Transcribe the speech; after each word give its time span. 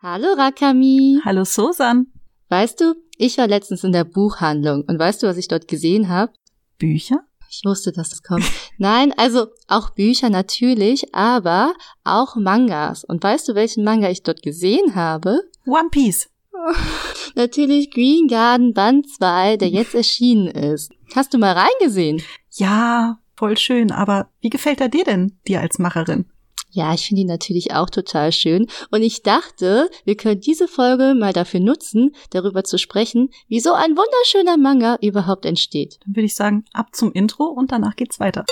Hallo 0.00 0.28
Rakami. 0.36 1.20
Hallo 1.24 1.42
Susan. 1.44 2.06
Weißt 2.50 2.80
du, 2.80 2.94
ich 3.16 3.36
war 3.36 3.48
letztens 3.48 3.82
in 3.82 3.90
der 3.90 4.04
Buchhandlung 4.04 4.84
und 4.86 4.96
weißt 4.96 5.20
du, 5.20 5.26
was 5.26 5.36
ich 5.36 5.48
dort 5.48 5.66
gesehen 5.66 6.08
habe? 6.08 6.32
Bücher? 6.78 7.24
Ich 7.50 7.62
wusste, 7.64 7.90
dass 7.90 8.10
das 8.10 8.22
kommt. 8.22 8.44
Nein, 8.78 9.12
also 9.16 9.48
auch 9.66 9.90
Bücher 9.90 10.30
natürlich, 10.30 11.12
aber 11.16 11.74
auch 12.04 12.36
Mangas. 12.36 13.02
Und 13.02 13.24
weißt 13.24 13.48
du, 13.48 13.56
welchen 13.56 13.82
Manga 13.82 14.08
ich 14.08 14.22
dort 14.22 14.40
gesehen 14.40 14.94
habe? 14.94 15.40
One 15.66 15.88
Piece. 15.90 16.30
natürlich 17.34 17.90
Green 17.90 18.28
Garden 18.28 18.74
Band 18.74 19.10
2, 19.10 19.56
der 19.56 19.68
jetzt 19.68 19.96
erschienen 19.96 20.46
ist. 20.46 20.92
Hast 21.16 21.34
du 21.34 21.38
mal 21.38 21.54
reingesehen? 21.58 22.22
Ja, 22.52 23.18
voll 23.34 23.56
schön. 23.56 23.90
Aber 23.90 24.30
wie 24.42 24.50
gefällt 24.50 24.80
er 24.80 24.90
dir 24.90 25.02
denn, 25.02 25.40
dir 25.48 25.60
als 25.60 25.80
Macherin? 25.80 26.26
Ja, 26.70 26.92
ich 26.92 27.06
finde 27.06 27.22
ihn 27.22 27.28
natürlich 27.28 27.72
auch 27.72 27.88
total 27.90 28.30
schön. 28.32 28.66
Und 28.90 29.02
ich 29.02 29.22
dachte, 29.22 29.88
wir 30.04 30.16
können 30.16 30.40
diese 30.40 30.68
Folge 30.68 31.14
mal 31.14 31.32
dafür 31.32 31.60
nutzen, 31.60 32.14
darüber 32.30 32.64
zu 32.64 32.78
sprechen, 32.78 33.30
wie 33.48 33.60
so 33.60 33.72
ein 33.72 33.96
wunderschöner 33.96 34.56
Manga 34.56 34.98
überhaupt 35.00 35.46
entsteht. 35.46 35.98
Dann 36.04 36.16
würde 36.16 36.26
ich 36.26 36.34
sagen, 36.36 36.64
ab 36.72 36.94
zum 36.94 37.12
Intro 37.12 37.44
und 37.44 37.72
danach 37.72 37.96
geht's 37.96 38.20
weiter. 38.20 38.44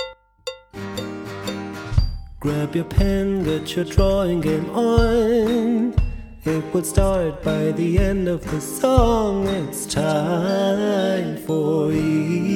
Grab 2.39 2.75
your 2.75 2.83
pen, 2.83 3.43
get 3.43 3.75
your 3.75 3.83
drawing 3.83 4.41
game 4.41 4.69
on. 4.69 5.93
It 6.45 6.63
will 6.73 6.83
start 6.83 7.43
by 7.43 7.73
the 7.75 7.97
end 7.97 8.29
of 8.29 8.41
the 8.51 8.61
song. 8.61 9.47
It's 9.47 9.85
time 9.85 11.35
for 11.45 11.91
Ikigai. 11.91 12.47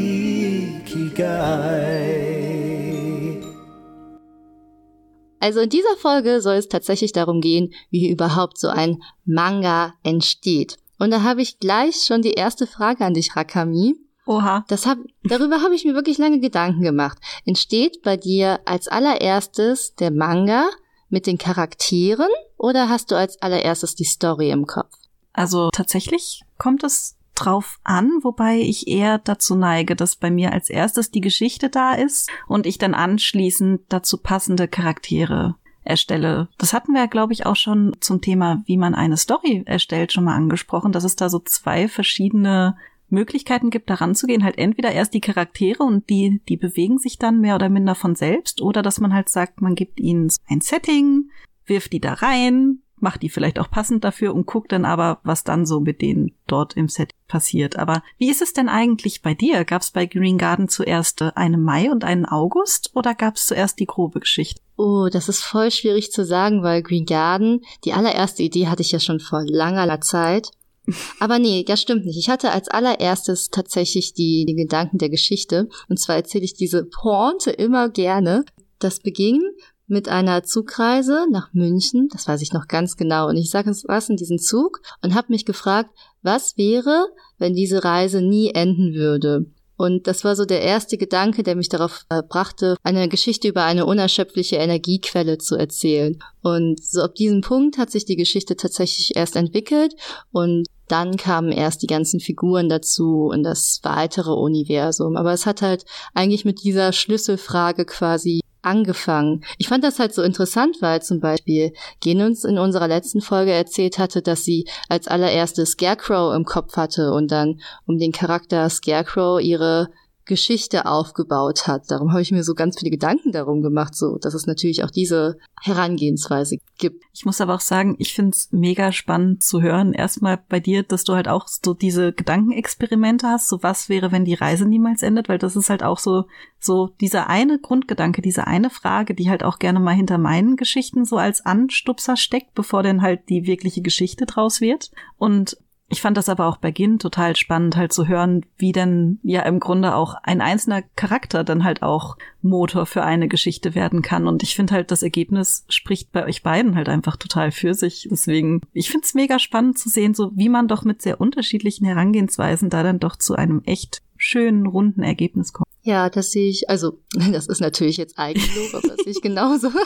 Also 5.41 5.59
in 5.59 5.69
dieser 5.69 5.97
Folge 5.97 6.39
soll 6.39 6.55
es 6.55 6.69
tatsächlich 6.69 7.11
darum 7.11 7.41
gehen, 7.41 7.73
wie 7.89 8.09
überhaupt 8.09 8.59
so 8.59 8.69
ein 8.69 9.01
Manga 9.25 9.95
entsteht. 10.03 10.77
Und 10.99 11.09
da 11.09 11.23
habe 11.23 11.41
ich 11.41 11.59
gleich 11.59 12.03
schon 12.05 12.21
die 12.21 12.33
erste 12.33 12.67
Frage 12.67 13.03
an 13.03 13.15
dich, 13.15 13.35
Rakami. 13.35 13.95
Oha. 14.27 14.63
Das 14.67 14.85
hab, 14.85 14.99
darüber 15.23 15.63
habe 15.63 15.73
ich 15.73 15.83
mir 15.83 15.95
wirklich 15.95 16.19
lange 16.19 16.39
Gedanken 16.39 16.83
gemacht. 16.83 17.17
Entsteht 17.43 18.03
bei 18.03 18.17
dir 18.17 18.59
als 18.65 18.87
allererstes 18.87 19.95
der 19.95 20.11
Manga 20.11 20.69
mit 21.09 21.25
den 21.25 21.39
Charakteren 21.39 22.29
oder 22.55 22.87
hast 22.87 23.09
du 23.09 23.15
als 23.15 23.41
allererstes 23.41 23.95
die 23.95 24.05
Story 24.05 24.51
im 24.51 24.67
Kopf? 24.67 24.93
Also 25.33 25.69
tatsächlich 25.73 26.43
kommt 26.59 26.83
es 26.83 27.17
drauf 27.45 27.79
an, 27.83 28.11
wobei 28.21 28.59
ich 28.59 28.87
eher 28.87 29.17
dazu 29.17 29.55
neige, 29.55 29.95
dass 29.95 30.15
bei 30.15 30.31
mir 30.31 30.53
als 30.53 30.69
erstes 30.69 31.11
die 31.11 31.21
Geschichte 31.21 31.69
da 31.69 31.93
ist 31.93 32.29
und 32.47 32.65
ich 32.65 32.77
dann 32.77 32.93
anschließend 32.93 33.81
dazu 33.89 34.17
passende 34.17 34.67
Charaktere 34.67 35.55
erstelle. 35.83 36.47
Das 36.57 36.73
hatten 36.73 36.93
wir, 36.93 37.07
glaube 37.07 37.33
ich, 37.33 37.45
auch 37.45 37.55
schon 37.55 37.95
zum 37.99 38.21
Thema, 38.21 38.61
wie 38.65 38.77
man 38.77 38.93
eine 38.93 39.17
Story 39.17 39.63
erstellt, 39.65 40.13
schon 40.13 40.25
mal 40.25 40.35
angesprochen, 40.35 40.91
dass 40.91 41.03
es 41.03 41.15
da 41.15 41.29
so 41.29 41.39
zwei 41.39 41.87
verschiedene 41.87 42.77
Möglichkeiten 43.09 43.69
gibt, 43.69 43.89
daran 43.89 44.15
zu 44.15 44.27
gehen. 44.27 44.43
Halt 44.43 44.57
entweder 44.57 44.91
erst 44.91 45.13
die 45.13 45.21
Charaktere 45.21 45.83
und 45.83 46.09
die, 46.09 46.41
die 46.47 46.57
bewegen 46.57 46.97
sich 46.97 47.17
dann 47.17 47.41
mehr 47.41 47.55
oder 47.55 47.69
minder 47.69 47.95
von 47.95 48.15
selbst 48.15 48.61
oder 48.61 48.81
dass 48.81 48.99
man 48.99 49.13
halt 49.13 49.29
sagt, 49.29 49.61
man 49.61 49.75
gibt 49.75 49.99
ihnen 49.99 50.31
ein 50.47 50.61
Setting, 50.61 51.29
wirft 51.65 51.93
die 51.93 51.99
da 51.99 52.13
rein, 52.13 52.79
macht 53.01 53.21
die 53.21 53.29
vielleicht 53.29 53.59
auch 53.59 53.69
passend 53.69 54.03
dafür 54.03 54.33
und 54.33 54.45
guckt 54.45 54.71
dann 54.71 54.85
aber, 54.85 55.19
was 55.23 55.43
dann 55.43 55.65
so 55.65 55.79
mit 55.79 56.01
denen 56.01 56.33
dort 56.47 56.75
im 56.75 56.87
Set 56.87 57.11
passiert. 57.27 57.77
Aber 57.77 58.03
wie 58.17 58.29
ist 58.29 58.41
es 58.41 58.53
denn 58.53 58.69
eigentlich 58.69 59.21
bei 59.21 59.33
dir? 59.33 59.65
Gab 59.65 59.81
es 59.81 59.91
bei 59.91 60.05
Green 60.05 60.37
Garden 60.37 60.67
zuerst 60.67 61.21
äh, 61.21 61.31
einen 61.35 61.63
Mai 61.63 61.91
und 61.91 62.03
einen 62.03 62.25
August 62.25 62.91
oder 62.93 63.15
gab 63.15 63.35
es 63.35 63.45
zuerst 63.45 63.79
die 63.79 63.85
grobe 63.85 64.19
Geschichte? 64.19 64.61
Oh, 64.77 65.09
das 65.11 65.29
ist 65.29 65.41
voll 65.41 65.71
schwierig 65.71 66.11
zu 66.11 66.25
sagen, 66.25 66.63
weil 66.63 66.81
Green 66.81 67.05
Garden, 67.05 67.61
die 67.85 67.93
allererste 67.93 68.43
Idee 68.43 68.67
hatte 68.67 68.81
ich 68.81 68.91
ja 68.91 68.99
schon 68.99 69.19
vor 69.19 69.43
langer 69.45 70.01
Zeit. 70.01 70.51
Aber 71.19 71.39
nee, 71.39 71.63
das 71.63 71.81
stimmt 71.81 72.05
nicht. 72.05 72.17
Ich 72.17 72.29
hatte 72.29 72.51
als 72.51 72.67
allererstes 72.67 73.49
tatsächlich 73.49 74.13
die, 74.13 74.45
die 74.45 74.55
Gedanken 74.55 74.97
der 74.97 75.09
Geschichte. 75.09 75.69
Und 75.89 75.99
zwar 75.99 76.15
erzähle 76.15 76.45
ich 76.45 76.53
diese 76.53 76.85
Pointe 76.85 77.51
immer 77.51 77.89
gerne. 77.89 78.45
Das 78.79 78.99
beging 78.99 79.41
mit 79.91 80.09
einer 80.09 80.43
Zugreise 80.43 81.27
nach 81.29 81.53
München, 81.53 82.07
das 82.11 82.27
weiß 82.27 82.41
ich 82.41 82.53
noch 82.53 82.67
ganz 82.67 82.97
genau, 82.97 83.27
und 83.27 83.37
ich 83.37 83.51
sage 83.51 83.71
was 83.85 84.09
in 84.09 84.15
diesen 84.15 84.39
Zug 84.39 84.81
und 85.03 85.13
habe 85.13 85.27
mich 85.29 85.45
gefragt, 85.45 85.91
was 86.23 86.57
wäre, 86.57 87.07
wenn 87.37 87.53
diese 87.53 87.83
Reise 87.83 88.21
nie 88.21 88.51
enden 88.51 88.93
würde. 88.93 89.45
Und 89.81 90.05
das 90.05 90.23
war 90.23 90.35
so 90.35 90.45
der 90.45 90.61
erste 90.61 90.95
Gedanke, 90.95 91.41
der 91.41 91.55
mich 91.55 91.67
darauf 91.67 92.05
äh, 92.09 92.21
brachte, 92.21 92.75
eine 92.83 93.09
Geschichte 93.09 93.47
über 93.47 93.63
eine 93.63 93.87
unerschöpfliche 93.87 94.57
Energiequelle 94.57 95.39
zu 95.39 95.55
erzählen. 95.55 96.19
Und 96.43 96.83
so 96.83 97.01
ab 97.01 97.15
diesem 97.15 97.41
Punkt 97.41 97.79
hat 97.79 97.89
sich 97.89 98.05
die 98.05 98.15
Geschichte 98.15 98.55
tatsächlich 98.55 99.15
erst 99.15 99.35
entwickelt 99.35 99.95
und 100.31 100.67
dann 100.87 101.17
kamen 101.17 101.51
erst 101.51 101.81
die 101.81 101.87
ganzen 101.87 102.19
Figuren 102.19 102.69
dazu 102.69 103.29
und 103.31 103.41
das 103.41 103.79
weitere 103.81 104.33
Universum. 104.33 105.15
Aber 105.15 105.33
es 105.33 105.47
hat 105.47 105.63
halt 105.63 105.83
eigentlich 106.13 106.45
mit 106.45 106.63
dieser 106.63 106.93
Schlüsselfrage 106.93 107.85
quasi 107.85 108.41
angefangen. 108.61 109.43
Ich 109.57 109.67
fand 109.67 109.83
das 109.83 109.99
halt 109.99 110.13
so 110.13 110.21
interessant, 110.21 110.77
weil 110.81 111.01
zum 111.01 111.19
Beispiel 111.19 111.73
Genus 111.99 112.43
in 112.43 112.57
unserer 112.57 112.87
letzten 112.87 113.21
Folge 113.21 113.51
erzählt 113.51 113.97
hatte, 113.97 114.21
dass 114.21 114.43
sie 114.43 114.67
als 114.89 115.07
allererstes 115.07 115.71
Scarecrow 115.71 116.33
im 116.35 116.45
Kopf 116.45 116.77
hatte 116.77 117.11
und 117.13 117.31
dann 117.31 117.61
um 117.85 117.97
den 117.97 118.11
Charakter 118.11 118.69
Scarecrow 118.69 119.41
ihre 119.41 119.89
Geschichte 120.25 120.85
aufgebaut 120.85 121.67
hat. 121.67 121.89
Darum 121.89 122.11
habe 122.11 122.21
ich 122.21 122.31
mir 122.31 122.43
so 122.43 122.53
ganz 122.53 122.79
viele 122.79 122.91
Gedanken 122.91 123.31
darum 123.31 123.61
gemacht, 123.61 123.95
so 123.95 124.17
dass 124.17 124.33
es 124.33 124.45
natürlich 124.45 124.83
auch 124.83 124.91
diese 124.91 125.37
Herangehensweise 125.61 126.57
gibt. 126.77 127.03
Ich 127.13 127.25
muss 127.25 127.41
aber 127.41 127.55
auch 127.55 127.61
sagen, 127.61 127.95
ich 127.99 128.13
finde 128.13 128.31
es 128.31 128.49
mega 128.51 128.91
spannend 128.91 129.43
zu 129.43 129.61
hören. 129.61 129.93
Erstmal 129.93 130.39
bei 130.49 130.59
dir, 130.59 130.83
dass 130.83 131.03
du 131.03 131.13
halt 131.13 131.27
auch 131.27 131.47
so 131.47 131.73
diese 131.73 132.13
Gedankenexperimente 132.13 133.27
hast, 133.27 133.49
so 133.49 133.63
was 133.63 133.89
wäre, 133.89 134.11
wenn 134.11 134.25
die 134.25 134.33
Reise 134.33 134.65
niemals 134.65 135.03
endet, 135.03 135.29
weil 135.29 135.37
das 135.37 135.55
ist 135.55 135.69
halt 135.69 135.83
auch 135.83 135.99
so, 135.99 136.25
so 136.59 136.89
dieser 136.99 137.27
eine 137.27 137.59
Grundgedanke, 137.59 138.21
diese 138.21 138.47
eine 138.47 138.69
Frage, 138.69 139.15
die 139.15 139.29
halt 139.29 139.43
auch 139.43 139.59
gerne 139.59 139.79
mal 139.79 139.95
hinter 139.95 140.17
meinen 140.17 140.55
Geschichten 140.55 141.05
so 141.05 141.17
als 141.17 141.45
Anstupser 141.45 142.15
steckt, 142.17 142.53
bevor 142.53 142.83
dann 142.83 143.01
halt 143.01 143.29
die 143.29 143.45
wirkliche 143.45 143.81
Geschichte 143.81 144.25
draus 144.25 144.61
wird. 144.61 144.91
Und 145.17 145.57
ich 145.91 146.01
fand 146.01 146.15
das 146.15 146.29
aber 146.29 146.47
auch 146.47 146.57
bei 146.57 146.71
Gin 146.71 146.99
total 146.99 147.35
spannend, 147.35 147.75
halt 147.75 147.91
zu 147.91 148.07
hören, 148.07 148.45
wie 148.57 148.71
denn 148.71 149.19
ja 149.23 149.41
im 149.41 149.59
Grunde 149.59 149.93
auch 149.93 150.15
ein 150.23 150.39
einzelner 150.39 150.83
Charakter 150.95 151.43
dann 151.43 151.65
halt 151.65 151.83
auch 151.83 152.17
Motor 152.41 152.85
für 152.85 153.03
eine 153.03 153.27
Geschichte 153.27 153.75
werden 153.75 154.01
kann. 154.01 154.25
Und 154.25 154.41
ich 154.41 154.55
finde 154.55 154.73
halt, 154.73 154.89
das 154.89 155.03
Ergebnis 155.03 155.65
spricht 155.67 156.13
bei 156.13 156.25
euch 156.25 156.43
beiden 156.43 156.75
halt 156.75 156.87
einfach 156.87 157.17
total 157.17 157.51
für 157.51 157.73
sich. 157.73 158.07
Deswegen, 158.09 158.61
ich 158.71 158.89
finde 158.89 159.05
es 159.05 159.13
mega 159.13 159.37
spannend 159.37 159.77
zu 159.77 159.89
sehen, 159.89 160.13
so 160.13 160.31
wie 160.33 160.49
man 160.49 160.69
doch 160.69 160.85
mit 160.85 161.01
sehr 161.01 161.19
unterschiedlichen 161.19 161.85
Herangehensweisen 161.85 162.69
da 162.69 162.83
dann 162.83 162.99
doch 162.99 163.17
zu 163.17 163.35
einem 163.35 163.61
echt 163.65 164.01
schönen, 164.15 164.67
runden 164.67 165.03
Ergebnis 165.03 165.51
kommt. 165.51 165.67
Ja, 165.83 166.09
das 166.09 166.31
sehe 166.31 166.49
ich, 166.49 166.69
also, 166.69 166.99
das 167.33 167.47
ist 167.47 167.59
natürlich 167.59 167.97
jetzt 167.97 168.17
Eigenlob, 168.17 168.73
aber 168.73 168.87
das 168.87 168.97
sehe 169.03 169.11
ich 169.11 169.21
genauso. 169.21 169.69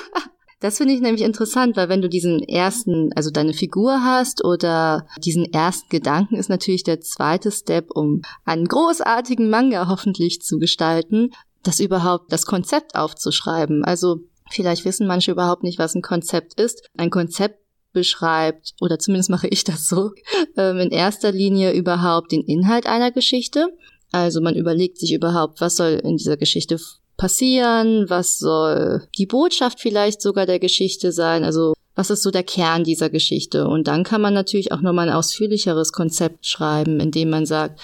Das 0.59 0.77
finde 0.77 0.93
ich 0.93 1.01
nämlich 1.01 1.23
interessant, 1.23 1.75
weil 1.75 1.89
wenn 1.89 2.01
du 2.01 2.09
diesen 2.09 2.41
ersten, 2.41 3.11
also 3.13 3.29
deine 3.29 3.53
Figur 3.53 4.03
hast 4.03 4.43
oder 4.43 5.05
diesen 5.23 5.51
ersten 5.51 5.89
Gedanken 5.89 6.35
ist 6.35 6.49
natürlich 6.49 6.83
der 6.83 7.01
zweite 7.01 7.51
Step, 7.51 7.91
um 7.93 8.21
einen 8.45 8.67
großartigen 8.67 9.49
Manga 9.49 9.87
hoffentlich 9.89 10.41
zu 10.41 10.57
gestalten, 10.57 11.31
das 11.63 11.79
überhaupt 11.79 12.31
das 12.31 12.45
Konzept 12.45 12.95
aufzuschreiben. 12.95 13.83
Also 13.83 14.19
vielleicht 14.49 14.85
wissen 14.85 15.07
manche 15.07 15.31
überhaupt 15.31 15.63
nicht, 15.63 15.79
was 15.79 15.95
ein 15.95 16.01
Konzept 16.01 16.59
ist. 16.59 16.87
Ein 16.97 17.09
Konzept 17.09 17.59
beschreibt, 17.91 18.73
oder 18.81 18.99
zumindest 18.99 19.29
mache 19.29 19.47
ich 19.47 19.63
das 19.63 19.87
so, 19.87 20.11
ähm, 20.57 20.77
in 20.77 20.91
erster 20.91 21.31
Linie 21.31 21.73
überhaupt 21.73 22.31
den 22.31 22.41
Inhalt 22.41 22.85
einer 22.85 23.11
Geschichte. 23.11 23.75
Also 24.11 24.41
man 24.41 24.55
überlegt 24.55 24.99
sich 24.99 25.13
überhaupt, 25.13 25.59
was 25.59 25.75
soll 25.75 25.99
in 26.03 26.17
dieser 26.17 26.37
Geschichte 26.37 26.79
passieren? 27.17 28.09
Was 28.09 28.39
soll 28.39 29.07
die 29.17 29.25
Botschaft 29.25 29.79
vielleicht 29.79 30.21
sogar 30.21 30.45
der 30.45 30.59
Geschichte 30.59 31.11
sein? 31.11 31.43
Also 31.43 31.73
was 31.95 32.09
ist 32.09 32.23
so 32.23 32.31
der 32.31 32.43
Kern 32.43 32.83
dieser 32.83 33.09
Geschichte? 33.09 33.67
Und 33.67 33.87
dann 33.87 34.03
kann 34.03 34.21
man 34.21 34.33
natürlich 34.33 34.71
auch 34.71 34.81
nochmal 34.81 35.07
ein 35.09 35.15
ausführlicheres 35.15 35.93
Konzept 35.93 36.45
schreiben, 36.45 36.99
indem 36.99 37.29
man 37.29 37.45
sagt, 37.45 37.79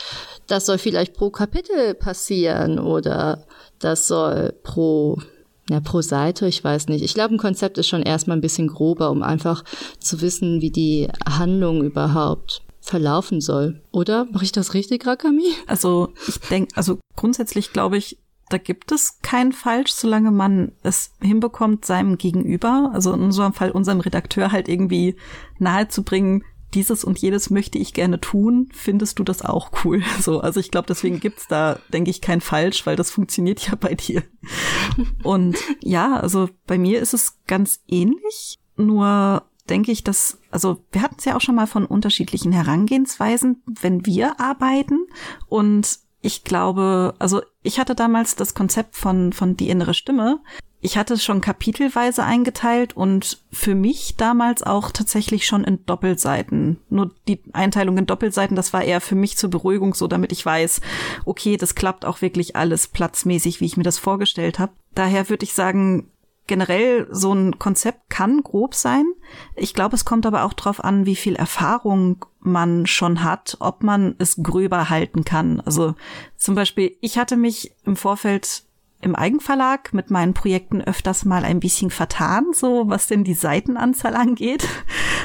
das 0.47 0.65
soll 0.65 0.77
vielleicht 0.77 1.13
pro 1.13 1.29
Kapitel 1.29 1.93
passieren 1.93 2.77
oder 2.77 3.45
das 3.79 4.07
soll 4.07 4.53
pro 4.63 5.17
ja, 5.69 5.79
pro 5.79 6.01
Seite, 6.01 6.47
ich 6.47 6.61
weiß 6.61 6.87
nicht. 6.87 7.01
Ich 7.01 7.13
glaube, 7.13 7.35
ein 7.35 7.37
Konzept 7.37 7.77
ist 7.77 7.87
schon 7.87 8.01
erstmal 8.01 8.35
ein 8.35 8.41
bisschen 8.41 8.67
grober, 8.67 9.09
um 9.09 9.23
einfach 9.23 9.63
zu 9.99 10.19
wissen, 10.19 10.59
wie 10.59 10.71
die 10.71 11.07
Handlung 11.25 11.83
überhaupt 11.83 12.63
verlaufen 12.81 13.39
soll. 13.39 13.81
Oder? 13.91 14.25
Mache 14.31 14.43
ich 14.43 14.51
das 14.51 14.73
richtig, 14.73 15.05
Rakami? 15.05 15.53
Also, 15.67 16.09
ich 16.27 16.39
denke, 16.49 16.75
also 16.75 16.99
grundsätzlich 17.15 17.71
glaube 17.71 17.95
ich, 17.95 18.17
da 18.51 18.57
gibt 18.57 18.91
es 18.91 19.19
kein 19.21 19.51
Falsch, 19.51 19.91
solange 19.91 20.31
man 20.31 20.73
es 20.83 21.11
hinbekommt, 21.21 21.85
seinem 21.85 22.17
Gegenüber, 22.17 22.91
also 22.93 23.13
in 23.13 23.21
unserem 23.21 23.53
Fall 23.53 23.71
unserem 23.71 24.01
Redakteur 24.01 24.51
halt 24.51 24.67
irgendwie 24.67 25.15
nahezubringen, 25.59 26.43
dieses 26.73 27.03
und 27.03 27.19
jedes 27.19 27.49
möchte 27.49 27.77
ich 27.77 27.93
gerne 27.93 28.21
tun, 28.21 28.69
findest 28.73 29.19
du 29.19 29.23
das 29.23 29.41
auch 29.41 29.71
cool? 29.83 30.01
So, 30.21 30.39
also 30.39 30.59
ich 30.59 30.71
glaube, 30.71 30.87
deswegen 30.87 31.19
gibt's 31.19 31.47
da, 31.47 31.79
denke 31.91 32.11
ich, 32.11 32.21
kein 32.21 32.41
Falsch, 32.41 32.85
weil 32.85 32.95
das 32.95 33.11
funktioniert 33.11 33.67
ja 33.67 33.75
bei 33.75 33.95
dir. 33.95 34.23
Und 35.23 35.57
ja, 35.81 36.17
also 36.17 36.49
bei 36.67 36.77
mir 36.77 37.01
ist 37.01 37.13
es 37.13 37.39
ganz 37.47 37.81
ähnlich, 37.87 38.59
nur 38.77 39.43
denke 39.69 39.91
ich, 39.91 40.03
dass, 40.03 40.39
also 40.49 40.83
wir 40.91 41.01
hatten 41.01 41.15
es 41.17 41.25
ja 41.25 41.35
auch 41.35 41.41
schon 41.41 41.55
mal 41.55 41.67
von 41.67 41.85
unterschiedlichen 41.85 42.51
Herangehensweisen, 42.51 43.63
wenn 43.65 44.05
wir 44.05 44.39
arbeiten. 44.39 45.07
Und 45.47 45.99
ich 46.21 46.43
glaube, 46.43 47.15
also 47.19 47.41
ich 47.63 47.79
hatte 47.79 47.95
damals 47.95 48.35
das 48.35 48.53
Konzept 48.53 48.95
von, 48.95 49.33
von 49.33 49.57
die 49.57 49.69
innere 49.69 49.93
Stimme. 49.93 50.39
Ich 50.83 50.97
hatte 50.97 51.13
es 51.13 51.23
schon 51.23 51.41
kapitelweise 51.41 52.23
eingeteilt 52.23 52.97
und 52.97 53.39
für 53.51 53.75
mich 53.75 54.15
damals 54.17 54.63
auch 54.63 54.89
tatsächlich 54.89 55.45
schon 55.45 55.63
in 55.63 55.85
Doppelseiten. 55.85 56.79
Nur 56.89 57.11
die 57.27 57.39
Einteilung 57.53 57.99
in 57.99 58.07
Doppelseiten, 58.07 58.55
das 58.55 58.73
war 58.73 58.83
eher 58.83 58.99
für 58.99 59.15
mich 59.15 59.37
zur 59.37 59.51
Beruhigung 59.51 59.93
so, 59.93 60.07
damit 60.07 60.31
ich 60.31 60.43
weiß, 60.43 60.81
okay, 61.25 61.57
das 61.57 61.75
klappt 61.75 62.03
auch 62.03 62.21
wirklich 62.21 62.55
alles 62.55 62.87
platzmäßig, 62.87 63.61
wie 63.61 63.65
ich 63.65 63.77
mir 63.77 63.83
das 63.83 63.99
vorgestellt 63.99 64.57
habe. 64.57 64.73
Daher 64.95 65.29
würde 65.29 65.43
ich 65.43 65.53
sagen, 65.53 66.09
generell 66.51 67.07
so 67.11 67.33
ein 67.33 67.59
Konzept 67.59 68.09
kann 68.09 68.43
grob 68.43 68.75
sein. 68.75 69.05
Ich 69.55 69.73
glaube, 69.73 69.95
es 69.95 70.03
kommt 70.03 70.25
aber 70.25 70.43
auch 70.43 70.51
darauf 70.51 70.83
an, 70.83 71.05
wie 71.05 71.15
viel 71.15 71.37
Erfahrung 71.37 72.25
man 72.41 72.87
schon 72.87 73.23
hat, 73.23 73.55
ob 73.61 73.83
man 73.83 74.15
es 74.17 74.43
gröber 74.43 74.89
halten 74.89 75.23
kann. 75.23 75.61
Also 75.61 75.95
zum 76.35 76.55
Beispiel, 76.55 76.97
ich 76.99 77.17
hatte 77.17 77.37
mich 77.37 77.71
im 77.85 77.95
Vorfeld 77.95 78.63
im 78.99 79.15
Eigenverlag 79.15 79.93
mit 79.93 80.11
meinen 80.11 80.33
Projekten 80.33 80.81
öfters 80.81 81.23
mal 81.23 81.45
ein 81.45 81.61
bisschen 81.61 81.89
vertan, 81.89 82.47
so 82.53 82.89
was 82.89 83.07
denn 83.07 83.23
die 83.23 83.33
Seitenanzahl 83.33 84.15
angeht. 84.17 84.67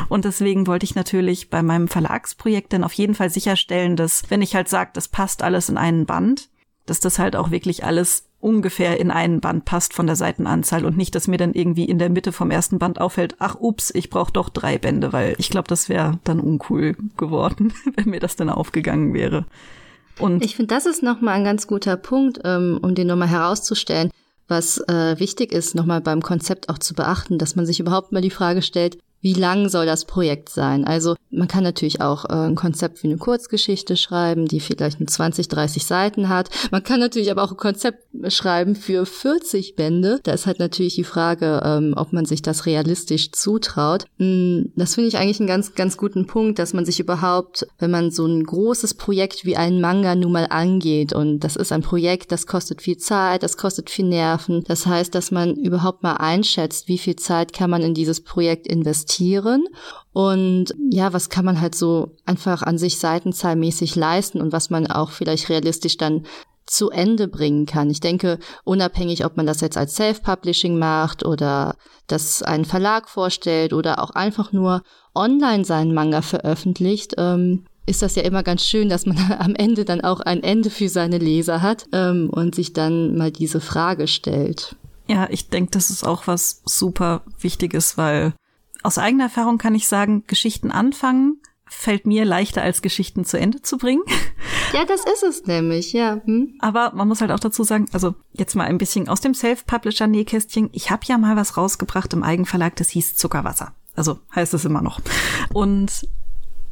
Und 0.08 0.24
deswegen 0.24 0.68
wollte 0.68 0.84
ich 0.84 0.94
natürlich 0.94 1.50
bei 1.50 1.60
meinem 1.60 1.88
Verlagsprojekt 1.88 2.72
dann 2.72 2.84
auf 2.84 2.92
jeden 2.92 3.16
Fall 3.16 3.30
sicherstellen, 3.30 3.96
dass, 3.96 4.30
wenn 4.30 4.42
ich 4.42 4.54
halt 4.54 4.68
sage, 4.68 4.90
das 4.94 5.08
passt 5.08 5.42
alles 5.42 5.70
in 5.70 5.76
einen 5.76 6.06
Band, 6.06 6.50
dass 6.86 7.00
das 7.00 7.18
halt 7.18 7.34
auch 7.34 7.50
wirklich 7.50 7.82
alles 7.82 8.28
ungefähr 8.46 9.00
in 9.00 9.10
einen 9.10 9.40
Band 9.40 9.64
passt 9.64 9.92
von 9.92 10.06
der 10.06 10.14
Seitenanzahl 10.14 10.84
und 10.84 10.96
nicht, 10.96 11.16
dass 11.16 11.26
mir 11.26 11.36
dann 11.36 11.52
irgendwie 11.52 11.84
in 11.84 11.98
der 11.98 12.10
Mitte 12.10 12.30
vom 12.30 12.52
ersten 12.52 12.78
Band 12.78 13.00
auffällt, 13.00 13.34
ach 13.40 13.56
ups, 13.58 13.90
ich 13.92 14.08
brauche 14.08 14.30
doch 14.30 14.50
drei 14.50 14.78
Bände, 14.78 15.12
weil 15.12 15.34
ich 15.38 15.50
glaube, 15.50 15.66
das 15.66 15.88
wäre 15.88 16.20
dann 16.22 16.38
uncool 16.38 16.96
geworden, 17.16 17.74
wenn 17.96 18.10
mir 18.10 18.20
das 18.20 18.36
dann 18.36 18.48
aufgegangen 18.48 19.12
wäre. 19.14 19.46
Und 20.20 20.44
ich 20.44 20.54
finde, 20.54 20.72
das 20.72 20.86
ist 20.86 21.02
nochmal 21.02 21.34
ein 21.34 21.44
ganz 21.44 21.66
guter 21.66 21.96
Punkt, 21.96 22.38
ähm, 22.44 22.78
um 22.80 22.94
den 22.94 23.08
nochmal 23.08 23.28
herauszustellen, 23.28 24.12
was 24.46 24.78
äh, 24.86 25.18
wichtig 25.18 25.52
ist, 25.52 25.74
nochmal 25.74 26.00
beim 26.00 26.22
Konzept 26.22 26.68
auch 26.68 26.78
zu 26.78 26.94
beachten, 26.94 27.38
dass 27.38 27.56
man 27.56 27.66
sich 27.66 27.80
überhaupt 27.80 28.12
mal 28.12 28.22
die 28.22 28.30
Frage 28.30 28.62
stellt, 28.62 28.96
wie 29.26 29.32
lang 29.32 29.68
soll 29.68 29.86
das 29.86 30.04
Projekt 30.04 30.50
sein? 30.50 30.84
Also 30.84 31.16
man 31.32 31.48
kann 31.48 31.64
natürlich 31.64 32.00
auch 32.00 32.26
äh, 32.26 32.46
ein 32.46 32.54
Konzept 32.54 33.00
für 33.00 33.08
eine 33.08 33.16
Kurzgeschichte 33.16 33.96
schreiben, 33.96 34.46
die 34.46 34.60
vielleicht 34.60 35.00
nur 35.00 35.08
20, 35.08 35.48
30 35.48 35.84
Seiten 35.84 36.28
hat. 36.28 36.48
Man 36.70 36.84
kann 36.84 37.00
natürlich 37.00 37.32
aber 37.32 37.42
auch 37.42 37.50
ein 37.50 37.56
Konzept 37.56 38.04
schreiben 38.28 38.76
für 38.76 39.04
40 39.04 39.74
Bände. 39.74 40.20
Da 40.22 40.30
ist 40.30 40.46
halt 40.46 40.60
natürlich 40.60 40.94
die 40.94 41.02
Frage, 41.02 41.60
ähm, 41.64 41.94
ob 41.96 42.12
man 42.12 42.24
sich 42.24 42.40
das 42.40 42.66
realistisch 42.66 43.32
zutraut. 43.32 44.04
Hm, 44.20 44.70
das 44.76 44.94
finde 44.94 45.08
ich 45.08 45.18
eigentlich 45.18 45.40
einen 45.40 45.48
ganz, 45.48 45.74
ganz 45.74 45.96
guten 45.96 46.28
Punkt, 46.28 46.60
dass 46.60 46.72
man 46.72 46.84
sich 46.84 47.00
überhaupt, 47.00 47.66
wenn 47.80 47.90
man 47.90 48.12
so 48.12 48.26
ein 48.26 48.44
großes 48.44 48.94
Projekt 48.94 49.44
wie 49.44 49.56
ein 49.56 49.80
Manga 49.80 50.14
nun 50.14 50.30
mal 50.30 50.46
angeht 50.50 51.12
und 51.12 51.40
das 51.40 51.56
ist 51.56 51.72
ein 51.72 51.82
Projekt, 51.82 52.30
das 52.30 52.46
kostet 52.46 52.80
viel 52.80 52.98
Zeit, 52.98 53.42
das 53.42 53.56
kostet 53.56 53.90
viel 53.90 54.06
Nerven. 54.06 54.62
Das 54.68 54.86
heißt, 54.86 55.12
dass 55.16 55.32
man 55.32 55.56
überhaupt 55.56 56.04
mal 56.04 56.14
einschätzt, 56.14 56.86
wie 56.86 56.98
viel 56.98 57.16
Zeit 57.16 57.52
kann 57.52 57.70
man 57.70 57.82
in 57.82 57.92
dieses 57.92 58.20
Projekt 58.20 58.68
investieren 58.68 59.15
investieren 59.16 59.66
und 60.12 60.74
ja, 60.90 61.12
was 61.12 61.28
kann 61.28 61.44
man 61.44 61.60
halt 61.60 61.74
so 61.74 62.16
einfach 62.24 62.62
an 62.62 62.78
sich 62.78 62.98
seitenzahlmäßig 62.98 63.96
leisten 63.96 64.40
und 64.40 64.52
was 64.52 64.70
man 64.70 64.86
auch 64.86 65.10
vielleicht 65.10 65.48
realistisch 65.48 65.96
dann 65.96 66.24
zu 66.66 66.90
Ende 66.90 67.28
bringen 67.28 67.64
kann. 67.64 67.90
Ich 67.90 68.00
denke, 68.00 68.38
unabhängig, 68.64 69.24
ob 69.24 69.36
man 69.36 69.46
das 69.46 69.60
jetzt 69.60 69.76
als 69.76 69.94
Self-Publishing 69.94 70.78
macht 70.78 71.24
oder 71.24 71.76
das 72.08 72.42
einen 72.42 72.64
Verlag 72.64 73.08
vorstellt 73.08 73.72
oder 73.72 74.02
auch 74.02 74.10
einfach 74.10 74.52
nur 74.52 74.82
online 75.14 75.64
seinen 75.64 75.94
Manga 75.94 76.22
veröffentlicht, 76.22 77.14
ähm, 77.18 77.66
ist 77.88 78.02
das 78.02 78.16
ja 78.16 78.22
immer 78.22 78.42
ganz 78.42 78.64
schön, 78.64 78.88
dass 78.88 79.06
man 79.06 79.16
am 79.38 79.54
Ende 79.54 79.84
dann 79.84 80.00
auch 80.00 80.20
ein 80.20 80.42
Ende 80.42 80.70
für 80.70 80.88
seine 80.88 81.18
Leser 81.18 81.62
hat 81.62 81.86
ähm, 81.92 82.30
und 82.30 82.56
sich 82.56 82.72
dann 82.72 83.16
mal 83.16 83.30
diese 83.30 83.60
Frage 83.60 84.08
stellt. 84.08 84.74
Ja, 85.08 85.28
ich 85.30 85.48
denke, 85.50 85.70
das 85.70 85.90
ist 85.90 86.04
auch 86.04 86.26
was 86.26 86.62
super 86.64 87.22
Wichtiges, 87.38 87.96
weil 87.96 88.34
aus 88.86 88.98
eigener 88.98 89.24
Erfahrung 89.24 89.58
kann 89.58 89.74
ich 89.74 89.88
sagen, 89.88 90.24
Geschichten 90.26 90.70
anfangen 90.70 91.40
fällt 91.68 92.06
mir 92.06 92.24
leichter 92.24 92.62
als 92.62 92.80
Geschichten 92.80 93.24
zu 93.24 93.38
Ende 93.38 93.62
zu 93.62 93.76
bringen. 93.78 94.02
Ja, 94.72 94.84
das 94.84 95.04
ist 95.06 95.22
es 95.22 95.46
nämlich, 95.46 95.92
ja. 95.92 96.20
Hm. 96.24 96.54
Aber 96.58 96.92
man 96.92 97.06
muss 97.06 97.20
halt 97.20 97.30
auch 97.30 97.38
dazu 97.38 97.62
sagen, 97.62 97.86
also 97.92 98.16
jetzt 98.32 98.56
mal 98.56 98.64
ein 98.64 98.78
bisschen 98.78 99.08
aus 99.08 99.20
dem 99.20 99.32
Self-Publisher-Nähkästchen. 99.32 100.70
Ich 100.72 100.90
habe 100.90 101.02
ja 101.06 101.16
mal 101.18 101.36
was 101.36 101.56
rausgebracht 101.56 102.12
im 102.12 102.24
Eigenverlag, 102.24 102.74
das 102.74 102.90
hieß 102.90 103.14
Zuckerwasser. 103.14 103.74
Also 103.94 104.18
heißt 104.34 104.52
es 104.54 104.64
immer 104.64 104.82
noch. 104.82 105.00
Und 105.52 106.08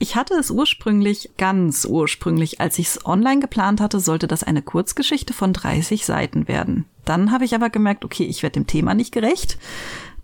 ich 0.01 0.17
hatte 0.17 0.35
es 0.35 0.51
ursprünglich, 0.51 1.31
ganz 1.39 1.85
ursprünglich, 1.85 2.61
als 2.61 2.79
ich 2.81 2.89
es 2.89 3.07
online 3.07 3.41
geplant 3.41 3.81
hatte, 3.81 4.01
sollte 4.01 4.27
das 4.27 4.43
eine 4.43 4.61
Kurzgeschichte 4.61 5.33
von 5.33 5.53
30 5.53 6.05
Seiten 6.05 6.49
werden. 6.49 6.87
Dann 7.05 7.31
habe 7.31 7.45
ich 7.45 7.55
aber 7.55 7.71
gemerkt, 7.71 8.05
okay, 8.05 8.25
ich 8.25 8.43
werde 8.43 8.55
dem 8.55 8.67
Thema 8.67 8.93
nicht 8.95 9.13
gerecht 9.13 9.57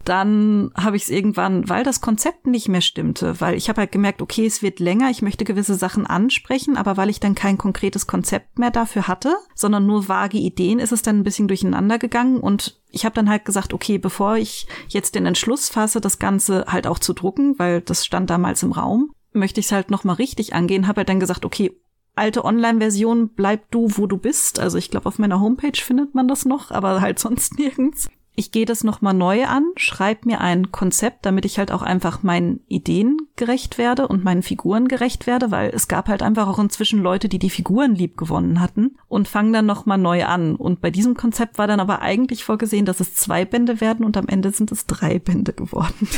dann 0.05 0.71
habe 0.75 0.97
ich 0.97 1.05
es 1.05 1.11
irgendwann, 1.11 1.69
weil 1.69 1.85
das 1.85 2.01
Konzept 2.01 2.47
nicht 2.47 2.69
mehr 2.69 2.81
stimmte, 2.81 3.41
weil 3.41 3.57
ich 3.57 3.69
habe 3.69 3.83
halt 3.83 3.93
gemerkt, 3.93 4.23
okay, 4.23 4.47
es 4.47 4.63
wird 4.63 4.81
länger, 4.81 5.11
ich 5.11 5.23
möchte 5.23 5.45
gewisse 5.45 5.75
Sachen 5.75 6.07
ansprechen, 6.07 6.77
aber 6.77 6.97
weil 6.97 7.11
ich 7.11 7.21
dann 7.21 7.35
kein 7.35 7.59
konkretes 7.59 8.07
Konzept 8.07 8.59
mehr 8.59 8.71
dafür 8.71 9.09
hatte, 9.09 9.37
sondern 9.55 9.87
nur 9.87 10.09
vage 10.09 10.39
Ideen, 10.39 10.79
ist 10.79 10.93
es 10.93 11.03
dann 11.03 11.19
ein 11.19 11.25
bisschen 11.25 11.49
durcheinander 11.49 11.99
gegangen 11.99 12.41
und 12.41 12.81
ich 12.91 13.05
habe 13.05 13.15
dann 13.15 13.29
halt 13.29 13.45
gesagt, 13.45 13.75
okay, 13.75 13.99
bevor 13.99 14.37
ich 14.37 14.67
jetzt 14.89 15.15
den 15.15 15.27
Entschluss 15.27 15.69
fasse, 15.69 16.01
das 16.01 16.19
Ganze 16.19 16.65
halt 16.67 16.87
auch 16.87 16.99
zu 16.99 17.13
drucken, 17.13 17.59
weil 17.59 17.81
das 17.83 18.07
stand 18.07 18.31
damals 18.31 18.63
im 18.63 18.73
Raum, 18.73 19.13
möchte 19.33 19.61
ich 19.61 19.67
es 19.67 19.73
halt 19.73 19.91
noch 19.91 20.05
mal 20.05 20.15
richtig 20.15 20.55
angehen, 20.55 20.89
habe 20.89 21.01
halt 21.01 21.09
dann 21.09 21.21
gesagt, 21.21 21.45
okay, 21.45 21.73
alte 22.17 22.45
Online-Version, 22.45 23.31
bleib 23.35 23.71
du, 23.71 23.89
wo 23.93 24.07
du 24.07 24.19
bist. 24.19 24.59
Also 24.59 24.77
ich 24.77 24.91
glaube, 24.91 25.07
auf 25.07 25.19
meiner 25.19 25.41
Homepage 25.41 25.81
findet 25.81 26.15
man 26.15 26.27
das 26.27 26.45
noch, 26.45 26.71
aber 26.71 27.01
halt 27.01 27.19
sonst 27.21 27.59
nirgends 27.59 28.09
ich 28.41 28.53
gehe 28.53 28.65
das 28.65 28.85
nochmal 28.85 29.13
neu 29.13 29.45
an, 29.45 29.71
schreibe 29.77 30.27
mir 30.27 30.41
ein 30.41 30.73
Konzept, 30.73 31.27
damit 31.27 31.45
ich 31.45 31.59
halt 31.59 31.71
auch 31.71 31.83
einfach 31.83 32.23
meinen 32.23 32.61
Ideen 32.69 33.19
gerecht 33.37 33.77
werde 33.77 34.09
und 34.09 34.25
meinen 34.25 34.43
Figuren 34.43 34.89
gerecht 34.89 35.27
werde, 35.27 35.51
weil 35.51 35.71
es 35.75 35.89
gab 35.89 36.09
halt 36.09 36.23
einfach 36.23 36.49
auch 36.49 36.59
inzwischen 36.59 37.03
Leute, 37.03 37.29
die 37.29 37.39
die 37.39 37.51
Figuren 37.51 37.95
lieb 37.95 38.17
gewonnen 38.17 38.59
hatten 38.59 38.97
und 39.09 39.29
fangen 39.29 39.53
dann 39.53 39.67
nochmal 39.67 39.99
neu 39.99 40.25
an. 40.25 40.57
Und 40.57 40.81
bei 40.81 40.91
diesem 40.91 41.15
Konzept 41.19 41.59
war 41.59 41.67
dann 41.67 41.81
aber 41.81 42.01
eigentlich 42.01 42.43
vorgesehen, 42.43 42.87
dass 42.87 43.01
es 43.01 43.15
zwei 43.15 43.45
Bände 43.45 43.83
werden 43.83 44.07
und 44.07 44.17
am 44.17 44.27
Ende 44.27 44.53
sind 44.53 44.73
es 44.73 44.87
drei 44.87 45.19
Bände 45.19 45.53
geworden. 45.53 46.09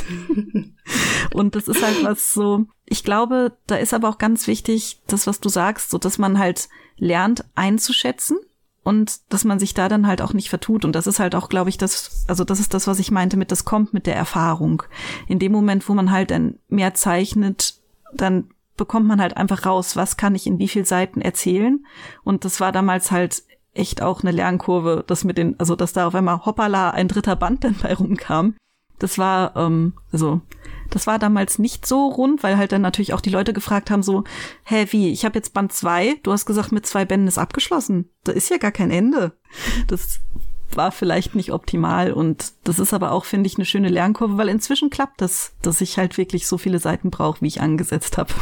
und 1.34 1.56
das 1.56 1.66
ist 1.66 1.82
halt 1.82 2.04
was 2.04 2.32
so, 2.32 2.66
ich 2.86 3.02
glaube, 3.02 3.58
da 3.66 3.74
ist 3.74 3.94
aber 3.94 4.08
auch 4.08 4.18
ganz 4.18 4.46
wichtig, 4.46 5.00
das, 5.08 5.26
was 5.26 5.40
du 5.40 5.48
sagst, 5.48 5.90
so 5.90 5.98
dass 5.98 6.18
man 6.18 6.38
halt 6.38 6.68
lernt 6.98 7.44
einzuschätzen 7.56 8.38
und 8.84 9.20
dass 9.32 9.44
man 9.44 9.58
sich 9.58 9.74
da 9.74 9.88
dann 9.88 10.06
halt 10.06 10.22
auch 10.22 10.32
nicht 10.32 10.50
vertut. 10.50 10.84
Und 10.84 10.94
das 10.94 11.06
ist 11.06 11.20
halt 11.20 11.34
auch, 11.34 11.48
glaube 11.48 11.70
ich, 11.70 11.78
das, 11.78 12.24
also 12.28 12.44
das 12.44 12.60
ist 12.60 12.74
das, 12.74 12.86
was 12.86 12.98
ich 12.98 13.10
meinte 13.10 13.36
mit, 13.36 13.52
das 13.52 13.64
kommt 13.64 13.94
mit 13.94 14.06
der 14.06 14.16
Erfahrung. 14.16 14.82
In 15.28 15.38
dem 15.38 15.52
Moment, 15.52 15.88
wo 15.88 15.94
man 15.94 16.10
halt 16.10 16.30
dann 16.30 16.58
mehr 16.68 16.94
zeichnet, 16.94 17.76
dann 18.12 18.50
bekommt 18.76 19.06
man 19.06 19.20
halt 19.20 19.36
einfach 19.36 19.66
raus, 19.66 19.96
was 19.96 20.16
kann 20.16 20.34
ich 20.34 20.46
in 20.46 20.58
wie 20.58 20.68
viel 20.68 20.84
Seiten 20.84 21.20
erzählen. 21.20 21.84
Und 22.24 22.44
das 22.44 22.60
war 22.60 22.72
damals 22.72 23.10
halt 23.10 23.42
echt 23.74 24.02
auch 24.02 24.22
eine 24.22 24.32
Lernkurve, 24.32 25.04
das 25.06 25.24
mit 25.24 25.38
den, 25.38 25.58
also 25.58 25.76
dass 25.76 25.92
da 25.92 26.06
auf 26.06 26.14
einmal 26.14 26.44
hoppala 26.44 26.90
ein 26.90 27.08
dritter 27.08 27.36
Band 27.36 27.64
dann 27.64 27.76
bei 27.80 27.94
rumkam. 27.94 28.54
Das 29.02 29.18
war, 29.18 29.56
ähm, 29.56 29.94
also 30.12 30.40
das 30.90 31.08
war 31.08 31.18
damals 31.18 31.58
nicht 31.58 31.86
so 31.86 32.06
rund, 32.06 32.42
weil 32.42 32.56
halt 32.56 32.70
dann 32.70 32.82
natürlich 32.82 33.14
auch 33.14 33.20
die 33.20 33.30
Leute 33.30 33.52
gefragt 33.52 33.90
haben 33.90 34.02
so, 34.02 34.22
hä, 34.64 34.86
wie, 34.90 35.10
ich 35.10 35.24
habe 35.24 35.36
jetzt 35.36 35.52
Band 35.54 35.72
zwei, 35.72 36.16
du 36.22 36.30
hast 36.30 36.46
gesagt, 36.46 36.70
mit 36.70 36.86
zwei 36.86 37.04
Bänden 37.04 37.26
ist 37.26 37.38
abgeschlossen. 37.38 38.10
Da 38.22 38.30
ist 38.30 38.50
ja 38.50 38.58
gar 38.58 38.70
kein 38.70 38.92
Ende. 38.92 39.32
Das 39.88 40.20
war 40.76 40.92
vielleicht 40.92 41.34
nicht 41.34 41.52
optimal 41.52 42.12
und 42.12 42.52
das 42.64 42.78
ist 42.78 42.94
aber 42.94 43.10
auch, 43.10 43.24
finde 43.24 43.48
ich, 43.48 43.56
eine 43.56 43.64
schöne 43.64 43.88
Lernkurve, 43.88 44.38
weil 44.38 44.48
inzwischen 44.48 44.88
klappt 44.88 45.20
das, 45.20 45.54
dass 45.62 45.80
ich 45.80 45.98
halt 45.98 46.16
wirklich 46.16 46.46
so 46.46 46.58
viele 46.58 46.78
Seiten 46.78 47.10
brauche, 47.10 47.40
wie 47.40 47.48
ich 47.48 47.60
angesetzt 47.60 48.18
habe. 48.18 48.32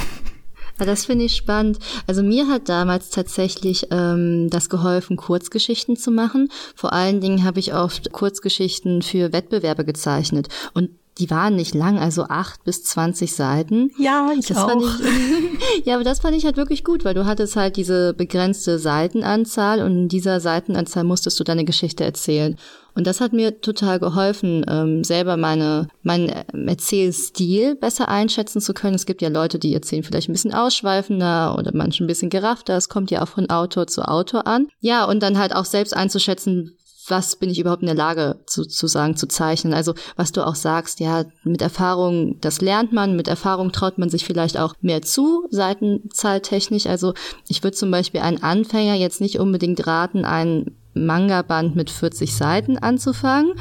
Das 0.84 1.06
finde 1.06 1.26
ich 1.26 1.36
spannend. 1.36 1.78
Also 2.06 2.22
mir 2.22 2.48
hat 2.48 2.68
damals 2.68 3.10
tatsächlich 3.10 3.88
ähm, 3.90 4.48
das 4.50 4.68
geholfen, 4.68 5.16
Kurzgeschichten 5.16 5.96
zu 5.96 6.10
machen. 6.10 6.48
Vor 6.74 6.92
allen 6.92 7.20
Dingen 7.20 7.44
habe 7.44 7.60
ich 7.60 7.74
oft 7.74 8.12
Kurzgeschichten 8.12 9.02
für 9.02 9.32
Wettbewerbe 9.32 9.84
gezeichnet. 9.84 10.48
Und 10.74 10.90
die 11.18 11.30
waren 11.30 11.54
nicht 11.54 11.74
lang, 11.74 11.98
also 11.98 12.24
acht 12.24 12.64
bis 12.64 12.82
zwanzig 12.82 13.34
Seiten. 13.34 13.90
Ja, 13.98 14.30
ich 14.36 14.46
das 14.46 14.56
auch. 14.56 14.68
Fand 14.68 14.82
ich, 14.82 15.84
ja, 15.84 15.94
aber 15.94 16.04
das 16.04 16.20
fand 16.20 16.36
ich 16.36 16.44
halt 16.44 16.56
wirklich 16.56 16.82
gut, 16.82 17.04
weil 17.04 17.14
du 17.14 17.26
hattest 17.26 17.56
halt 17.56 17.76
diese 17.76 18.14
begrenzte 18.14 18.78
Seitenanzahl 18.78 19.82
und 19.82 19.92
in 19.92 20.08
dieser 20.08 20.40
Seitenanzahl 20.40 21.04
musstest 21.04 21.38
du 21.38 21.44
deine 21.44 21.64
Geschichte 21.64 22.04
erzählen. 22.04 22.56
Und 22.94 23.06
das 23.06 23.20
hat 23.20 23.32
mir 23.32 23.60
total 23.60 23.98
geholfen, 23.98 24.64
ähm, 24.68 25.04
selber 25.04 25.36
meine, 25.36 25.88
meinen 26.02 26.28
Erzählstil 26.28 27.74
besser 27.74 28.08
einschätzen 28.08 28.60
zu 28.60 28.74
können. 28.74 28.94
Es 28.94 29.06
gibt 29.06 29.22
ja 29.22 29.28
Leute, 29.28 29.58
die 29.58 29.74
erzählen 29.74 30.02
vielleicht 30.02 30.28
ein 30.28 30.32
bisschen 30.32 30.54
ausschweifender 30.54 31.56
oder 31.58 31.70
manche 31.74 32.04
ein 32.04 32.06
bisschen 32.06 32.30
geraffter. 32.30 32.76
Es 32.76 32.88
kommt 32.88 33.10
ja 33.10 33.22
auch 33.22 33.28
von 33.28 33.50
Autor 33.50 33.86
zu 33.86 34.02
Autor 34.02 34.46
an. 34.46 34.68
Ja, 34.80 35.04
und 35.04 35.22
dann 35.22 35.38
halt 35.38 35.54
auch 35.54 35.64
selbst 35.64 35.96
einzuschätzen, 35.96 36.76
was 37.10 37.36
bin 37.36 37.50
ich 37.50 37.58
überhaupt 37.58 37.82
in 37.82 37.86
der 37.86 37.96
Lage 37.96 38.40
zu, 38.46 38.64
zu 38.64 38.86
sagen, 38.86 39.16
zu 39.16 39.26
zeichnen. 39.26 39.74
Also 39.74 39.94
was 40.16 40.32
du 40.32 40.46
auch 40.46 40.54
sagst, 40.54 41.00
ja, 41.00 41.24
mit 41.42 41.60
Erfahrung, 41.60 42.40
das 42.40 42.60
lernt 42.60 42.92
man, 42.92 43.16
mit 43.16 43.28
Erfahrung 43.28 43.72
traut 43.72 43.98
man 43.98 44.08
sich 44.08 44.24
vielleicht 44.24 44.58
auch 44.58 44.74
mehr 44.80 45.02
zu, 45.02 45.46
seitenzahltechnisch. 45.50 46.86
Also 46.86 47.14
ich 47.48 47.62
würde 47.62 47.76
zum 47.76 47.90
Beispiel 47.90 48.20
einen 48.20 48.42
Anfänger 48.42 48.94
jetzt 48.94 49.20
nicht 49.20 49.38
unbedingt 49.38 49.86
raten, 49.86 50.24
einen 50.24 50.76
Manga-Band 50.94 51.76
mit 51.76 51.90
40 51.90 52.34
Seiten 52.34 52.78
anzufangen. 52.78 53.52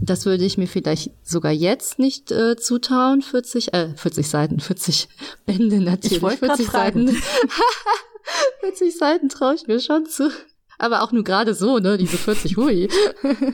Das 0.00 0.26
würde 0.26 0.44
ich 0.44 0.58
mir 0.58 0.66
vielleicht 0.66 1.10
sogar 1.22 1.52
jetzt 1.52 1.98
nicht 1.98 2.30
äh, 2.30 2.56
zutrauen. 2.56 3.22
40, 3.22 3.72
äh, 3.74 3.88
40 3.96 4.28
Seiten, 4.28 4.60
40 4.60 5.08
Bände 5.46 5.80
natürlich. 5.80 6.22
Ich 6.22 6.38
40 6.38 6.68
Seiten. 6.68 7.08
40 8.60 8.96
Seiten 8.96 9.28
traue 9.28 9.54
ich 9.54 9.66
mir 9.66 9.80
schon 9.80 10.06
zu. 10.06 10.30
Aber 10.78 11.02
auch 11.02 11.12
nur 11.12 11.24
gerade 11.24 11.54
so, 11.54 11.78
ne, 11.78 11.96
diese 11.96 12.16
40, 12.16 12.56
hui. 12.56 12.88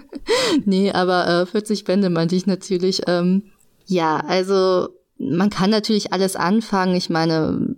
nee, 0.65 0.91
aber 0.91 1.43
äh, 1.43 1.47
40 1.47 1.85
Bände 1.85 2.11
meinte 2.11 2.35
ich 2.35 2.47
natürlich. 2.47 3.03
Ähm, 3.07 3.45
ja, 3.87 4.17
also 4.17 4.89
man 5.19 5.51
kann 5.51 5.71
natürlich 5.71 6.13
alles 6.13 6.35
anfangen. 6.35 6.95
Ich 6.97 7.11
meine, 7.11 7.77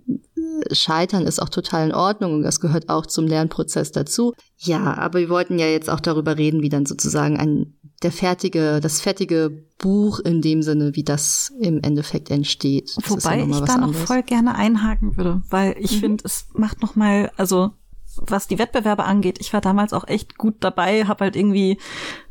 Scheitern 0.71 1.25
ist 1.25 1.41
auch 1.41 1.49
total 1.49 1.87
in 1.87 1.93
Ordnung 1.93 2.33
und 2.33 2.43
das 2.43 2.59
gehört 2.59 2.89
auch 2.89 3.05
zum 3.05 3.27
Lernprozess 3.27 3.91
dazu. 3.91 4.33
Ja, 4.57 4.95
aber 4.95 5.19
wir 5.19 5.29
wollten 5.29 5.59
ja 5.59 5.67
jetzt 5.67 5.89
auch 5.89 5.99
darüber 5.99 6.37
reden, 6.37 6.61
wie 6.61 6.69
dann 6.69 6.85
sozusagen 6.85 7.37
ein 7.37 7.73
der 8.03 8.11
fertige, 8.11 8.79
das 8.81 9.01
fertige 9.01 9.65
Buch 9.77 10.19
in 10.19 10.41
dem 10.41 10.61
Sinne, 10.61 10.95
wie 10.95 11.03
das 11.03 11.53
im 11.59 11.81
Endeffekt 11.81 12.29
entsteht. 12.29 12.91
Das 12.97 13.09
Wobei 13.09 13.39
ja 13.39 13.45
ich 13.45 13.59
da 13.61 13.77
noch 13.77 13.87
anderes. 13.87 14.03
voll 14.03 14.23
gerne 14.23 14.55
einhaken 14.55 15.17
würde, 15.17 15.41
weil 15.49 15.75
ich 15.79 15.97
mhm. 15.97 15.99
finde, 15.99 16.23
es 16.25 16.47
macht 16.53 16.81
noch 16.81 16.95
mal, 16.95 17.31
also 17.37 17.71
was 18.15 18.47
die 18.47 18.59
Wettbewerbe 18.59 19.05
angeht, 19.05 19.39
ich 19.39 19.53
war 19.53 19.61
damals 19.61 19.93
auch 19.93 20.07
echt 20.07 20.37
gut 20.37 20.55
dabei, 20.59 21.05
habe 21.05 21.25
halt 21.25 21.35
irgendwie 21.35 21.79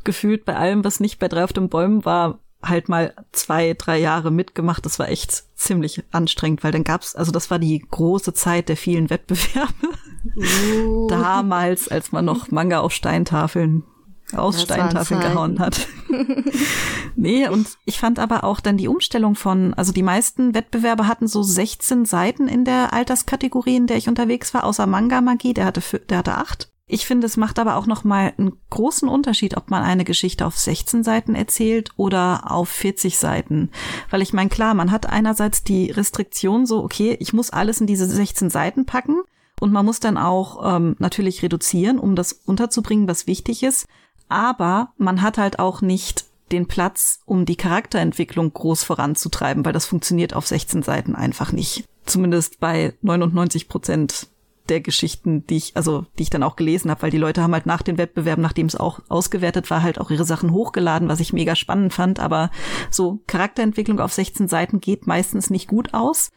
gefühlt 0.03 0.45
bei 0.45 0.55
allem, 0.55 0.83
was 0.83 0.99
nicht 0.99 1.19
bei 1.19 1.27
drei 1.27 1.43
auf 1.43 1.53
den 1.53 1.69
Bäumen 1.69 2.05
war, 2.05 2.39
halt 2.63 2.89
mal 2.89 3.13
zwei, 3.31 3.73
drei 3.73 3.99
Jahre 3.99 4.31
mitgemacht. 4.31 4.85
Das 4.85 4.99
war 4.99 5.09
echt 5.09 5.43
ziemlich 5.55 6.03
anstrengend, 6.11 6.63
weil 6.63 6.71
dann 6.71 6.83
gab's, 6.83 7.15
also 7.15 7.31
das 7.31 7.51
war 7.51 7.59
die 7.59 7.79
große 7.79 8.33
Zeit 8.33 8.69
der 8.69 8.77
vielen 8.77 9.09
Wettbewerbe. 9.09 9.73
Uh. 10.85 11.07
Damals, 11.09 11.87
als 11.87 12.11
man 12.11 12.25
noch 12.25 12.51
Manga 12.51 12.79
auf 12.79 12.93
Steintafeln 12.93 13.83
aus 14.35 14.55
das 14.55 14.63
Steintafeln 14.63 15.21
gehauen 15.21 15.59
hat. 15.59 15.87
nee, 17.15 17.47
und 17.47 17.67
ich 17.85 17.99
fand 17.99 18.19
aber 18.19 18.43
auch 18.43 18.59
dann 18.59 18.77
die 18.77 18.87
Umstellung 18.87 19.35
von, 19.35 19.73
also 19.75 19.91
die 19.91 20.03
meisten 20.03 20.53
Wettbewerbe 20.55 21.07
hatten 21.07 21.27
so 21.27 21.43
16 21.43 22.05
Seiten 22.05 22.47
in 22.47 22.65
der 22.65 22.93
Alterskategorie, 22.93 23.75
in 23.75 23.87
der 23.87 23.97
ich 23.97 24.09
unterwegs 24.09 24.53
war, 24.53 24.63
außer 24.63 24.87
Manga 24.87 25.21
Magie, 25.21 25.53
der 25.53 25.65
hatte, 25.65 25.81
der 26.09 26.19
hatte 26.19 26.35
acht. 26.35 26.72
Ich 26.85 27.05
finde, 27.05 27.27
es 27.27 27.37
macht 27.37 27.59
aber 27.59 27.77
auch 27.77 27.87
noch 27.87 28.03
mal 28.03 28.33
einen 28.37 28.57
großen 28.69 29.07
Unterschied, 29.07 29.55
ob 29.55 29.69
man 29.69 29.83
eine 29.83 30.03
Geschichte 30.03 30.45
auf 30.45 30.57
16 30.57 31.03
Seiten 31.03 31.33
erzählt 31.33 31.91
oder 31.95 32.51
auf 32.51 32.67
40 32.69 33.17
Seiten. 33.17 33.71
Weil 34.09 34.21
ich 34.21 34.33
meine, 34.33 34.49
klar, 34.49 34.73
man 34.73 34.91
hat 34.91 35.05
einerseits 35.05 35.63
die 35.63 35.91
Restriktion 35.91 36.65
so, 36.65 36.83
okay, 36.83 37.15
ich 37.19 37.31
muss 37.31 37.51
alles 37.51 37.79
in 37.79 37.87
diese 37.87 38.05
16 38.05 38.49
Seiten 38.49 38.85
packen 38.85 39.21
und 39.61 39.71
man 39.71 39.85
muss 39.85 40.01
dann 40.01 40.17
auch 40.17 40.75
ähm, 40.75 40.97
natürlich 40.99 41.41
reduzieren, 41.41 41.99
um 41.99 42.17
das 42.17 42.33
unterzubringen, 42.33 43.07
was 43.07 43.27
wichtig 43.27 43.63
ist. 43.63 43.87
Aber 44.27 44.91
man 44.97 45.21
hat 45.21 45.37
halt 45.37 45.59
auch 45.59 45.81
nicht 45.81 46.25
den 46.51 46.67
Platz, 46.67 47.21
um 47.25 47.45
die 47.45 47.55
Charakterentwicklung 47.55 48.51
groß 48.51 48.83
voranzutreiben, 48.83 49.63
weil 49.63 49.73
das 49.73 49.85
funktioniert 49.85 50.33
auf 50.33 50.47
16 50.47 50.83
Seiten 50.83 51.15
einfach 51.15 51.53
nicht. 51.53 51.85
Zumindest 52.05 52.59
bei 52.59 52.93
99 53.01 53.69
Prozent 53.69 54.27
der 54.69 54.81
Geschichten, 54.81 55.45
die 55.47 55.57
ich, 55.57 55.75
also 55.75 56.05
die 56.17 56.23
ich 56.23 56.29
dann 56.29 56.43
auch 56.43 56.55
gelesen 56.55 56.89
habe, 56.89 57.01
weil 57.01 57.11
die 57.11 57.17
Leute 57.17 57.41
haben 57.41 57.53
halt 57.53 57.65
nach 57.65 57.81
den 57.81 57.97
Wettbewerben, 57.97 58.41
nachdem 58.41 58.67
es 58.67 58.75
auch 58.75 58.99
ausgewertet 59.09 59.69
war, 59.69 59.81
halt 59.81 59.99
auch 59.99 60.09
ihre 60.09 60.23
Sachen 60.23 60.51
hochgeladen, 60.51 61.09
was 61.09 61.19
ich 61.19 61.33
mega 61.33 61.55
spannend 61.55 61.93
fand. 61.93 62.19
Aber 62.19 62.49
so 62.89 63.21
Charakterentwicklung 63.27 63.99
auf 63.99 64.13
16 64.13 64.47
Seiten 64.47 64.79
geht 64.79 65.07
meistens 65.07 65.49
nicht 65.49 65.67
gut 65.67 65.93
aus. 65.93 66.31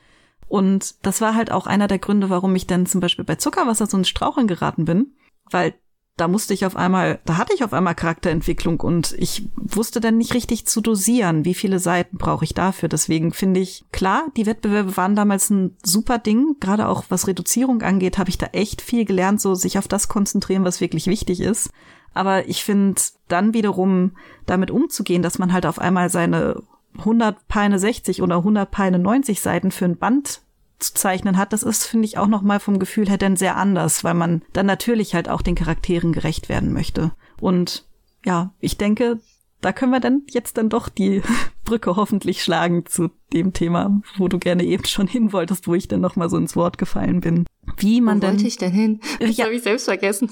Und 0.49 0.95
das 1.05 1.21
war 1.21 1.35
halt 1.35 1.51
auch 1.51 1.67
einer 1.67 1.89
der 1.89 1.99
Gründe, 1.99 2.31
warum 2.31 2.55
ich 2.55 2.67
dann 2.67 2.87
zum 2.87 3.01
Beispiel 3.01 3.25
bei 3.25 3.37
Zuckerwasser 3.37 3.87
so 3.87 3.97
ins 3.97 4.09
Straucheln 4.09 4.47
geraten 4.47 4.85
bin, 4.85 5.15
weil 5.51 5.75
da 6.17 6.29
musste 6.29 6.55
ich 6.55 6.65
auf 6.65 6.77
einmal, 6.77 7.21
da 7.27 7.37
hatte 7.37 7.53
ich 7.55 7.63
auf 7.63 7.75
einmal 7.75 7.95
Charakterentwicklung 7.95 8.81
und 8.81 9.15
ich 9.19 9.49
wusste 9.57 10.01
dann 10.01 10.17
nicht 10.17 10.33
richtig 10.33 10.67
zu 10.67 10.81
dosieren, 10.81 11.45
wie 11.45 11.53
viele 11.53 11.79
Seiten 11.79 12.17
brauche 12.17 12.45
ich 12.45 12.55
dafür. 12.55 12.89
Deswegen 12.89 13.33
finde 13.33 13.61
ich, 13.61 13.85
klar, 13.93 14.25
die 14.37 14.47
Wettbewerbe 14.47 14.97
waren 14.97 15.15
damals 15.15 15.51
ein 15.51 15.77
super 15.85 16.19
Ding. 16.19 16.57
Gerade 16.59 16.89
auch 16.89 17.05
was 17.11 17.27
Reduzierung 17.27 17.83
angeht, 17.83 18.17
habe 18.17 18.31
ich 18.31 18.39
da 18.39 18.47
echt 18.47 18.81
viel 18.81 19.05
gelernt, 19.05 19.43
so 19.43 19.55
sich 19.55 19.79
auf 19.79 19.89
das 19.89 20.09
konzentrieren, 20.09 20.65
was 20.65 20.81
wirklich 20.81 21.07
wichtig 21.07 21.41
ist. 21.41 21.71
Aber 22.15 22.49
ich 22.49 22.65
finde 22.65 23.03
dann 23.29 23.53
wiederum 23.53 24.13
damit 24.47 24.71
umzugehen, 24.71 25.23
dass 25.23 25.39
man 25.39 25.53
halt 25.53 25.67
auf 25.67 25.79
einmal 25.79 26.09
seine 26.09 26.63
100 26.99 27.47
Peine 27.47 27.79
60 27.79 28.23
oder 28.23 28.37
100 28.37 28.71
Peine 28.71 28.99
90 28.99 29.43
Seiten 29.43 29.71
für 29.71 29.85
ein 29.85 29.99
Band 29.99 30.41
zu 30.79 30.95
zeichnen 30.95 31.37
hat, 31.37 31.53
das 31.53 31.63
ist, 31.63 31.87
finde 31.87 32.07
ich, 32.07 32.19
auch 32.19 32.27
noch 32.27 32.43
mal 32.43 32.61
vom 32.61 32.79
Gefühl 32.79 33.09
her 33.09 33.19
dann 33.19 33.37
sehr 33.37 33.57
anders, 33.57 34.05
weil 34.05 34.15
man 34.15 34.43
dann 34.53 34.67
natürlich 34.67 35.15
halt 35.15 35.29
auch 35.29 35.43
den 35.43 35.55
Charakteren 35.55 36.13
gerecht 36.13 36.49
werden 36.49 36.73
möchte. 36.73 37.13
Und 37.41 37.87
ja, 38.25 38.53
ich 38.61 38.77
denke, 38.77 39.21
da 39.61 39.73
können 39.73 39.93
wir 39.93 40.01
dann 40.01 40.23
jetzt 40.31 40.59
dann 40.59 40.69
doch 40.69 40.89
die 40.89 41.23
Brücke 41.65 41.97
hoffentlich 41.97 42.43
schlagen 42.43 42.87
zu 42.87 43.11
dem 43.33 43.53
Thema, 43.53 44.01
wo 44.17 44.29
du 44.29 44.39
gerne 44.39 44.65
eben 44.65 44.85
schon 44.85 45.07
hin 45.07 45.33
wolltest, 45.33 45.67
wo 45.67 45.75
ich 45.75 45.89
dann 45.89 46.01
noch 46.01 46.17
mal 46.17 46.29
so 46.29 46.37
ins 46.37 46.57
Wort 46.57 46.79
gefallen 46.79 47.21
bin. 47.21 47.47
Wie 47.79 48.01
man 48.01 48.19
wo 48.19 48.21
denn 48.21 48.31
wollte 48.33 48.47
ich 48.47 48.57
denn 48.57 48.73
hin? 48.73 49.01
Das 49.21 49.37
ja, 49.37 49.45
habe 49.45 49.55
ich 49.55 49.63
selbst 49.63 49.85
vergessen. 49.85 50.31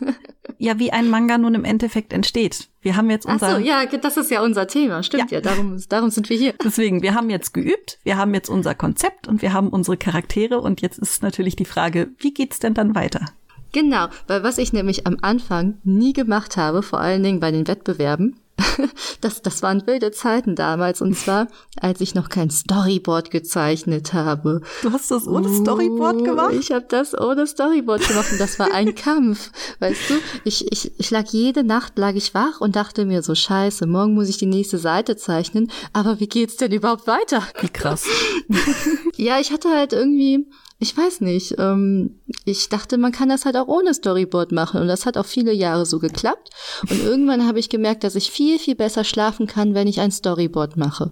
Ja, 0.59 0.79
wie 0.79 0.93
ein 0.93 1.11
Manga 1.11 1.37
nun 1.37 1.55
im 1.55 1.65
Endeffekt 1.65 2.13
entsteht. 2.13 2.69
Wir 2.81 2.97
haben 2.97 3.11
jetzt 3.11 3.27
unser 3.27 3.49
Ach 3.49 3.57
so, 3.57 3.59
ja, 3.59 3.85
das 3.87 4.17
ist 4.17 4.31
ja 4.31 4.43
unser 4.43 4.67
Thema. 4.67 5.03
Stimmt 5.03 5.31
ja, 5.31 5.39
ja 5.39 5.41
darum 5.41 5.83
darum 5.89 6.11
sind 6.11 6.31
wir 6.31 6.37
hier. 6.37 6.55
Deswegen, 6.63 7.03
wir 7.03 7.15
haben 7.15 7.29
jetzt 7.31 7.53
geübt, 7.53 7.99
wir 8.05 8.17
haben 8.17 8.35
jetzt 8.35 8.49
unser 8.49 8.75
Konzept 8.75 9.27
und 9.27 9.43
wir 9.43 9.53
haben 9.53 9.69
unsere 9.69 9.97
Charaktere 9.97 10.61
und 10.61 10.81
jetzt 10.81 10.99
ist 10.99 11.23
natürlich 11.23 11.57
die 11.57 11.65
Frage, 11.65 12.11
wie 12.19 12.33
geht's 12.33 12.61
denn 12.61 12.75
dann 12.75 12.95
weiter? 12.95 13.27
Genau, 13.73 14.07
weil 14.29 14.45
was 14.45 14.59
ich 14.59 14.73
nämlich 14.73 15.07
am 15.07 15.19
Anfang 15.21 15.79
nie 15.83 16.13
gemacht 16.13 16.57
habe, 16.57 16.83
vor 16.83 17.01
allen 17.01 17.25
Dingen 17.25 17.41
bei 17.41 17.51
den 17.51 17.67
Wettbewerben, 17.67 18.37
das, 19.21 19.43
das 19.43 19.63
waren 19.63 19.87
wilde 19.87 20.11
Zeiten 20.13 20.55
damals. 20.55 21.01
Und 21.01 21.17
zwar, 21.17 21.49
als 21.81 22.01
ich 22.01 22.15
noch 22.15 22.29
kein 22.29 22.51
Storyboard 22.51 23.31
gezeichnet 23.31 24.13
habe. 24.13 24.61
Du 24.83 24.93
hast 24.93 25.11
das 25.11 25.27
ohne 25.27 25.49
uh, 25.49 25.61
Storyboard 25.63 26.25
gemacht? 26.25 26.55
Ich 26.59 26.71
habe 26.71 26.87
das 26.89 27.19
ohne 27.19 27.47
Storyboard 27.47 28.07
gemacht 28.07 28.33
und 28.33 28.41
das 28.41 28.59
war 28.59 28.73
ein 28.73 28.95
Kampf. 28.95 29.51
Weißt 29.81 30.11
du, 30.11 30.15
ich, 30.45 30.71
ich, 30.73 30.93
ich 30.99 31.11
lag 31.11 31.27
jede 31.27 31.65
Nacht, 31.65 31.99
lag 31.99 32.15
ich 32.15 32.35
wach 32.35 32.61
und 32.61 32.77
dachte 32.77 33.05
mir 33.05 33.23
so, 33.23 33.35
scheiße, 33.35 33.87
morgen 33.87 34.15
muss 34.15 34.29
ich 34.29 34.39
die 34.39 34.47
nächste 34.47 34.79
Seite 34.79 35.17
zeichnen. 35.17 35.71
Aber 35.93 36.21
wie 36.21 36.29
geht's 36.29 36.57
denn 36.57 36.73
überhaupt 36.73 37.07
weiter? 37.07 37.43
Wie 37.61 37.69
krass. 37.69 38.07
ja, 39.17 39.41
ich 39.41 39.53
hatte 39.53 39.71
halt 39.71 39.93
irgendwie 39.93 40.47
ich 40.85 40.95
weiß 40.95 41.23
nicht. 41.23 41.55
Ähm, 41.59 42.21
ich 42.45 42.69
dachte, 42.69 42.99
man 42.99 43.11
kann 43.11 43.31
das 43.31 43.47
halt 43.47 43.57
auch 43.57 43.69
ohne 43.69 43.95
Storyboard 43.95 44.53
machen 44.53 44.83
und 44.83 44.87
das 44.87 45.07
hat 45.07 45.17
auch 45.17 45.25
viele 45.25 45.53
Jahre 45.53 45.87
so 45.87 45.99
geklappt. 45.99 46.51
Und 46.83 47.03
irgendwann 47.03 47.47
habe 47.47 47.59
ich 47.59 47.71
gemerkt, 47.71 48.05
dass 48.05 48.17
ich 48.17 48.31
viel, 48.31 48.59
viel 48.59 48.75
besser 48.75 49.03
schlafen 49.03 49.47
kann, 49.47 49.75
wenn 49.75 49.89
ich 49.89 50.01
ein 50.01 50.11
Storyboard 50.11 50.77
mache. 50.77 51.11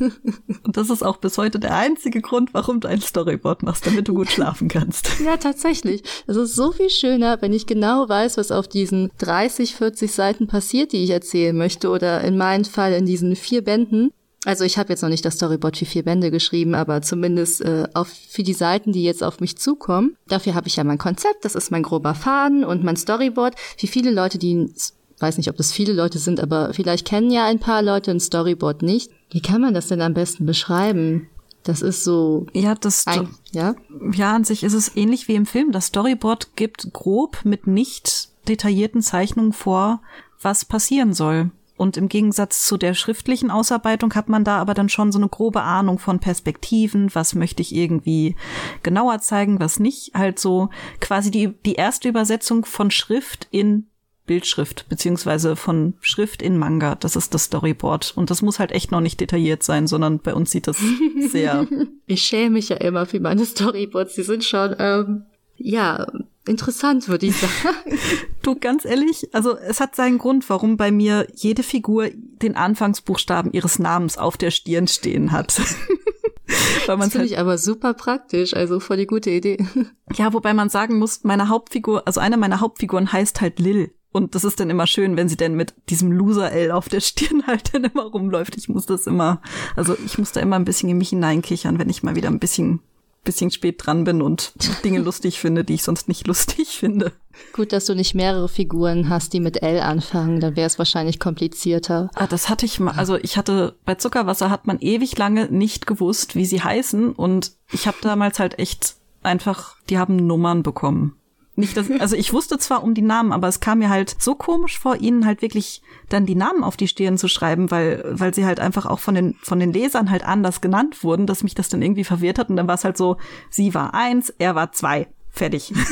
und 0.00 0.76
das 0.76 0.90
ist 0.90 1.04
auch 1.04 1.18
bis 1.18 1.38
heute 1.38 1.60
der 1.60 1.76
einzige 1.76 2.20
Grund, 2.20 2.52
warum 2.52 2.80
du 2.80 2.88
ein 2.88 3.00
Storyboard 3.00 3.62
machst, 3.62 3.86
damit 3.86 4.08
du 4.08 4.14
gut 4.14 4.28
schlafen 4.28 4.66
kannst. 4.66 5.20
ja, 5.24 5.36
tatsächlich. 5.36 6.02
Es 6.26 6.36
ist 6.36 6.56
so 6.56 6.72
viel 6.72 6.90
schöner, 6.90 7.40
wenn 7.40 7.52
ich 7.52 7.66
genau 7.66 8.08
weiß, 8.08 8.38
was 8.38 8.50
auf 8.50 8.66
diesen 8.66 9.12
30, 9.18 9.76
40 9.76 10.12
Seiten 10.12 10.48
passiert, 10.48 10.90
die 10.90 11.04
ich 11.04 11.10
erzählen 11.10 11.56
möchte 11.56 11.90
oder 11.90 12.22
in 12.22 12.36
meinem 12.36 12.64
Fall 12.64 12.92
in 12.92 13.06
diesen 13.06 13.36
vier 13.36 13.62
Bänden 13.62 14.10
also 14.44 14.64
ich 14.64 14.76
habe 14.76 14.88
jetzt 14.88 15.02
noch 15.02 15.08
nicht 15.08 15.24
das 15.24 15.34
Storyboard 15.34 15.76
für 15.76 15.84
vier 15.84 16.02
Bände 16.02 16.30
geschrieben, 16.30 16.74
aber 16.74 17.02
zumindest 17.02 17.60
äh, 17.60 17.86
auf, 17.94 18.08
für 18.08 18.42
die 18.42 18.54
Seiten, 18.54 18.92
die 18.92 19.04
jetzt 19.04 19.22
auf 19.22 19.40
mich 19.40 19.56
zukommen. 19.56 20.16
Dafür 20.28 20.54
habe 20.54 20.68
ich 20.68 20.76
ja 20.76 20.84
mein 20.84 20.98
Konzept, 20.98 21.44
das 21.44 21.54
ist 21.54 21.70
mein 21.70 21.82
grober 21.82 22.14
Faden 22.14 22.64
und 22.64 22.82
mein 22.82 22.96
Storyboard. 22.96 23.54
Für 23.78 23.86
viele 23.86 24.10
Leute, 24.10 24.38
die 24.38 24.72
weiß 25.18 25.36
nicht, 25.38 25.48
ob 25.48 25.56
das 25.56 25.70
viele 25.70 25.92
Leute 25.92 26.18
sind, 26.18 26.40
aber 26.40 26.74
vielleicht 26.74 27.06
kennen 27.06 27.30
ja 27.30 27.46
ein 27.46 27.60
paar 27.60 27.82
Leute 27.82 28.10
ein 28.10 28.20
Storyboard 28.20 28.82
nicht. 28.82 29.12
Wie 29.30 29.40
kann 29.40 29.60
man 29.60 29.74
das 29.74 29.86
denn 29.86 30.02
am 30.02 30.14
besten 30.14 30.44
beschreiben? 30.44 31.28
Das 31.62 31.80
ist 31.80 32.02
so. 32.02 32.46
Ja, 32.52 32.74
das. 32.74 33.06
Ein, 33.06 33.28
ja? 33.52 33.76
Ja, 34.12 34.34
an 34.34 34.42
sich 34.42 34.64
ist 34.64 34.72
es 34.72 34.96
ähnlich 34.96 35.28
wie 35.28 35.36
im 35.36 35.46
Film. 35.46 35.70
Das 35.70 35.86
Storyboard 35.86 36.56
gibt 36.56 36.92
grob 36.92 37.44
mit 37.44 37.68
nicht 37.68 38.30
detaillierten 38.48 39.00
Zeichnungen 39.00 39.52
vor, 39.52 40.02
was 40.40 40.64
passieren 40.64 41.14
soll. 41.14 41.52
Und 41.82 41.96
im 41.96 42.08
Gegensatz 42.08 42.64
zu 42.64 42.76
der 42.76 42.94
schriftlichen 42.94 43.50
Ausarbeitung 43.50 44.14
hat 44.14 44.28
man 44.28 44.44
da 44.44 44.58
aber 44.58 44.72
dann 44.72 44.88
schon 44.88 45.10
so 45.10 45.18
eine 45.18 45.28
grobe 45.28 45.62
Ahnung 45.62 45.98
von 45.98 46.20
Perspektiven, 46.20 47.12
was 47.12 47.34
möchte 47.34 47.60
ich 47.60 47.74
irgendwie 47.74 48.36
genauer 48.84 49.18
zeigen, 49.18 49.58
was 49.58 49.80
nicht. 49.80 50.14
Halt 50.14 50.38
so 50.38 50.68
quasi 51.00 51.32
die, 51.32 51.48
die 51.66 51.74
erste 51.74 52.08
Übersetzung 52.08 52.64
von 52.66 52.92
Schrift 52.92 53.48
in 53.50 53.88
Bildschrift, 54.26 54.88
beziehungsweise 54.90 55.56
von 55.56 55.94
Schrift 56.00 56.40
in 56.40 56.56
Manga. 56.56 56.94
Das 56.94 57.16
ist 57.16 57.34
das 57.34 57.46
Storyboard. 57.46 58.12
Und 58.14 58.30
das 58.30 58.42
muss 58.42 58.60
halt 58.60 58.70
echt 58.70 58.92
noch 58.92 59.00
nicht 59.00 59.20
detailliert 59.20 59.64
sein, 59.64 59.88
sondern 59.88 60.20
bei 60.20 60.34
uns 60.34 60.52
sieht 60.52 60.68
das 60.68 60.80
sehr. 61.30 61.66
ich 62.06 62.22
schäme 62.22 62.50
mich 62.50 62.68
ja 62.68 62.76
immer 62.76 63.06
für 63.06 63.18
meine 63.18 63.44
Storyboards. 63.44 64.14
Die 64.14 64.22
sind 64.22 64.44
schon, 64.44 64.76
ähm, 64.78 65.24
ja, 65.56 66.06
interessant, 66.46 67.08
würde 67.08 67.26
ich 67.26 67.36
sagen. 67.36 67.98
du, 68.42 68.56
ganz 68.56 68.84
ehrlich, 68.84 69.34
also 69.34 69.56
es 69.56 69.80
hat 69.80 69.94
seinen 69.94 70.18
Grund, 70.18 70.48
warum 70.48 70.76
bei 70.76 70.90
mir 70.90 71.26
jede 71.34 71.62
Figur 71.62 72.08
den 72.12 72.56
Anfangsbuchstaben 72.56 73.52
ihres 73.52 73.78
Namens 73.78 74.18
auf 74.18 74.36
der 74.36 74.50
Stirn 74.50 74.88
stehen 74.88 75.32
hat. 75.32 75.60
Weil 76.86 76.96
das 76.96 77.12
finde 77.12 77.18
halt 77.18 77.30
ich 77.30 77.38
aber 77.38 77.58
super 77.58 77.94
praktisch, 77.94 78.54
also 78.54 78.80
voll 78.80 78.96
die 78.98 79.06
gute 79.06 79.30
Idee. 79.30 79.58
Ja, 80.14 80.34
wobei 80.34 80.52
man 80.52 80.68
sagen 80.68 80.98
muss, 80.98 81.24
meine 81.24 81.48
Hauptfigur, 81.48 82.06
also 82.06 82.20
eine 82.20 82.36
meiner 82.36 82.60
Hauptfiguren 82.60 83.12
heißt 83.12 83.40
halt 83.40 83.58
Lil. 83.58 83.94
Und 84.10 84.34
das 84.34 84.44
ist 84.44 84.60
dann 84.60 84.68
immer 84.68 84.86
schön, 84.86 85.16
wenn 85.16 85.30
sie 85.30 85.38
denn 85.38 85.54
mit 85.54 85.74
diesem 85.88 86.12
Loser-L 86.12 86.70
auf 86.70 86.90
der 86.90 87.00
Stirn 87.00 87.46
halt 87.46 87.72
dann 87.72 87.84
immer 87.84 88.02
rumläuft. 88.02 88.58
Ich 88.58 88.68
muss 88.68 88.84
das 88.84 89.06
immer, 89.06 89.40
also 89.74 89.96
ich 90.04 90.18
muss 90.18 90.32
da 90.32 90.40
immer 90.40 90.56
ein 90.56 90.66
bisschen 90.66 90.90
in 90.90 90.98
mich 90.98 91.08
hineinkichern, 91.08 91.78
wenn 91.78 91.88
ich 91.88 92.02
mal 92.02 92.14
wieder 92.14 92.28
ein 92.28 92.40
bisschen, 92.40 92.80
bisschen 93.24 93.50
spät 93.50 93.76
dran 93.78 94.04
bin 94.04 94.22
und 94.22 94.52
Dinge 94.84 94.98
lustig 95.00 95.38
finde, 95.38 95.64
die 95.64 95.74
ich 95.74 95.82
sonst 95.82 96.08
nicht 96.08 96.26
lustig 96.26 96.78
finde. 96.78 97.12
Gut, 97.52 97.72
dass 97.72 97.86
du 97.86 97.94
nicht 97.94 98.14
mehrere 98.14 98.48
Figuren 98.48 99.08
hast, 99.08 99.32
die 99.32 99.40
mit 99.40 99.62
L 99.62 99.80
anfangen, 99.80 100.40
dann 100.40 100.56
wäre 100.56 100.66
es 100.66 100.78
wahrscheinlich 100.78 101.18
komplizierter. 101.18 102.10
Ah, 102.14 102.26
das 102.26 102.48
hatte 102.48 102.66
ich 102.66 102.80
mal, 102.80 102.92
also 102.92 103.16
ich 103.16 103.36
hatte, 103.36 103.76
bei 103.84 103.94
Zuckerwasser 103.94 104.50
hat 104.50 104.66
man 104.66 104.78
ewig 104.80 105.16
lange 105.16 105.46
nicht 105.46 105.86
gewusst, 105.86 106.34
wie 106.34 106.46
sie 106.46 106.62
heißen 106.62 107.12
und 107.12 107.52
ich 107.72 107.86
habe 107.86 107.98
damals 108.02 108.38
halt 108.38 108.58
echt 108.58 108.96
einfach, 109.22 109.76
die 109.88 109.98
haben 109.98 110.16
Nummern 110.16 110.62
bekommen. 110.62 111.16
Nicht, 111.54 111.76
dass, 111.76 111.90
also 111.90 112.16
ich 112.16 112.32
wusste 112.32 112.58
zwar 112.58 112.82
um 112.82 112.94
die 112.94 113.02
Namen, 113.02 113.30
aber 113.30 113.46
es 113.46 113.60
kam 113.60 113.80
mir 113.80 113.90
halt 113.90 114.16
so 114.18 114.34
komisch 114.34 114.78
vor, 114.78 114.96
ihnen 114.96 115.26
halt 115.26 115.42
wirklich 115.42 115.82
dann 116.08 116.24
die 116.24 116.34
Namen 116.34 116.64
auf 116.64 116.78
die 116.78 116.88
Stirn 116.88 117.18
zu 117.18 117.28
schreiben, 117.28 117.70
weil, 117.70 118.02
weil 118.06 118.32
sie 118.32 118.46
halt 118.46 118.58
einfach 118.58 118.86
auch 118.86 119.00
von 119.00 119.14
den, 119.14 119.34
von 119.42 119.60
den 119.60 119.72
Lesern 119.72 120.10
halt 120.10 120.24
anders 120.24 120.62
genannt 120.62 121.04
wurden, 121.04 121.26
dass 121.26 121.42
mich 121.42 121.54
das 121.54 121.68
dann 121.68 121.82
irgendwie 121.82 122.04
verwirrt 122.04 122.38
hat. 122.38 122.48
Und 122.48 122.56
dann 122.56 122.68
war 122.68 122.76
es 122.76 122.84
halt 122.84 122.96
so, 122.96 123.18
sie 123.50 123.74
war 123.74 123.92
eins, 123.92 124.32
er 124.38 124.54
war 124.54 124.72
zwei. 124.72 125.08
Fertig. 125.30 125.72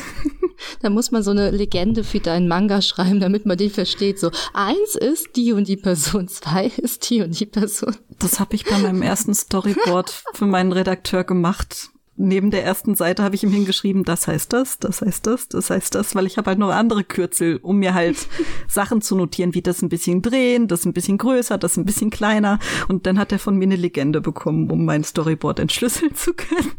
Da 0.80 0.90
muss 0.90 1.10
man 1.10 1.22
so 1.22 1.30
eine 1.30 1.50
Legende 1.50 2.04
für 2.04 2.20
deinen 2.20 2.46
Manga 2.46 2.82
schreiben, 2.82 3.18
damit 3.18 3.46
man 3.46 3.56
den 3.56 3.70
versteht. 3.70 4.18
So, 4.18 4.30
eins 4.52 4.94
ist 4.94 5.36
die 5.36 5.52
und 5.52 5.68
die 5.68 5.78
Person, 5.78 6.28
zwei 6.28 6.66
ist 6.66 7.08
die 7.08 7.22
und 7.22 7.38
die 7.38 7.46
Person. 7.46 7.96
Das 8.18 8.40
habe 8.40 8.54
ich 8.54 8.66
bei 8.66 8.78
meinem 8.78 9.00
ersten 9.00 9.34
Storyboard 9.34 10.22
für 10.34 10.46
meinen 10.46 10.72
Redakteur 10.72 11.24
gemacht 11.24 11.90
neben 12.20 12.50
der 12.50 12.64
ersten 12.64 12.94
Seite 12.94 13.22
habe 13.22 13.34
ich 13.34 13.42
ihm 13.42 13.50
hingeschrieben, 13.50 14.04
das 14.04 14.28
heißt 14.28 14.52
das, 14.52 14.78
das 14.78 15.00
heißt 15.00 15.26
das, 15.26 15.48
das 15.48 15.70
heißt 15.70 15.94
das, 15.94 16.14
weil 16.14 16.26
ich 16.26 16.36
habe 16.36 16.50
halt 16.50 16.58
noch 16.58 16.70
andere 16.70 17.02
Kürzel, 17.02 17.58
um 17.62 17.78
mir 17.78 17.94
halt 17.94 18.28
Sachen 18.68 19.00
zu 19.00 19.16
notieren, 19.16 19.54
wie 19.54 19.62
das 19.62 19.82
ein 19.82 19.88
bisschen 19.88 20.20
drehen, 20.20 20.68
das 20.68 20.84
ein 20.84 20.92
bisschen 20.92 21.18
größer, 21.18 21.56
das 21.56 21.76
ein 21.76 21.86
bisschen 21.86 22.10
kleiner. 22.10 22.58
Und 22.88 23.06
dann 23.06 23.18
hat 23.18 23.32
er 23.32 23.38
von 23.38 23.56
mir 23.56 23.64
eine 23.64 23.76
Legende 23.76 24.20
bekommen, 24.20 24.70
um 24.70 24.84
mein 24.84 25.02
Storyboard 25.02 25.60
entschlüsseln 25.60 26.14
zu 26.14 26.34
können. 26.34 26.72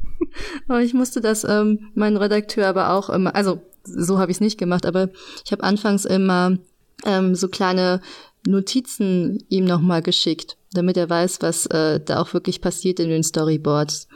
Aber 0.67 0.81
ich 0.81 0.93
musste 0.93 1.21
das 1.21 1.43
ähm, 1.43 1.89
mein 1.95 2.17
Redakteur 2.17 2.67
aber 2.67 2.91
auch 2.91 3.09
immer, 3.09 3.35
also 3.35 3.61
so 3.83 4.19
habe 4.19 4.31
ich 4.31 4.37
es 4.37 4.41
nicht 4.41 4.59
gemacht, 4.59 4.85
aber 4.85 5.09
ich 5.43 5.51
habe 5.51 5.63
anfangs 5.63 6.05
immer 6.05 6.57
ähm, 7.03 7.33
so 7.33 7.47
kleine 7.47 8.01
Notizen 8.47 9.43
ihm 9.49 9.65
nochmal 9.65 10.03
geschickt, 10.03 10.57
damit 10.73 10.97
er 10.97 11.09
weiß, 11.09 11.41
was 11.41 11.65
äh, 11.67 11.99
da 11.99 12.21
auch 12.21 12.33
wirklich 12.33 12.61
passiert 12.61 12.99
in 12.99 13.09
den 13.09 13.23
Storyboards. 13.23 14.07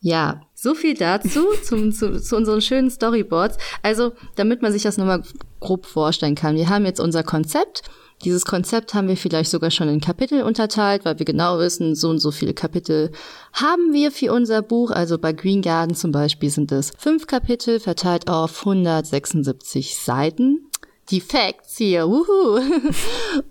Ja, 0.00 0.42
so 0.62 0.74
viel 0.74 0.94
dazu, 0.94 1.44
zum, 1.64 1.90
zu, 1.92 2.20
zu 2.22 2.36
unseren 2.36 2.60
schönen 2.60 2.90
Storyboards. 2.90 3.58
Also, 3.82 4.12
damit 4.36 4.62
man 4.62 4.72
sich 4.72 4.82
das 4.82 4.96
nochmal 4.96 5.22
grob 5.58 5.86
vorstellen 5.86 6.36
kann. 6.36 6.54
Wir 6.54 6.68
haben 6.68 6.86
jetzt 6.86 7.00
unser 7.00 7.24
Konzept. 7.24 7.82
Dieses 8.24 8.44
Konzept 8.44 8.94
haben 8.94 9.08
wir 9.08 9.16
vielleicht 9.16 9.50
sogar 9.50 9.72
schon 9.72 9.88
in 9.88 10.00
Kapitel 10.00 10.42
unterteilt, 10.42 11.04
weil 11.04 11.18
wir 11.18 11.26
genau 11.26 11.58
wissen, 11.58 11.96
so 11.96 12.08
und 12.08 12.20
so 12.20 12.30
viele 12.30 12.54
Kapitel 12.54 13.10
haben 13.52 13.92
wir 13.92 14.12
für 14.12 14.32
unser 14.32 14.62
Buch. 14.62 14.92
Also 14.92 15.18
bei 15.18 15.32
Green 15.32 15.60
Garden 15.60 15.96
zum 15.96 16.12
Beispiel 16.12 16.48
sind 16.48 16.70
es 16.70 16.92
fünf 16.96 17.26
Kapitel 17.26 17.80
verteilt 17.80 18.28
auf 18.28 18.60
176 18.60 19.96
Seiten 19.96 20.68
die 21.10 21.20
Facts 21.20 21.76
hier, 21.76 22.08
wuhu. 22.08 22.60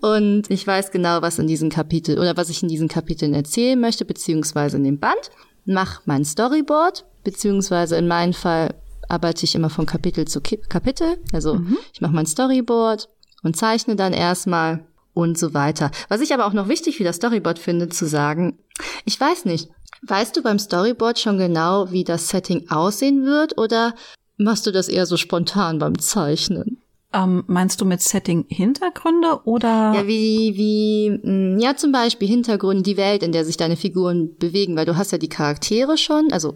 Und 0.00 0.50
ich 0.50 0.66
weiß 0.66 0.90
genau, 0.90 1.20
was 1.20 1.38
in 1.38 1.46
diesem 1.46 1.68
Kapitel 1.68 2.18
oder 2.18 2.36
was 2.36 2.48
ich 2.48 2.62
in 2.62 2.68
diesen 2.68 2.88
Kapiteln 2.88 3.34
erzählen 3.34 3.78
möchte, 3.78 4.04
beziehungsweise 4.04 4.78
in 4.78 4.84
dem 4.84 4.98
Band 4.98 5.30
mache 5.64 6.02
mein 6.06 6.24
Storyboard, 6.24 7.04
beziehungsweise 7.24 7.96
in 7.96 8.08
meinem 8.08 8.32
Fall 8.32 8.74
arbeite 9.08 9.44
ich 9.44 9.54
immer 9.54 9.70
von 9.70 9.86
Kapitel 9.86 10.26
zu 10.26 10.40
Kapitel. 10.40 11.18
Also 11.32 11.54
mhm. 11.54 11.76
ich 11.92 12.00
mache 12.00 12.12
mein 12.12 12.26
Storyboard 12.26 13.08
und 13.42 13.56
zeichne 13.56 13.96
dann 13.96 14.12
erstmal 14.12 14.84
und 15.14 15.38
so 15.38 15.54
weiter. 15.54 15.90
Was 16.08 16.20
ich 16.20 16.32
aber 16.32 16.46
auch 16.46 16.52
noch 16.52 16.68
wichtig 16.68 16.96
für 16.96 17.04
das 17.04 17.16
Storyboard 17.16 17.58
finde, 17.58 17.88
zu 17.88 18.06
sagen, 18.06 18.58
ich 19.04 19.20
weiß 19.20 19.44
nicht, 19.44 19.70
weißt 20.02 20.36
du 20.36 20.42
beim 20.42 20.58
Storyboard 20.58 21.18
schon 21.18 21.38
genau, 21.38 21.90
wie 21.90 22.04
das 22.04 22.28
Setting 22.28 22.70
aussehen 22.70 23.24
wird 23.24 23.58
oder 23.58 23.94
machst 24.38 24.66
du 24.66 24.72
das 24.72 24.88
eher 24.88 25.06
so 25.06 25.16
spontan 25.16 25.78
beim 25.78 25.98
Zeichnen? 25.98 26.81
Ähm, 27.14 27.44
meinst 27.46 27.80
du 27.80 27.84
mit 27.84 28.00
Setting 28.00 28.46
Hintergründe 28.48 29.40
oder? 29.44 29.92
Ja, 29.94 30.06
wie, 30.06 30.56
wie, 30.56 31.10
mm, 31.10 31.58
ja, 31.58 31.76
zum 31.76 31.92
Beispiel 31.92 32.28
Hintergrund, 32.28 32.86
die 32.86 32.96
Welt, 32.96 33.22
in 33.22 33.32
der 33.32 33.44
sich 33.44 33.56
deine 33.56 33.76
Figuren 33.76 34.36
bewegen, 34.38 34.76
weil 34.76 34.86
du 34.86 34.96
hast 34.96 35.12
ja 35.12 35.18
die 35.18 35.28
Charaktere 35.28 35.98
schon, 35.98 36.32
also 36.32 36.54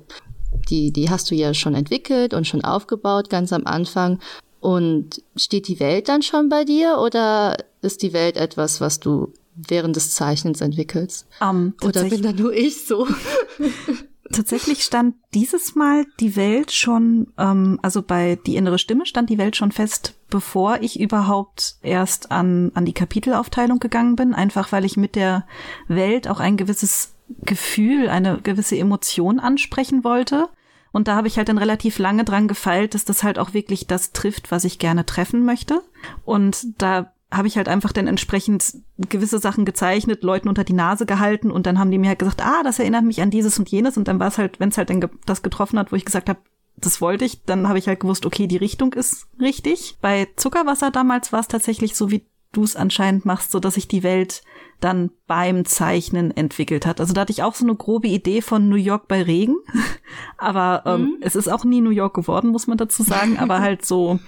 die, 0.70 0.92
die 0.92 1.10
hast 1.10 1.30
du 1.30 1.34
ja 1.34 1.52
schon 1.52 1.74
entwickelt 1.74 2.32
und 2.32 2.46
schon 2.46 2.64
aufgebaut 2.64 3.28
ganz 3.28 3.52
am 3.52 3.66
Anfang. 3.66 4.18
Und 4.60 5.22
steht 5.36 5.68
die 5.68 5.78
Welt 5.78 6.08
dann 6.08 6.22
schon 6.22 6.48
bei 6.48 6.64
dir 6.64 6.98
oder 6.98 7.56
ist 7.82 8.02
die 8.02 8.12
Welt 8.12 8.36
etwas, 8.36 8.80
was 8.80 8.98
du 8.98 9.32
während 9.54 9.94
des 9.94 10.12
Zeichnens 10.12 10.60
entwickelst? 10.60 11.26
Um, 11.40 11.74
oder 11.82 12.04
bin 12.04 12.22
da 12.22 12.32
nur 12.32 12.52
ich 12.52 12.86
so? 12.86 13.06
Tatsächlich 14.32 14.82
stand 14.82 15.14
dieses 15.34 15.74
Mal 15.74 16.04
die 16.20 16.36
Welt 16.36 16.72
schon, 16.72 17.32
ähm, 17.38 17.78
also 17.82 18.02
bei 18.02 18.36
Die 18.46 18.56
innere 18.56 18.78
Stimme 18.78 19.06
stand 19.06 19.30
die 19.30 19.38
Welt 19.38 19.56
schon 19.56 19.72
fest, 19.72 20.14
bevor 20.30 20.80
ich 20.80 20.98
überhaupt 20.98 21.76
erst 21.82 22.32
an, 22.32 22.72
an 22.74 22.84
die 22.84 22.92
Kapitelaufteilung 22.92 23.78
gegangen 23.78 24.16
bin, 24.16 24.34
einfach 24.34 24.72
weil 24.72 24.84
ich 24.84 24.96
mit 24.96 25.14
der 25.14 25.46
Welt 25.88 26.28
auch 26.28 26.40
ein 26.40 26.56
gewisses 26.56 27.14
Gefühl, 27.42 28.08
eine 28.08 28.40
gewisse 28.40 28.76
Emotion 28.76 29.40
ansprechen 29.40 30.04
wollte. 30.04 30.48
Und 30.92 31.08
da 31.08 31.16
habe 31.16 31.28
ich 31.28 31.36
halt 31.36 31.48
dann 31.48 31.58
relativ 31.58 31.98
lange 31.98 32.24
dran 32.24 32.48
gefeilt, 32.48 32.94
dass 32.94 33.04
das 33.04 33.22
halt 33.22 33.38
auch 33.38 33.52
wirklich 33.52 33.86
das 33.86 34.12
trifft, 34.12 34.50
was 34.50 34.64
ich 34.64 34.78
gerne 34.78 35.04
treffen 35.04 35.44
möchte. 35.44 35.82
Und 36.24 36.80
da 36.80 37.12
habe 37.30 37.48
ich 37.48 37.56
halt 37.56 37.68
einfach 37.68 37.92
dann 37.92 38.06
entsprechend 38.06 38.74
gewisse 38.98 39.38
Sachen 39.38 39.64
gezeichnet, 39.64 40.22
Leuten 40.22 40.48
unter 40.48 40.64
die 40.64 40.72
Nase 40.72 41.06
gehalten 41.06 41.50
und 41.50 41.66
dann 41.66 41.78
haben 41.78 41.90
die 41.90 41.98
mir 41.98 42.08
halt 42.08 42.20
gesagt, 42.20 42.40
ah, 42.40 42.62
das 42.62 42.78
erinnert 42.78 43.04
mich 43.04 43.20
an 43.20 43.30
dieses 43.30 43.58
und 43.58 43.68
jenes 43.68 43.96
und 43.96 44.06
dann 44.06 44.20
war 44.20 44.28
es 44.28 44.38
halt, 44.38 44.60
wenn 44.60 44.68
es 44.68 44.78
halt 44.78 44.90
dann 44.90 45.00
ge 45.00 45.10
das 45.26 45.42
getroffen 45.42 45.78
hat, 45.78 45.90
wo 45.90 45.96
ich 45.96 46.04
gesagt 46.04 46.28
habe, 46.28 46.38
das 46.76 47.00
wollte 47.00 47.24
ich, 47.24 47.42
dann 47.44 47.68
habe 47.68 47.78
ich 47.78 47.88
halt 47.88 48.00
gewusst, 48.00 48.26
okay, 48.26 48.46
die 48.46 48.58
Richtung 48.58 48.92
ist 48.92 49.26
richtig. 49.40 49.96
Bei 50.00 50.28
Zuckerwasser 50.36 50.90
damals 50.90 51.32
war 51.32 51.40
es 51.40 51.48
tatsächlich 51.48 51.96
so, 51.96 52.10
wie 52.10 52.26
du 52.52 52.62
es 52.62 52.76
anscheinend 52.76 53.24
machst, 53.24 53.50
so 53.50 53.60
dass 53.60 53.74
sich 53.74 53.88
die 53.88 54.02
Welt 54.02 54.42
dann 54.80 55.10
beim 55.26 55.64
Zeichnen 55.64 56.36
entwickelt 56.36 56.86
hat. 56.86 57.00
Also 57.00 57.14
da 57.14 57.22
hatte 57.22 57.32
ich 57.32 57.42
auch 57.42 57.54
so 57.54 57.64
eine 57.64 57.74
grobe 57.74 58.08
Idee 58.08 58.42
von 58.42 58.68
New 58.68 58.76
York 58.76 59.08
bei 59.08 59.22
Regen, 59.22 59.56
aber 60.38 60.82
ähm, 60.86 61.00
mhm. 61.00 61.16
es 61.22 61.34
ist 61.34 61.48
auch 61.48 61.64
nie 61.64 61.80
New 61.80 61.90
York 61.90 62.14
geworden, 62.14 62.50
muss 62.50 62.66
man 62.66 62.78
dazu 62.78 63.02
sagen, 63.02 63.38
aber 63.38 63.60
halt 63.60 63.84
so 63.84 64.18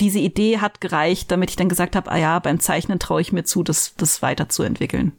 diese 0.00 0.18
Idee 0.18 0.58
hat 0.58 0.80
gereicht, 0.80 1.30
damit 1.30 1.50
ich 1.50 1.56
dann 1.56 1.68
gesagt 1.68 1.96
habe, 1.96 2.10
ah 2.10 2.18
ja, 2.18 2.38
beim 2.38 2.60
Zeichnen 2.60 2.98
traue 2.98 3.20
ich 3.20 3.32
mir 3.32 3.44
zu, 3.44 3.62
das, 3.62 3.94
das 3.96 4.22
weiterzuentwickeln. 4.22 5.12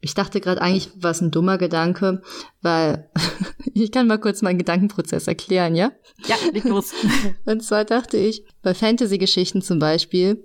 Ich 0.00 0.14
dachte 0.14 0.40
gerade 0.40 0.60
eigentlich, 0.60 0.90
was 0.94 1.20
ein 1.20 1.30
dummer 1.30 1.58
Gedanke, 1.58 2.22
weil 2.62 3.08
ich 3.74 3.90
kann 3.90 4.06
mal 4.06 4.18
kurz 4.18 4.42
meinen 4.42 4.58
Gedankenprozess 4.58 5.26
erklären, 5.26 5.74
ja? 5.74 5.92
Ja, 6.26 6.36
leg 6.52 6.64
los. 6.64 6.92
Und 7.44 7.62
zwar 7.62 7.84
dachte 7.84 8.16
ich, 8.16 8.44
bei 8.62 8.74
Fantasy-Geschichten 8.74 9.62
zum 9.62 9.78
Beispiel 9.78 10.44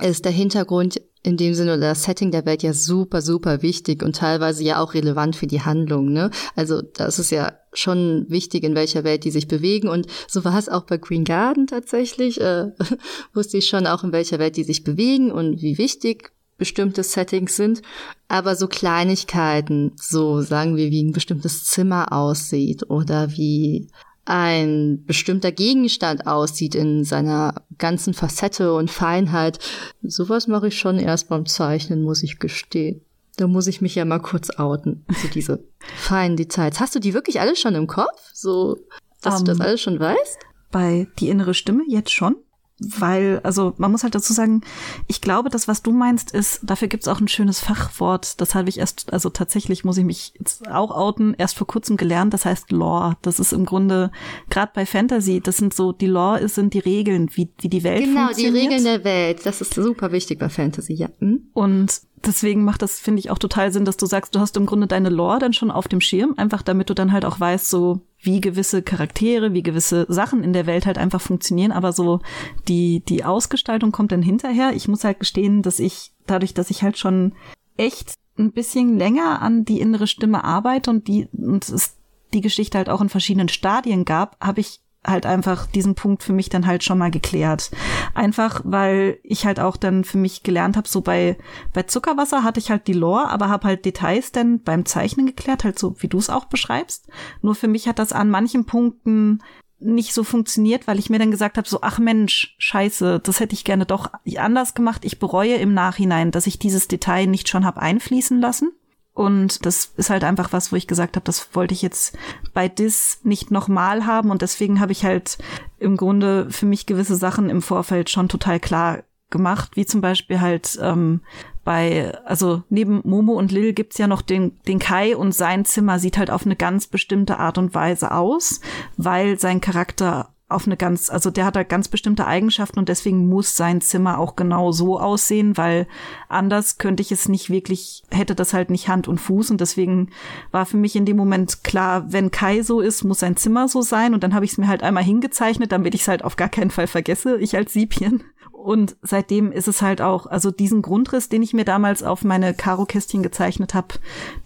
ist 0.00 0.24
der 0.24 0.32
Hintergrund 0.32 1.00
in 1.22 1.36
dem 1.36 1.54
Sinne 1.54 1.74
oder 1.74 1.88
das 1.88 2.04
Setting 2.04 2.30
der 2.30 2.46
Welt 2.46 2.62
ja 2.62 2.72
super, 2.72 3.22
super 3.22 3.62
wichtig 3.62 4.02
und 4.02 4.16
teilweise 4.16 4.64
ja 4.64 4.80
auch 4.80 4.94
relevant 4.94 5.36
für 5.36 5.46
die 5.46 5.60
Handlung, 5.60 6.12
ne? 6.12 6.30
Also 6.56 6.82
das 6.82 7.18
ist 7.18 7.30
ja 7.30 7.52
schon 7.72 8.26
wichtig, 8.28 8.64
in 8.64 8.74
welcher 8.74 9.04
Welt 9.04 9.24
die 9.24 9.30
sich 9.30 9.48
bewegen 9.48 9.88
und 9.88 10.06
so 10.28 10.44
war 10.44 10.58
es 10.58 10.68
auch 10.68 10.82
bei 10.82 10.98
Green 10.98 11.24
Garden 11.24 11.66
tatsächlich, 11.66 12.40
äh, 12.40 12.70
wusste 13.34 13.58
ich 13.58 13.68
schon 13.68 13.86
auch, 13.86 14.04
in 14.04 14.12
welcher 14.12 14.38
Welt 14.38 14.56
die 14.56 14.64
sich 14.64 14.84
bewegen 14.84 15.30
und 15.30 15.62
wie 15.62 15.78
wichtig 15.78 16.32
bestimmte 16.58 17.02
Settings 17.02 17.56
sind, 17.56 17.82
aber 18.28 18.54
so 18.54 18.68
Kleinigkeiten, 18.68 19.92
so 19.96 20.42
sagen 20.42 20.76
wir, 20.76 20.90
wie 20.90 21.02
ein 21.02 21.12
bestimmtes 21.12 21.64
Zimmer 21.64 22.12
aussieht 22.12 22.88
oder 22.88 23.32
wie 23.32 23.88
ein 24.24 25.04
bestimmter 25.04 25.50
Gegenstand 25.50 26.26
aussieht 26.26 26.74
in 26.74 27.04
seiner 27.04 27.62
ganzen 27.78 28.14
Facette 28.14 28.72
und 28.74 28.90
Feinheit. 28.90 29.58
Sowas 30.02 30.46
mache 30.46 30.68
ich 30.68 30.78
schon 30.78 30.98
erst 30.98 31.28
beim 31.28 31.46
Zeichnen, 31.46 32.02
muss 32.02 32.22
ich 32.22 32.38
gestehen. 32.38 33.00
Da 33.42 33.48
muss 33.48 33.66
ich 33.66 33.80
mich 33.80 33.96
ja 33.96 34.04
mal 34.04 34.20
kurz 34.20 34.50
outen. 34.50 35.04
So 35.20 35.26
diese 35.26 35.64
feinen 35.96 36.36
Details. 36.36 36.78
Hast 36.78 36.94
du 36.94 37.00
die 37.00 37.12
wirklich 37.12 37.40
alle 37.40 37.56
schon 37.56 37.74
im 37.74 37.88
Kopf? 37.88 38.30
So, 38.32 38.78
dass 39.20 39.40
um, 39.40 39.44
du 39.44 39.50
das 39.50 39.58
ähm, 39.58 39.66
alles 39.66 39.80
schon 39.80 39.98
weißt? 39.98 40.38
Bei 40.70 41.08
Die 41.18 41.28
innere 41.28 41.52
Stimme 41.52 41.82
jetzt 41.88 42.12
schon. 42.12 42.36
Weil, 42.84 43.40
also 43.42 43.74
man 43.76 43.90
muss 43.90 44.02
halt 44.02 44.14
dazu 44.14 44.32
sagen, 44.32 44.62
ich 45.06 45.20
glaube, 45.20 45.48
das, 45.48 45.68
was 45.68 45.82
du 45.82 45.92
meinst, 45.92 46.32
ist, 46.32 46.60
dafür 46.62 46.88
gibt's 46.88 47.08
auch 47.08 47.20
ein 47.20 47.28
schönes 47.28 47.60
Fachwort. 47.60 48.40
Das 48.40 48.54
habe 48.54 48.68
ich 48.68 48.78
erst, 48.78 49.12
also 49.12 49.30
tatsächlich 49.30 49.84
muss 49.84 49.98
ich 49.98 50.04
mich 50.04 50.34
jetzt 50.38 50.68
auch 50.68 50.90
outen, 50.90 51.34
erst 51.38 51.56
vor 51.56 51.66
kurzem 51.66 51.96
gelernt, 51.96 52.34
das 52.34 52.44
heißt 52.44 52.72
Lore. 52.72 53.16
Das 53.22 53.38
ist 53.38 53.52
im 53.52 53.64
Grunde, 53.64 54.10
gerade 54.50 54.72
bei 54.74 54.86
Fantasy, 54.86 55.40
das 55.40 55.56
sind 55.56 55.74
so, 55.74 55.92
die 55.92 56.06
Lore 56.06 56.48
sind 56.48 56.74
die 56.74 56.80
Regeln, 56.80 57.30
wie, 57.34 57.48
wie 57.60 57.68
die 57.68 57.84
Welt 57.84 58.04
genau, 58.04 58.26
funktioniert. 58.26 58.54
Genau, 58.54 58.68
die 58.68 58.74
Regeln 58.74 58.84
der 58.84 59.04
Welt. 59.04 59.46
Das 59.46 59.60
ist 59.60 59.74
super 59.74 60.12
wichtig 60.12 60.38
bei 60.38 60.48
Fantasy, 60.48 60.94
ja. 60.94 61.08
Hm? 61.18 61.48
Und 61.52 62.02
deswegen 62.24 62.64
macht 62.64 62.82
das, 62.82 63.00
finde 63.00 63.20
ich, 63.20 63.30
auch 63.30 63.38
total 63.38 63.72
Sinn, 63.72 63.84
dass 63.84 63.96
du 63.96 64.06
sagst, 64.06 64.34
du 64.34 64.40
hast 64.40 64.56
im 64.56 64.66
Grunde 64.66 64.86
deine 64.86 65.08
Lore 65.08 65.38
dann 65.38 65.52
schon 65.52 65.70
auf 65.70 65.88
dem 65.88 66.00
Schirm, 66.00 66.34
einfach 66.36 66.62
damit 66.62 66.90
du 66.90 66.94
dann 66.94 67.12
halt 67.12 67.24
auch 67.24 67.38
weißt, 67.38 67.68
so 67.68 68.00
wie 68.22 68.40
gewisse 68.40 68.82
Charaktere, 68.82 69.52
wie 69.52 69.62
gewisse 69.62 70.06
Sachen 70.08 70.42
in 70.42 70.52
der 70.52 70.66
Welt 70.66 70.86
halt 70.86 70.96
einfach 70.96 71.20
funktionieren, 71.20 71.72
aber 71.72 71.92
so 71.92 72.20
die, 72.68 73.00
die 73.00 73.24
Ausgestaltung 73.24 73.92
kommt 73.92 74.12
dann 74.12 74.22
hinterher. 74.22 74.72
Ich 74.74 74.88
muss 74.88 75.04
halt 75.04 75.20
gestehen, 75.20 75.62
dass 75.62 75.80
ich, 75.80 76.12
dadurch, 76.26 76.54
dass 76.54 76.70
ich 76.70 76.82
halt 76.82 76.98
schon 76.98 77.34
echt 77.76 78.14
ein 78.38 78.52
bisschen 78.52 78.96
länger 78.96 79.42
an 79.42 79.64
die 79.64 79.80
innere 79.80 80.06
Stimme 80.06 80.44
arbeite 80.44 80.90
und 80.90 81.08
die, 81.08 81.28
und 81.32 81.68
es 81.68 81.96
die 82.32 82.40
Geschichte 82.40 82.78
halt 82.78 82.88
auch 82.88 83.00
in 83.00 83.08
verschiedenen 83.08 83.48
Stadien 83.48 84.04
gab, 84.04 84.42
habe 84.42 84.60
ich 84.60 84.80
halt 85.04 85.26
einfach 85.26 85.66
diesen 85.66 85.94
Punkt 85.94 86.22
für 86.22 86.32
mich 86.32 86.48
dann 86.48 86.66
halt 86.66 86.84
schon 86.84 86.98
mal 86.98 87.10
geklärt. 87.10 87.70
Einfach, 88.14 88.60
weil 88.64 89.18
ich 89.22 89.44
halt 89.44 89.58
auch 89.58 89.76
dann 89.76 90.04
für 90.04 90.18
mich 90.18 90.42
gelernt 90.42 90.76
habe, 90.76 90.88
so 90.88 91.00
bei, 91.00 91.36
bei 91.72 91.82
Zuckerwasser 91.82 92.44
hatte 92.44 92.60
ich 92.60 92.70
halt 92.70 92.86
die 92.86 92.92
Lore, 92.92 93.28
aber 93.28 93.48
habe 93.48 93.66
halt 93.66 93.84
Details 93.84 94.32
dann 94.32 94.60
beim 94.60 94.84
Zeichnen 94.86 95.26
geklärt, 95.26 95.64
halt 95.64 95.78
so 95.78 95.96
wie 96.00 96.08
du 96.08 96.18
es 96.18 96.30
auch 96.30 96.44
beschreibst. 96.44 97.08
Nur 97.40 97.54
für 97.54 97.68
mich 97.68 97.88
hat 97.88 97.98
das 97.98 98.12
an 98.12 98.30
manchen 98.30 98.64
Punkten 98.64 99.42
nicht 99.84 100.14
so 100.14 100.22
funktioniert, 100.22 100.86
weil 100.86 101.00
ich 101.00 101.10
mir 101.10 101.18
dann 101.18 101.32
gesagt 101.32 101.58
habe, 101.58 101.68
so, 101.68 101.80
ach 101.82 101.98
Mensch, 101.98 102.54
scheiße, 102.58 103.20
das 103.20 103.40
hätte 103.40 103.54
ich 103.54 103.64
gerne 103.64 103.84
doch 103.84 104.10
anders 104.36 104.74
gemacht. 104.74 105.04
Ich 105.04 105.18
bereue 105.18 105.56
im 105.56 105.74
Nachhinein, 105.74 106.30
dass 106.30 106.46
ich 106.46 106.60
dieses 106.60 106.86
Detail 106.86 107.26
nicht 107.26 107.48
schon 107.48 107.64
habe 107.64 107.82
einfließen 107.82 108.40
lassen. 108.40 108.70
Und 109.14 109.66
das 109.66 109.92
ist 109.96 110.08
halt 110.08 110.24
einfach 110.24 110.52
was, 110.52 110.72
wo 110.72 110.76
ich 110.76 110.86
gesagt 110.86 111.16
habe, 111.16 111.24
das 111.24 111.54
wollte 111.54 111.74
ich 111.74 111.82
jetzt 111.82 112.16
bei 112.54 112.68
Dis 112.68 113.20
nicht 113.24 113.50
nochmal 113.50 114.06
haben. 114.06 114.30
Und 114.30 114.40
deswegen 114.42 114.80
habe 114.80 114.92
ich 114.92 115.04
halt 115.04 115.38
im 115.78 115.96
Grunde 115.96 116.50
für 116.50 116.66
mich 116.66 116.86
gewisse 116.86 117.16
Sachen 117.16 117.50
im 117.50 117.60
Vorfeld 117.60 118.08
schon 118.08 118.28
total 118.28 118.58
klar 118.58 119.02
gemacht, 119.32 119.72
wie 119.74 119.86
zum 119.86 120.00
Beispiel 120.00 120.40
halt 120.40 120.78
ähm, 120.80 121.20
bei, 121.64 122.16
also 122.24 122.62
neben 122.68 123.00
Momo 123.04 123.32
und 123.32 123.52
Lil 123.52 123.72
gibt's 123.72 123.98
ja 123.98 124.06
noch 124.06 124.22
den, 124.22 124.58
den 124.66 124.78
Kai 124.78 125.16
und 125.16 125.32
sein 125.32 125.64
Zimmer 125.64 125.98
sieht 125.98 126.18
halt 126.18 126.30
auf 126.30 126.44
eine 126.44 126.56
ganz 126.56 126.86
bestimmte 126.86 127.38
Art 127.38 127.58
und 127.58 127.74
Weise 127.74 128.12
aus, 128.12 128.60
weil 128.96 129.38
sein 129.38 129.60
Charakter 129.60 130.31
auf 130.54 130.66
eine 130.66 130.76
ganz, 130.76 131.10
also 131.10 131.30
der 131.30 131.44
hat 131.44 131.56
da 131.56 131.62
ganz 131.62 131.88
bestimmte 131.88 132.26
Eigenschaften 132.26 132.78
und 132.78 132.88
deswegen 132.88 133.28
muss 133.28 133.56
sein 133.56 133.80
Zimmer 133.80 134.18
auch 134.18 134.36
genau 134.36 134.72
so 134.72 134.98
aussehen, 134.98 135.56
weil 135.56 135.86
anders 136.28 136.78
könnte 136.78 137.02
ich 137.02 137.12
es 137.12 137.28
nicht 137.28 137.50
wirklich, 137.50 138.02
hätte 138.10 138.34
das 138.34 138.54
halt 138.54 138.70
nicht 138.70 138.88
Hand 138.88 139.08
und 139.08 139.20
Fuß 139.20 139.50
und 139.50 139.60
deswegen 139.60 140.10
war 140.50 140.66
für 140.66 140.76
mich 140.76 140.96
in 140.96 141.06
dem 141.06 141.16
Moment 141.16 141.64
klar, 141.64 142.12
wenn 142.12 142.30
Kai 142.30 142.62
so 142.62 142.80
ist, 142.80 143.04
muss 143.04 143.20
sein 143.20 143.36
Zimmer 143.36 143.68
so 143.68 143.82
sein 143.82 144.14
und 144.14 144.22
dann 144.22 144.34
habe 144.34 144.44
ich 144.44 144.52
es 144.52 144.58
mir 144.58 144.68
halt 144.68 144.82
einmal 144.82 145.04
hingezeichnet, 145.04 145.72
damit 145.72 145.94
ich 145.94 146.02
es 146.02 146.08
halt 146.08 146.24
auf 146.24 146.36
gar 146.36 146.48
keinen 146.48 146.70
Fall 146.70 146.86
vergesse, 146.86 147.36
ich 147.40 147.56
als 147.56 147.72
Siebchen. 147.72 148.22
Und 148.62 148.94
seitdem 149.02 149.50
ist 149.50 149.66
es 149.66 149.82
halt 149.82 150.00
auch, 150.00 150.26
also 150.26 150.52
diesen 150.52 150.82
Grundriss, 150.82 151.28
den 151.28 151.42
ich 151.42 151.52
mir 151.52 151.64
damals 151.64 152.04
auf 152.04 152.22
meine 152.22 152.54
Karo-Kästchen 152.54 153.20
gezeichnet 153.20 153.74
habe, 153.74 153.94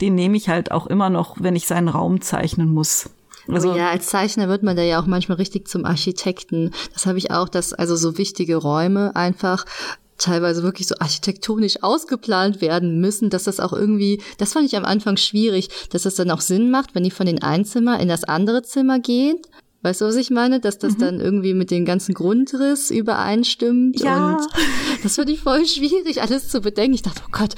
den 0.00 0.14
nehme 0.14 0.38
ich 0.38 0.48
halt 0.48 0.70
auch 0.70 0.86
immer 0.86 1.10
noch, 1.10 1.36
wenn 1.38 1.54
ich 1.54 1.66
seinen 1.66 1.88
Raum 1.88 2.22
zeichnen 2.22 2.72
muss. 2.72 3.10
Also 3.48 3.72
oh 3.72 3.76
ja, 3.76 3.90
als 3.90 4.06
Zeichner 4.06 4.48
wird 4.48 4.62
man 4.62 4.76
da 4.76 4.82
ja 4.82 5.00
auch 5.00 5.06
manchmal 5.06 5.38
richtig 5.38 5.68
zum 5.68 5.84
Architekten. 5.84 6.72
Das 6.92 7.06
habe 7.06 7.18
ich 7.18 7.30
auch, 7.30 7.48
dass 7.48 7.72
also 7.72 7.96
so 7.96 8.18
wichtige 8.18 8.56
Räume 8.56 9.14
einfach 9.14 9.64
teilweise 10.18 10.62
wirklich 10.62 10.86
so 10.86 10.94
architektonisch 10.98 11.82
ausgeplant 11.82 12.60
werden 12.60 13.00
müssen, 13.00 13.30
dass 13.30 13.44
das 13.44 13.60
auch 13.60 13.72
irgendwie, 13.72 14.22
das 14.38 14.54
fand 14.54 14.66
ich 14.66 14.76
am 14.76 14.84
Anfang 14.84 15.16
schwierig, 15.16 15.68
dass 15.90 16.02
das 16.02 16.14
dann 16.14 16.30
auch 16.30 16.40
Sinn 16.40 16.70
macht, 16.70 16.94
wenn 16.94 17.04
die 17.04 17.10
von 17.10 17.26
den 17.26 17.42
einen 17.42 17.64
Zimmer 17.64 18.00
in 18.00 18.08
das 18.08 18.24
andere 18.24 18.62
Zimmer 18.62 18.98
gehen 18.98 19.38
Weißt 19.82 20.00
du, 20.00 20.06
was 20.06 20.16
ich 20.16 20.30
meine? 20.30 20.58
Dass 20.58 20.78
das 20.78 20.94
mhm. 20.94 20.98
dann 20.98 21.20
irgendwie 21.20 21.54
mit 21.54 21.70
dem 21.70 21.84
ganzen 21.84 22.14
Grundriss 22.14 22.90
übereinstimmt. 22.90 24.00
Ja. 24.00 24.36
Und 24.36 24.48
das 25.02 25.14
finde 25.14 25.32
ich 25.32 25.40
voll 25.40 25.64
schwierig, 25.66 26.22
alles 26.22 26.48
zu 26.48 26.60
bedenken. 26.60 26.94
Ich 26.94 27.02
dachte, 27.02 27.22
oh 27.24 27.30
Gott, 27.30 27.54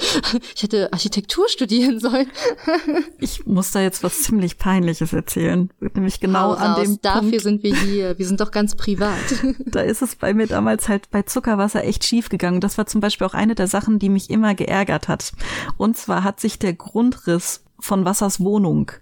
ich 0.54 0.62
hätte 0.62 0.92
Architektur 0.92 1.48
studieren 1.48 2.00
sollen. 2.00 2.26
ich 3.18 3.46
muss 3.46 3.70
da 3.70 3.80
jetzt 3.80 4.02
was 4.02 4.22
ziemlich 4.22 4.58
Peinliches 4.58 5.12
erzählen. 5.12 5.70
Nämlich 5.94 6.20
genau 6.20 6.50
Hau 6.50 6.52
an 6.54 6.72
raus. 6.72 6.84
dem 6.84 6.98
Dafür 7.00 7.30
Punkt. 7.30 7.40
sind 7.40 7.62
wir 7.62 7.74
hier. 7.74 8.18
Wir 8.18 8.26
sind 8.26 8.40
doch 8.40 8.50
ganz 8.50 8.74
privat. 8.74 9.16
da 9.66 9.80
ist 9.80 10.02
es 10.02 10.16
bei 10.16 10.34
mir 10.34 10.46
damals 10.46 10.88
halt 10.88 11.10
bei 11.10 11.22
Zuckerwasser 11.22 11.84
echt 11.84 12.04
schief 12.04 12.28
gegangen. 12.28 12.60
Das 12.60 12.78
war 12.78 12.86
zum 12.86 13.00
Beispiel 13.00 13.26
auch 13.26 13.34
eine 13.34 13.54
der 13.54 13.68
Sachen, 13.68 13.98
die 13.98 14.08
mich 14.08 14.28
immer 14.28 14.54
geärgert 14.54 15.08
hat. 15.08 15.32
Und 15.76 15.96
zwar 15.96 16.24
hat 16.24 16.40
sich 16.40 16.58
der 16.58 16.74
Grundriss 16.74 17.62
von 17.80 18.04
Wassers 18.04 18.40
Wohnung 18.40 18.92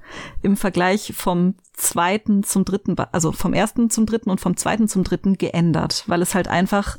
im 0.43 0.57
Vergleich 0.57 1.13
vom 1.17 1.55
zweiten 1.73 2.43
zum 2.43 2.65
dritten, 2.65 2.97
also 3.13 3.33
vom 3.33 3.53
ersten 3.53 3.91
zum 3.91 4.07
dritten 4.07 4.31
und 4.31 4.41
vom 4.41 4.57
zweiten 4.57 4.89
zum 4.89 5.05
dritten 5.05 5.37
geändert, 5.37 6.05
weil 6.07 6.23
es 6.23 6.35
halt 6.35 6.49
einfach, 6.49 6.99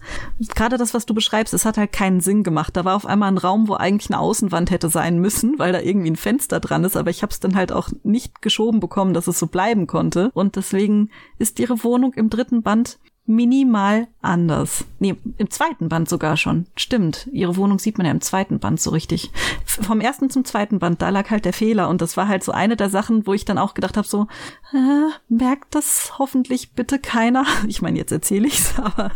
gerade 0.56 0.78
das, 0.78 0.94
was 0.94 1.06
du 1.06 1.13
beschreibst, 1.13 1.54
es 1.54 1.66
hat 1.66 1.78
halt 1.78 1.92
keinen 1.92 2.22
Sinn 2.22 2.44
gemacht. 2.44 2.78
Da 2.78 2.86
war 2.86 2.96
auf 2.96 3.06
einmal 3.06 3.32
ein 3.32 3.40
Raum, 3.40 3.68
wo 3.68 3.74
eigentlich 3.74 4.12
eine 4.12 4.20
Außenwand 4.20 4.70
hätte 4.70 4.90
sein 4.90 5.20
müssen, 5.20 5.58
weil 5.58 5.74
da 5.74 5.80
irgendwie 5.80 6.12
ein 6.12 6.16
Fenster 6.16 6.60
dran 6.60 6.84
ist, 6.84 6.96
aber 6.96 7.10
ich 7.10 7.24
habe 7.24 7.32
es 7.32 7.40
dann 7.40 7.56
halt 7.56 7.72
auch 7.72 7.90
nicht 8.04 8.42
geschoben 8.42 8.80
bekommen, 8.80 9.13
dass 9.13 9.28
es 9.28 9.40
so 9.40 9.48
bleiben 9.48 9.88
konnte. 9.88 10.32
Und 10.34 10.56
deswegen 10.56 11.10
ist 11.40 11.60
ihre 11.60 11.84
Wohnung 11.84 12.13
im 12.13 12.30
dritten 12.30 12.62
Band 12.62 13.00
minimal 13.28 14.08
anders. 14.22 14.86
Nee, 15.00 15.16
im 15.38 15.50
zweiten 15.50 15.90
Band 15.90 16.10
sogar 16.10 16.38
schon. 16.38 16.66
Stimmt. 16.76 17.28
Ihre 17.32 17.58
Wohnung 17.58 17.78
sieht 17.78 17.98
man 17.98 18.06
ja 18.06 18.12
im 18.12 18.22
zweiten 18.22 18.60
Band 18.60 18.80
so 18.80 18.90
richtig. 18.90 19.32
Vom 19.66 20.00
ersten 20.00 20.30
zum 20.30 20.46
zweiten 20.46 20.80
Band, 20.80 21.02
da 21.02 21.10
lag 21.10 21.30
halt 21.30 21.46
der 21.46 21.54
Fehler. 21.54 21.90
Und 21.90 22.02
das 22.02 22.18
war 22.18 22.28
halt 22.28 22.44
so 22.44 22.54
eine 22.54 22.78
der 22.78 22.90
Sachen, 22.90 23.28
wo 23.28 23.34
ich 23.34 23.46
dann 23.46 23.58
auch 23.58 23.74
gedacht 23.74 23.98
habe, 23.98 24.08
so, 24.08 24.28
äh, 24.74 25.12
merkt 25.28 25.76
das 25.76 26.13
hoffentlich 26.18 26.72
bitte 26.72 27.00
keiner. 27.00 27.46
Ich 27.68 27.82
meine, 27.82 27.98
jetzt 27.98 28.12
erzähle 28.12 28.48
ich's, 28.48 28.76
aber 28.82 29.12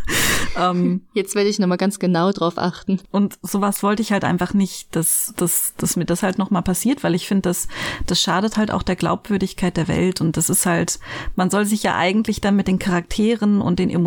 ähm, 0.58 1.02
jetzt 1.14 1.34
werde 1.34 1.48
ich 1.48 1.58
nochmal 1.58 1.78
ganz 1.78 1.98
genau 1.98 2.32
drauf 2.32 2.58
achten. 2.58 3.00
Und 3.10 3.38
sowas 3.40 3.82
wollte 3.82 4.02
ich 4.02 4.12
halt 4.12 4.24
einfach 4.24 4.52
nicht, 4.52 4.94
dass, 4.94 5.32
dass, 5.36 5.74
dass 5.76 5.96
mir 5.96 6.04
das 6.04 6.22
halt 6.22 6.38
nochmal 6.38 6.62
passiert, 6.62 7.02
weil 7.02 7.14
ich 7.14 7.26
finde, 7.26 7.42
das, 7.42 7.66
das 8.06 8.20
schadet 8.20 8.58
halt 8.58 8.70
auch 8.70 8.82
der 8.82 8.96
Glaubwürdigkeit 8.96 9.76
der 9.76 9.88
Welt. 9.88 10.20
Und 10.20 10.36
das 10.36 10.50
ist 10.50 10.66
halt, 10.66 10.98
man 11.34 11.50
soll 11.50 11.64
sich 11.64 11.82
ja 11.82 11.96
eigentlich 11.96 12.42
dann 12.42 12.56
mit 12.56 12.68
den 12.68 12.78
Charakteren 12.78 13.62
und 13.62 13.78
den 13.78 13.88
Emotionen 13.88 14.01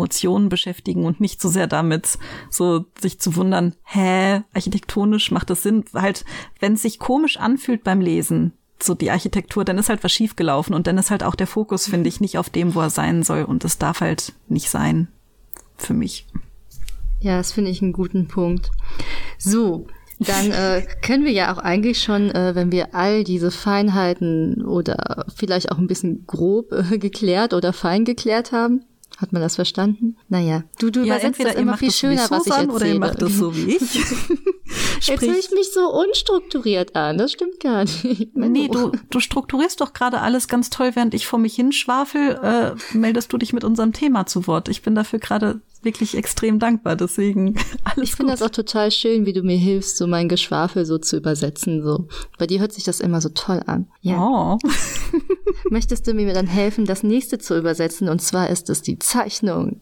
beschäftigen 0.48 1.04
und 1.04 1.20
nicht 1.20 1.40
so 1.40 1.48
sehr 1.48 1.66
damit, 1.66 2.18
so 2.50 2.84
sich 3.00 3.18
zu 3.18 3.36
wundern, 3.36 3.74
hä, 3.84 4.42
architektonisch 4.54 5.30
macht 5.30 5.50
das 5.50 5.62
Sinn? 5.62 5.84
Halt, 5.94 6.24
wenn 6.60 6.74
es 6.74 6.82
sich 6.82 6.98
komisch 6.98 7.38
anfühlt 7.38 7.84
beim 7.84 8.00
Lesen, 8.00 8.52
so 8.82 8.94
die 8.94 9.10
Architektur, 9.10 9.64
dann 9.64 9.78
ist 9.78 9.88
halt 9.88 10.04
was 10.04 10.12
schiefgelaufen 10.12 10.74
und 10.74 10.86
dann 10.86 10.98
ist 10.98 11.10
halt 11.10 11.22
auch 11.22 11.34
der 11.34 11.46
Fokus, 11.46 11.88
finde 11.88 12.08
ich, 12.08 12.20
nicht 12.20 12.38
auf 12.38 12.50
dem, 12.50 12.74
wo 12.74 12.80
er 12.80 12.90
sein 12.90 13.22
soll 13.22 13.44
und 13.44 13.64
das 13.64 13.78
darf 13.78 14.00
halt 14.00 14.32
nicht 14.48 14.68
sein 14.68 15.08
für 15.76 15.94
mich. 15.94 16.26
Ja, 17.20 17.38
das 17.38 17.52
finde 17.52 17.70
ich 17.70 17.82
einen 17.82 17.92
guten 17.92 18.28
Punkt. 18.28 18.70
So, 19.38 19.86
dann 20.18 20.50
äh, 20.50 20.86
können 21.02 21.24
wir 21.24 21.32
ja 21.32 21.52
auch 21.52 21.58
eigentlich 21.58 22.02
schon, 22.02 22.30
äh, 22.30 22.54
wenn 22.54 22.72
wir 22.72 22.94
all 22.94 23.24
diese 23.24 23.50
Feinheiten 23.50 24.64
oder 24.64 25.26
vielleicht 25.34 25.72
auch 25.72 25.78
ein 25.78 25.86
bisschen 25.86 26.26
grob 26.26 26.72
äh, 26.72 26.98
geklärt 26.98 27.54
oder 27.54 27.72
fein 27.72 28.04
geklärt 28.04 28.52
haben, 28.52 28.84
hat 29.16 29.32
man 29.32 29.40
das 29.40 29.56
verstanden? 29.56 30.16
Naja, 30.28 30.64
du, 30.78 30.90
du 30.90 31.00
ja, 31.00 31.16
übersetzt 31.16 31.42
das 31.42 31.54
immer 31.54 31.76
viel 31.76 31.90
schöner, 31.90 32.26
was 32.30 32.46
ich 32.46 32.52
erzähle. 32.52 32.72
Oder 32.72 32.86
ihr 32.86 32.98
macht 32.98 33.22
das 33.22 33.32
so 33.32 33.54
wie 33.56 33.76
ich. 33.76 33.94
Jetzt 35.00 35.22
höre 35.22 35.38
ich 35.38 35.50
mich 35.50 35.72
so 35.72 35.90
unstrukturiert 35.90 36.94
an. 36.96 37.18
Das 37.18 37.32
stimmt 37.32 37.60
gar 37.60 37.84
nicht. 37.84 38.36
Nee, 38.36 38.68
du, 38.68 38.92
du 39.10 39.20
strukturierst 39.20 39.80
doch 39.80 39.92
gerade 39.92 40.20
alles 40.20 40.48
ganz 40.48 40.70
toll, 40.70 40.90
während 40.94 41.14
ich 41.14 41.26
vor 41.26 41.38
mich 41.38 41.54
hinschwafel, 41.54 42.38
äh, 42.42 42.96
meldest 42.96 43.32
du 43.32 43.38
dich 43.38 43.52
mit 43.52 43.64
unserem 43.64 43.92
Thema 43.92 44.26
zu 44.26 44.46
Wort. 44.46 44.68
Ich 44.68 44.82
bin 44.82 44.94
dafür 44.94 45.18
gerade 45.18 45.60
wirklich 45.86 46.14
extrem 46.14 46.58
dankbar. 46.58 46.96
Deswegen 46.96 47.54
alles 47.84 48.10
Ich 48.10 48.14
finde 48.14 48.32
das 48.32 48.42
auch 48.42 48.50
total 48.50 48.90
schön, 48.90 49.24
wie 49.24 49.32
du 49.32 49.42
mir 49.42 49.56
hilfst, 49.56 49.96
so 49.96 50.06
mein 50.06 50.28
Geschwafel 50.28 50.84
so 50.84 50.98
zu 50.98 51.16
übersetzen. 51.16 51.82
So. 51.82 52.08
Bei 52.36 52.46
dir 52.46 52.60
hört 52.60 52.74
sich 52.74 52.84
das 52.84 53.00
immer 53.00 53.22
so 53.22 53.30
toll 53.30 53.62
an. 53.64 53.88
Ja. 54.02 54.20
Oh. 54.20 54.58
Möchtest 55.70 56.06
du 56.06 56.12
mir 56.12 56.32
dann 56.34 56.46
helfen, 56.46 56.84
das 56.84 57.02
nächste 57.02 57.38
zu 57.38 57.56
übersetzen? 57.56 58.10
Und 58.10 58.20
zwar 58.20 58.50
ist 58.50 58.68
es 58.68 58.82
die 58.82 58.98
Zeichnung. 58.98 59.80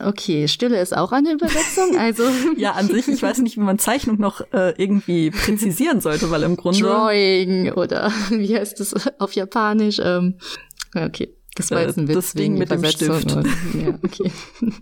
Okay, 0.00 0.46
Stille 0.46 0.80
ist 0.80 0.96
auch 0.96 1.10
eine 1.10 1.32
Übersetzung, 1.32 1.96
also. 1.98 2.22
ja, 2.56 2.70
an 2.72 2.86
sich, 2.86 3.08
ich 3.08 3.20
weiß 3.20 3.38
nicht, 3.38 3.56
wie 3.56 3.62
man 3.62 3.80
Zeichnung 3.80 4.16
noch 4.20 4.40
äh, 4.52 4.70
irgendwie 4.80 5.32
präzisieren 5.32 6.00
sollte, 6.00 6.30
weil 6.30 6.44
im 6.44 6.56
Grunde. 6.56 6.82
Drawing 6.82 7.72
oder 7.72 8.12
wie 8.30 8.56
heißt 8.56 8.78
das 8.78 8.94
auf 9.18 9.32
Japanisch? 9.32 10.00
Ähm, 10.00 10.38
okay. 10.94 11.34
Das 11.54 11.70
war 11.70 11.82
jetzt 11.82 11.98
ein 11.98 12.08
Witz 12.08 12.14
das 12.14 12.32
Ding 12.32 12.56
mit 12.56 12.70
dem 12.70 12.84
Stift. 12.84 13.32
Und, 13.32 13.46
ja, 13.74 13.98
okay. 14.02 14.30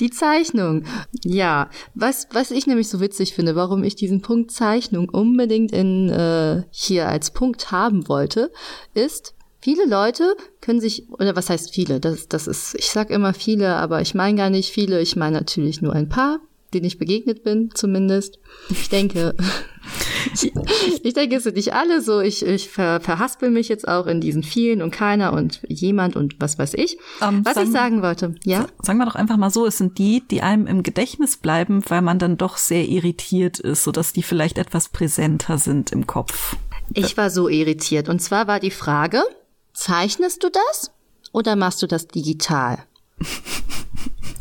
Die 0.00 0.10
Zeichnung. 0.10 0.84
Ja, 1.24 1.70
was, 1.94 2.28
was 2.32 2.50
ich 2.50 2.66
nämlich 2.66 2.88
so 2.88 3.00
witzig 3.00 3.34
finde, 3.34 3.56
warum 3.56 3.82
ich 3.82 3.96
diesen 3.96 4.20
Punkt 4.20 4.50
Zeichnung 4.50 5.08
unbedingt 5.08 5.72
in, 5.72 6.10
äh, 6.10 6.64
hier 6.70 7.08
als 7.08 7.30
Punkt 7.30 7.70
haben 7.70 8.08
wollte, 8.08 8.52
ist, 8.94 9.34
Viele 9.60 9.86
Leute 9.86 10.36
können 10.60 10.80
sich, 10.80 11.10
oder 11.10 11.34
was 11.34 11.50
heißt 11.50 11.74
viele? 11.74 11.98
Das, 11.98 12.28
das 12.28 12.46
ist, 12.46 12.76
ich 12.76 12.90
sag 12.90 13.10
immer 13.10 13.34
viele, 13.34 13.74
aber 13.74 14.00
ich 14.00 14.14
meine 14.14 14.38
gar 14.38 14.50
nicht 14.50 14.70
viele, 14.70 15.00
ich 15.00 15.16
meine 15.16 15.36
natürlich 15.36 15.82
nur 15.82 15.94
ein 15.94 16.08
paar, 16.08 16.38
denen 16.74 16.86
ich 16.86 16.98
begegnet 16.98 17.42
bin, 17.42 17.70
zumindest. 17.74 18.38
Ich 18.70 18.88
denke, 18.88 19.34
ich, 21.02 21.14
denke, 21.14 21.36
es 21.36 21.44
sind 21.44 21.56
nicht 21.56 21.72
alle 21.72 22.00
so. 22.00 22.20
Ich, 22.20 22.44
ich 22.44 22.68
ver, 22.68 23.00
verhaspel 23.00 23.50
mich 23.50 23.68
jetzt 23.68 23.86
auch 23.86 24.06
in 24.06 24.20
diesen 24.20 24.42
vielen 24.42 24.82
und 24.82 24.90
keiner 24.90 25.32
und 25.32 25.60
jemand 25.68 26.16
und 26.16 26.36
was 26.40 26.58
weiß 26.58 26.74
ich. 26.74 26.98
Um, 27.20 27.28
ähm, 27.28 27.44
was 27.44 27.54
sagen, 27.54 27.66
ich 27.66 27.72
sagen 27.72 28.02
wollte, 28.02 28.34
ja? 28.44 28.66
Sagen 28.82 28.98
wir 28.98 29.06
doch 29.06 29.14
einfach 29.14 29.36
mal 29.36 29.50
so, 29.50 29.66
es 29.66 29.78
sind 29.78 29.98
die, 29.98 30.22
die 30.26 30.42
einem 30.42 30.66
im 30.66 30.82
Gedächtnis 30.82 31.36
bleiben, 31.36 31.82
weil 31.88 32.02
man 32.02 32.18
dann 32.18 32.36
doch 32.36 32.56
sehr 32.56 32.86
irritiert 32.88 33.58
ist, 33.58 33.84
sodass 33.84 34.12
die 34.12 34.22
vielleicht 34.22 34.58
etwas 34.58 34.88
präsenter 34.88 35.58
sind 35.58 35.92
im 35.92 36.06
Kopf. 36.06 36.56
Ich 36.94 37.16
war 37.16 37.30
so 37.30 37.48
irritiert. 37.48 38.08
Und 38.08 38.20
zwar 38.20 38.46
war 38.46 38.60
die 38.60 38.70
Frage, 38.70 39.22
zeichnest 39.74 40.42
du 40.42 40.48
das 40.50 40.90
oder 41.32 41.56
machst 41.56 41.82
du 41.82 41.86
das 41.86 42.08
digital? 42.08 42.78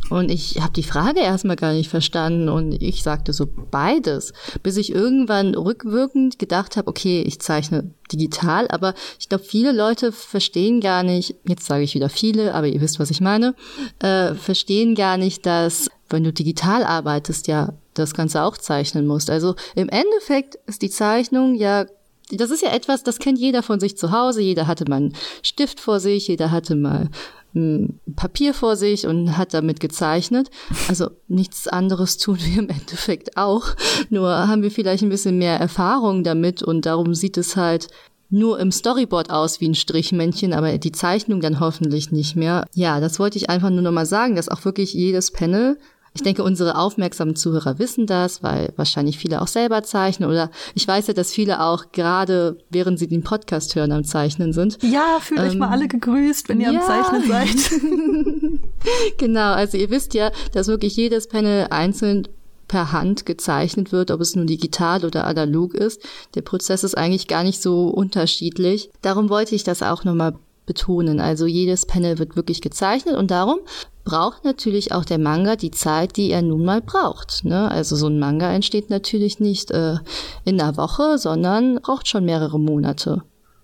Und 0.10 0.32
ich 0.32 0.62
habe 0.62 0.74
die 0.74 0.84
Frage 0.84 1.20
erstmal 1.20 1.58
gar 1.58 1.74
nicht 1.74 1.90
verstanden 1.90 2.48
und 2.48 2.82
ich 2.82 3.04
sagte 3.04 3.34
so 3.34 3.46
beides, 3.46 4.32
bis 4.64 4.78
ich 4.78 4.94
irgendwann 4.94 5.54
rückwirkend 5.54 6.40
gedacht 6.40 6.78
habe, 6.78 6.88
okay, 6.88 7.22
ich 7.24 7.42
zeichne 7.42 7.92
digital, 8.12 8.68
aber 8.70 8.94
ich 9.20 9.28
glaube, 9.28 9.44
viele 9.44 9.74
Leute 9.74 10.14
verstehen 10.14 10.80
gar 10.80 11.04
nicht, 11.04 11.36
jetzt 11.46 11.66
sage 11.66 11.84
ich 11.84 11.94
wieder 11.94 12.10
viele, 12.10 12.54
aber 12.54 12.68
ihr 12.68 12.80
wisst, 12.80 13.00
was 13.00 13.12
ich 13.12 13.20
meine, 13.20 13.54
äh, 14.00 14.34
verstehen 14.34 14.96
gar 14.96 15.18
nicht, 15.18 15.46
dass 15.46 15.90
wenn 16.10 16.24
du 16.24 16.32
digital 16.32 16.84
arbeitest, 16.84 17.48
ja 17.48 17.74
das 17.94 18.14
Ganze 18.14 18.44
auch 18.44 18.58
zeichnen 18.58 19.08
musst. 19.08 19.30
Also 19.30 19.56
im 19.76 19.90
Endeffekt 19.90 20.56
ist 20.68 20.84
die 20.84 20.90
Zeichnung 20.90 21.56
ja 21.56 21.86
das 22.30 22.52
ist 22.52 22.62
ja 22.62 22.74
etwas, 22.74 23.04
das 23.04 23.20
kennt 23.20 23.40
jeder 23.40 23.64
von 23.64 23.80
sich 23.80 23.98
zu 23.98 24.12
Hause. 24.12 24.42
Jeder 24.42 24.68
hatte 24.68 24.84
mal 24.90 24.98
einen 24.98 25.16
Stift 25.44 25.80
vor 25.80 26.02
sich, 26.02 26.28
jeder 26.28 26.52
hatte 26.52 26.76
mal 26.76 27.10
Papier 28.16 28.54
vor 28.54 28.76
sich 28.76 29.08
und 29.08 29.38
hat 29.38 29.54
damit 29.54 29.80
gezeichnet. 29.80 30.50
Also 30.88 31.10
nichts 31.28 31.68
anderes 31.68 32.18
tun 32.18 32.38
wir 32.40 32.60
im 32.60 32.70
Endeffekt 32.70 33.38
auch. 33.38 33.66
Nur 34.10 34.30
haben 34.30 34.64
wir 34.64 34.72
vielleicht 34.72 35.04
ein 35.04 35.10
bisschen 35.10 35.38
mehr 35.38 35.60
Erfahrung 35.60 36.24
damit 36.24 36.64
und 36.64 36.86
darum 36.86 37.14
sieht 37.14 37.38
es 37.38 37.56
halt 37.56 37.88
nur 38.30 38.60
im 38.60 38.72
Storyboard 38.72 39.30
aus 39.30 39.62
wie 39.62 39.70
ein 39.70 39.76
Strichmännchen, 39.76 40.54
aber 40.54 40.78
die 40.78 40.92
Zeichnung 40.92 41.40
dann 41.40 41.60
hoffentlich 41.60 42.12
nicht 42.12 42.36
mehr. 42.36 42.66
Ja, 42.74 43.00
das 43.00 43.20
wollte 43.20 43.38
ich 43.38 43.50
einfach 43.50 43.70
nur 43.70 43.82
nochmal 43.82 44.06
sagen, 44.06 44.36
dass 44.36 44.50
auch 44.50 44.66
wirklich 44.66 44.94
jedes 44.94 45.32
Panel 45.32 45.78
ich 46.18 46.24
denke, 46.24 46.44
unsere 46.44 46.80
aufmerksamen 46.80 47.36
Zuhörer 47.36 47.78
wissen 47.78 48.08
das, 48.08 48.42
weil 48.42 48.74
wahrscheinlich 48.76 49.20
viele 49.20 49.40
auch 49.40 49.48
selber 49.48 49.84
zeichnen 49.84 50.28
oder 50.28 50.50
ich 50.74 50.88
weiß 50.88 51.06
ja, 51.06 51.14
dass 51.14 51.32
viele 51.32 51.62
auch 51.62 51.92
gerade 51.92 52.58
während 52.72 52.98
sie 52.98 53.08
den 53.08 53.22
Podcast 53.24 53.76
hören 53.76 53.92
am 53.92 54.04
Zeichnen 54.04 54.52
sind. 54.52 54.80
Ja, 54.82 55.20
fühlt 55.22 55.42
ähm, 55.42 55.48
euch 55.48 55.56
mal 55.56 55.70
alle 55.70 55.88
gegrüßt, 55.88 56.50
wenn 56.50 56.60
ihr 56.60 56.72
ja. 56.72 56.80
am 56.80 56.88
Zeichnen 56.88 57.28
seid. 57.28 58.60
genau, 59.20 59.54
also 59.54 59.78
ihr 59.78 59.92
wisst 59.92 60.16
ja, 60.16 60.32
dass 60.54 60.68
wirklich 60.68 60.96
jedes 60.96 61.28
Panel 61.28 61.68
einzeln 61.70 62.28
per 62.68 62.92
Hand 62.92 63.28
gezeichnet 63.28 63.92
wird, 63.92 64.10
ob 64.10 64.20
es 64.20 64.36
nun 64.36 64.48
digital 64.48 65.06
oder 65.06 65.28
analog 65.28 65.76
ist. 65.76 66.02
Der 66.34 66.42
Prozess 66.42 66.84
ist 66.84 66.98
eigentlich 66.98 67.28
gar 67.28 67.44
nicht 67.44 67.62
so 67.62 67.90
unterschiedlich. 67.90 68.90
Darum 69.04 69.30
wollte 69.30 69.54
ich 69.54 69.64
das 69.64 69.84
auch 69.84 70.04
nochmal 70.04 70.34
betonen. 70.66 71.20
Also 71.20 71.48
jedes 71.48 71.86
Panel 71.86 72.20
wird 72.20 72.36
wirklich 72.36 72.62
gezeichnet 72.62 73.16
und 73.16 73.32
darum 73.32 73.60
braucht 74.08 74.46
natürlich 74.46 74.94
auch 74.94 75.04
der 75.04 75.18
Manga 75.18 75.58
die 75.58 75.72
Zeit, 75.72 76.16
die 76.16 76.32
er 76.32 76.42
nun 76.42 76.64
mal 76.64 76.82
braucht. 76.82 77.44
Ne? 77.44 77.70
Also 77.70 77.98
so 77.98 78.08
ein 78.08 78.20
Manga 78.20 78.50
entsteht 78.54 78.90
natürlich 78.90 79.42
nicht 79.42 79.70
äh, 79.72 79.98
in 80.46 80.62
einer 80.62 80.78
Woche, 80.78 81.18
sondern 81.18 81.82
braucht 81.82 82.08
schon 82.08 82.24
mehrere 82.24 82.58
Monate. 82.58 83.24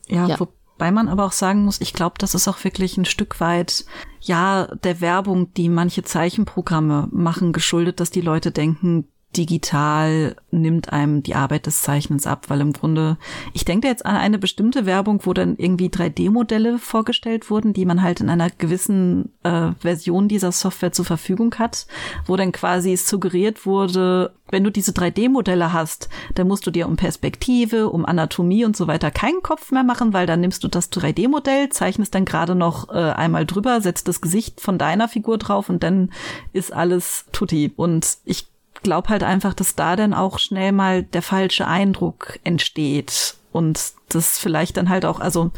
Ja, 0.10 0.28
ja. 0.28 0.38
wobei 0.38 0.92
man 0.92 1.08
aber 1.08 1.24
auch 1.24 1.32
sagen 1.32 1.64
muss, 1.64 1.80
ich 1.80 1.94
glaube, 1.94 2.16
das 2.18 2.36
ist 2.36 2.50
auch 2.50 2.62
wirklich 2.66 2.98
ein 2.98 3.06
Stück 3.06 3.40
weit 3.40 3.86
ja 4.20 4.68
der 4.84 5.00
Werbung, 5.00 5.54
die 5.54 5.70
manche 5.70 6.04
Zeichenprogramme 6.04 7.08
machen, 7.12 7.54
geschuldet, 7.54 8.02
dass 8.02 8.12
die 8.12 8.22
Leute 8.22 8.52
denken, 8.52 9.08
digital 9.36 10.36
nimmt 10.52 10.94
einem 10.94 11.24
die 11.24 11.36
Arbeit 11.36 11.66
des 11.66 11.82
Zeichnens 11.82 12.28
ab, 12.28 12.46
weil 12.50 12.62
im 12.62 12.74
Grunde, 12.74 13.18
ich 13.54 13.66
denke 13.66 13.88
jetzt 13.88 14.06
an 14.06 14.16
eine 14.16 14.38
bestimmte 14.38 14.86
Werbung, 14.86 15.22
wo 15.24 15.34
dann 15.34 15.56
irgendwie 15.58 15.88
3D-Modelle 15.88 16.80
vorgestellt 16.80 17.50
wurden, 17.50 17.74
die 17.74 17.86
man 17.86 18.02
halt 18.02 18.22
in 18.22 18.30
einer 18.30 18.50
gewissen 18.50 19.32
äh, 19.44 19.72
Version 19.80 20.28
dieser 20.28 20.52
Software 20.52 20.92
zur 20.92 21.06
Verfügung 21.06 21.56
hat, 21.56 21.88
wo 22.26 22.36
dann 22.36 22.52
quasi 22.52 22.96
suggeriert 22.96 23.66
wurde, 23.66 24.34
wenn 24.50 24.64
du 24.64 24.72
diese 24.72 24.92
3D-Modelle 24.92 25.74
hast, 25.74 26.10
dann 26.36 26.48
musst 26.48 26.68
du 26.68 26.72
dir 26.72 26.88
um 26.88 26.96
Perspektive, 26.96 27.90
um 27.90 28.06
Anatomie 28.06 28.66
und 28.66 28.78
so 28.78 28.88
weiter 28.88 29.10
keinen 29.10 29.42
Kopf 29.42 29.72
mehr 29.72 29.84
machen, 29.84 30.14
weil 30.14 30.28
dann 30.28 30.42
nimmst 30.42 30.64
du 30.64 30.68
das 30.68 30.92
3D-Modell, 30.92 31.70
zeichnest 31.70 32.14
dann 32.14 32.26
gerade 32.26 32.54
noch 32.54 32.90
äh, 32.90 32.98
einmal 32.98 33.46
drüber, 33.46 33.82
setzt 33.82 34.08
das 34.08 34.22
Gesicht 34.22 34.62
von 34.62 34.78
deiner 34.78 35.08
Figur 35.08 35.40
drauf 35.40 35.70
und 35.70 35.82
dann 35.82 36.12
ist 36.54 36.72
alles 36.72 37.26
tutti. 37.32 37.74
Und 37.76 38.18
ich 38.26 38.53
glaube 38.84 39.10
halt 39.10 39.24
einfach, 39.24 39.54
dass 39.54 39.76
da 39.76 39.96
dann 39.96 40.14
auch 40.14 40.40
schnell 40.40 40.72
mal 40.72 41.04
der 41.04 41.22
falsche 41.22 41.68
Eindruck 41.68 42.40
entsteht 42.44 43.36
und 43.52 43.94
das 44.10 44.38
vielleicht 44.38 44.78
dann 44.78 44.90
halt 44.90 45.06
auch, 45.06 45.20
also 45.20 45.52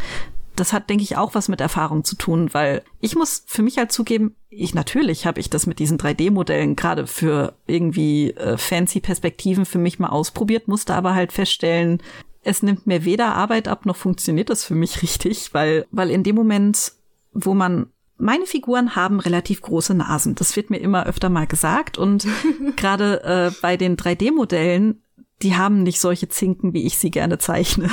das 0.55 0.71
hat, 0.71 0.89
denke 0.89 1.03
ich, 1.03 1.17
auch 1.17 1.35
was 1.35 1.49
mit 1.49 1.59
Erfahrung 1.59 2.03
zu 2.03 2.15
tun, 2.15 2.53
weil 2.53 2.81
ich 3.01 3.15
muss 3.15 3.43
für 3.45 3.61
mich 3.61 3.77
halt 3.77 3.91
zugeben, 3.91 4.35
ich 4.49 4.73
natürlich 4.73 5.25
habe 5.25 5.39
ich 5.39 5.49
das 5.49 5.67
mit 5.67 5.79
diesen 5.79 5.97
3D-Modellen 5.97 6.75
gerade 6.75 7.07
für 7.07 7.53
irgendwie 7.67 8.31
äh, 8.31 8.57
fancy 8.57 9.01
Perspektiven 9.01 9.65
für 9.65 9.79
mich 9.79 9.99
mal 9.99 10.09
ausprobiert, 10.09 10.67
musste 10.67 10.95
aber 10.95 11.13
halt 11.13 11.33
feststellen, 11.33 12.01
es 12.41 12.63
nimmt 12.63 12.87
mir 12.87 13.03
weder 13.03 13.33
Arbeit 13.33 13.67
ab 13.67 13.85
noch 13.85 13.95
funktioniert 13.97 14.49
das 14.49 14.63
für 14.63 14.75
mich 14.75 15.01
richtig, 15.01 15.53
weil 15.53 15.85
weil 15.91 16.09
in 16.09 16.23
dem 16.23 16.35
Moment, 16.35 16.93
wo 17.33 17.53
man 17.53 17.87
meine 18.17 18.45
Figuren 18.45 18.95
haben 18.95 19.19
relativ 19.19 19.61
große 19.61 19.93
Nasen. 19.93 20.35
Das 20.35 20.55
wird 20.55 20.69
mir 20.69 20.77
immer 20.77 21.05
öfter 21.05 21.29
mal 21.29 21.47
gesagt. 21.47 21.97
Und 21.97 22.27
gerade 22.75 23.23
äh, 23.23 23.51
bei 23.61 23.77
den 23.77 23.97
3D-Modellen, 23.97 25.01
die 25.41 25.55
haben 25.55 25.83
nicht 25.83 25.99
solche 25.99 26.29
Zinken, 26.29 26.73
wie 26.73 26.85
ich 26.85 26.97
sie 26.97 27.11
gerne 27.11 27.37
zeichne. 27.37 27.89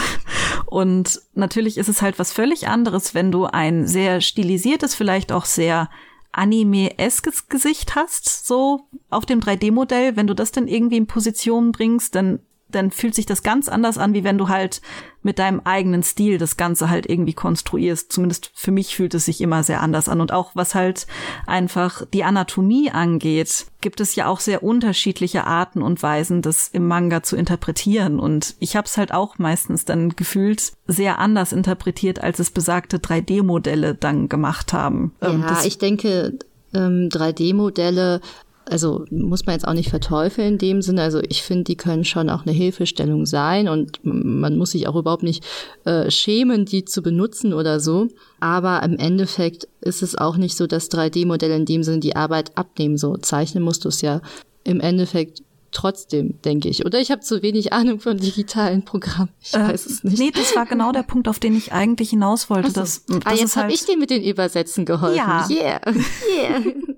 Und 0.67 1.21
natürlich 1.35 1.77
ist 1.77 1.89
es 1.89 2.03
halt 2.03 2.19
was 2.19 2.33
völlig 2.33 2.69
anderes, 2.69 3.15
wenn 3.15 3.33
du 3.33 3.47
ein 3.47 3.87
sehr 3.87 4.21
stilisiertes, 4.21 4.95
vielleicht 4.95 5.33
auch 5.33 5.45
sehr 5.45 5.91
anime-eskes 6.31 7.49
Gesicht 7.49 7.95
hast, 7.95 8.47
so 8.47 8.87
auf 9.11 9.27
dem 9.27 9.41
3D-Modell. 9.41 10.17
Wenn 10.17 10.27
du 10.27 10.35
das 10.35 10.53
dann 10.53 10.69
irgendwie 10.69 10.97
in 10.97 11.07
Position 11.07 11.73
bringst, 11.73 12.15
dann 12.15 12.41
dann 12.75 12.91
fühlt 12.91 13.15
sich 13.15 13.27
das 13.27 13.43
ganz 13.43 13.69
anders 13.69 13.99
an, 13.99 14.15
wie 14.15 14.25
wenn 14.25 14.39
du 14.39 14.49
halt 14.49 14.81
mit 15.23 15.39
deinem 15.39 15.61
eigenen 15.65 16.03
Stil 16.03 16.39
das 16.39 16.57
Ganze 16.57 16.91
halt 16.91 17.09
irgendwie 17.09 17.33
konstruierst. 17.33 18.13
Zumindest 18.13 18.51
für 18.55 18.73
mich 18.73 18.97
fühlt 18.97 19.15
es 19.15 19.27
sich 19.27 19.41
immer 19.41 19.63
sehr 19.63 19.81
anders 19.81 20.09
an. 20.09 20.21
Und 20.21 20.33
auch 20.33 20.51
was 20.55 20.75
halt 20.75 21.07
einfach 21.47 22.05
die 22.13 22.25
Anatomie 22.25 22.91
angeht, 22.91 23.67
gibt 23.81 24.01
es 24.01 24.15
ja 24.15 24.27
auch 24.27 24.41
sehr 24.41 24.63
unterschiedliche 24.63 25.45
Arten 25.45 25.83
und 25.83 26.03
Weisen, 26.03 26.43
das 26.43 26.69
im 26.69 26.89
Manga 26.89 27.23
zu 27.23 27.37
interpretieren. 27.37 28.19
Und 28.19 28.57
ich 28.59 28.77
habe 28.77 28.87
es 28.87 28.97
halt 28.97 29.13
auch 29.13 29.39
meistens 29.39 29.85
dann 29.85 30.11
gefühlt 30.11 30.73
sehr 30.87 31.19
anders 31.19 31.53
interpretiert, 31.53 32.21
als 32.21 32.39
es 32.39 32.51
besagte 32.51 32.99
3D-Modelle 32.99 33.95
dann 33.95 34.29
gemacht 34.29 34.73
haben. 34.73 35.15
Ähm, 35.21 35.41
ja, 35.41 35.63
ich 35.65 35.79
denke, 35.79 36.39
ähm, 36.75 37.09
3D-Modelle 37.11 38.21
also 38.68 39.05
muss 39.11 39.46
man 39.46 39.55
jetzt 39.55 39.66
auch 39.66 39.72
nicht 39.72 39.90
verteufeln 39.90 40.55
in 40.55 40.59
dem 40.59 40.83
Sinne. 40.83 41.03
Also 41.03 41.20
ich 41.29 41.42
finde, 41.42 41.64
die 41.64 41.77
können 41.77 42.05
schon 42.05 42.31
auch 42.31 42.42
eine 42.42 42.53
Hilfestellung 42.53 43.27
sein 43.27 43.68
und 43.68 44.01
man 44.03 44.57
muss 44.57 44.72
sich 44.72 44.88
auch 44.88 44.96
überhaupt 44.96 45.22
nicht 45.22 45.44
äh, 45.85 46.11
schämen, 46.11 46.64
die 46.64 46.85
zu 46.85 47.03
benutzen 47.03 47.53
oder 47.53 47.81
so. 47.81 48.09
Aber 48.40 48.83
im 48.83 48.98
Endeffekt 48.98 49.68
ist 49.81 50.03
es 50.03 50.16
auch 50.16 50.37
nicht 50.37 50.57
so, 50.57 50.66
dass 50.66 50.90
3D-Modelle 50.90 51.57
in 51.57 51.66
dem 51.66 51.83
Sinne 51.83 52.01
die 52.01 52.16
Arbeit 52.16 52.57
abnehmen. 52.57 52.96
So 52.96 53.16
zeichnen 53.16 53.62
musst 53.62 53.85
du 53.85 53.88
es 53.88 54.01
ja 54.01 54.20
im 54.64 54.81
Endeffekt 54.81 55.42
trotzdem, 55.72 56.40
denke 56.42 56.68
ich. 56.68 56.85
Oder 56.85 57.01
ich 57.01 57.11
habe 57.11 57.22
zu 57.22 57.42
wenig 57.42 57.72
Ahnung 57.72 57.98
von 57.98 58.18
digitalen 58.18 58.85
Programmen. 58.85 59.31
Ich 59.40 59.55
äh, 59.55 59.61
weiß 59.61 59.87
es 59.87 60.05
nicht. 60.05 60.18
Nee, 60.18 60.31
das 60.31 60.55
war 60.55 60.66
genau 60.66 60.92
der 60.92 61.03
Punkt, 61.03 61.29
auf 61.29 61.38
den 61.38 61.57
ich 61.57 61.72
eigentlich 61.72 62.11
hinaus 62.11 62.51
wollte. 62.51 62.70
So. 62.70 62.81
Das, 62.81 63.05
das 63.07 63.18
ah, 63.25 63.33
jetzt 63.33 63.57
habe 63.57 63.68
halt 63.68 63.75
ich 63.75 63.85
dir 63.87 63.96
mit 63.96 64.11
den 64.11 64.22
Übersetzen 64.22 64.85
geholfen. 64.85 65.16
Ja. 65.16 65.48
Yeah. 65.51 65.81
Yeah. 66.37 66.61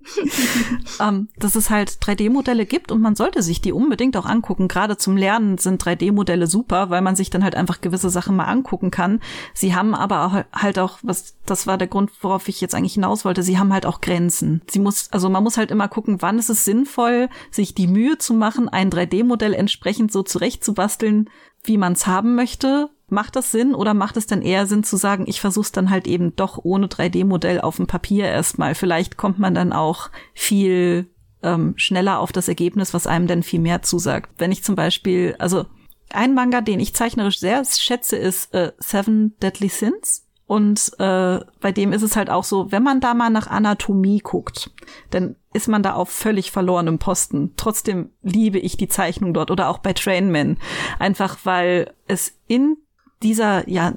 ähm, 1.01 1.29
dass 1.37 1.55
es 1.55 1.71
halt 1.71 1.91
3D-Modelle 1.91 2.67
gibt 2.67 2.93
und 2.93 3.01
man 3.01 3.17
sollte 3.17 3.43
sich 3.43 3.61
die 3.61 3.73
unbedingt 3.73 4.17
auch 4.17 4.27
angucken. 4.27 4.69
Gerade 4.69 4.97
zum 4.97 5.17
Lernen 5.17 5.59
sind 5.59 5.83
3D-Modelle 5.83 6.47
super, 6.47 6.91
weil 6.91 7.03
man 7.03 7.17
sich 7.17 7.31
dann 7.31 7.45
halt 7.45 7.55
einfach 7.55 7.81
gewisse 7.81 8.11
Sachen 8.11 8.37
mal 8.37 8.45
angucken 8.45 8.91
kann. 8.91 9.21
Sie 9.53 9.75
haben 9.75 9.95
aber 9.95 10.27
auch, 10.27 10.45
halt 10.53 10.79
auch, 10.79 10.99
was, 11.03 11.37
das 11.47 11.67
war 11.67 11.79
der 11.79 11.89
Grund, 11.89 12.11
worauf 12.21 12.49
ich 12.49 12.61
jetzt 12.61 12.75
eigentlich 12.75 12.95
hinaus 12.95 13.25
wollte, 13.25 13.43
sie 13.43 13.59
haben 13.59 13.73
halt 13.73 13.87
auch 13.87 14.01
Grenzen. 14.01 14.63
Sie 14.69 14.79
muss, 14.79 15.09
also 15.11 15.29
man 15.29 15.43
muss 15.43 15.57
halt 15.57 15.71
immer 15.71 15.89
gucken, 15.89 16.21
wann 16.21 16.39
ist 16.39 16.51
es 16.51 16.65
sinnvoll, 16.65 17.29
sich 17.51 17.75
die 17.75 17.87
Mühe 17.87 18.19
zu 18.19 18.35
machen, 18.35 18.69
ein 18.69 18.91
3D-Modell 18.91 19.55
entsprechend 19.55 20.13
so 20.13 20.23
zurechtzubasteln, 20.23 21.31
wie 21.65 21.79
man 21.79 21.95
es 21.95 22.07
haben 22.07 22.35
möchte. 22.35 22.91
Macht 23.09 23.37
das 23.37 23.53
Sinn 23.53 23.75
oder 23.75 23.95
macht 23.95 24.17
es 24.17 24.27
dann 24.27 24.43
eher 24.43 24.67
Sinn 24.67 24.83
zu 24.83 24.97
sagen, 24.97 25.25
ich 25.27 25.41
versuche 25.41 25.73
dann 25.73 25.91
halt 25.91 26.07
eben 26.07 26.35
doch 26.37 26.59
ohne 26.63 26.87
3D-Modell 26.87 27.61
auf 27.61 27.77
dem 27.77 27.87
Papier 27.87 28.27
erstmal. 28.27 28.75
Vielleicht 28.75 29.17
kommt 29.17 29.39
man 29.39 29.55
dann 29.55 29.73
auch 29.73 30.11
viel 30.33 31.11
ähm, 31.43 31.75
schneller 31.77 32.19
auf 32.19 32.33
das 32.33 32.49
Ergebnis, 32.49 32.95
was 32.95 33.07
einem 33.07 33.27
dann 33.27 33.43
viel 33.43 33.61
mehr 33.61 33.83
zusagt. 33.83 34.31
Wenn 34.39 34.53
ich 34.53 34.65
zum 34.65 34.75
Beispiel, 34.75 35.37
also 35.39 35.67
ein 36.11 36.35
Manga, 36.35 36.61
den 36.61 36.81
ich 36.81 36.95
zeichnerisch 36.95 37.39
sehr 37.39 37.63
schätze, 37.65 38.17
ist 38.17 38.55
äh, 38.55 38.73
Seven 38.79 39.37
Deadly 39.43 39.69
Sins. 39.69 40.25
Und 40.47 40.93
äh, 40.99 41.41
bei 41.61 41.73
dem 41.73 41.93
ist 41.93 42.03
es 42.03 42.17
halt 42.17 42.29
auch 42.29 42.45
so, 42.45 42.71
wenn 42.71 42.83
man 42.83 43.01
da 43.01 43.15
mal 43.15 43.31
nach 43.31 43.47
Anatomie 43.47 44.19
guckt, 44.19 44.71
dann 45.11 45.37
ist 45.55 45.69
man 45.69 45.83
da 45.83 45.95
auf 45.95 46.11
völlig 46.11 46.51
verlorenem 46.51 46.99
Posten. 46.99 47.55
Trotzdem 47.57 48.11
liebe 48.23 48.59
ich 48.59 48.77
die 48.77 48.89
Zeichnung 48.89 49.33
dort 49.33 49.51
oder 49.51 49.69
auch 49.69 49.79
bei 49.79 49.95
Trainman. 49.95 50.59
Einfach 50.99 51.39
weil 51.45 51.95
es 52.07 52.39
in 52.47 52.77
dieser, 53.23 53.69
ja, 53.69 53.95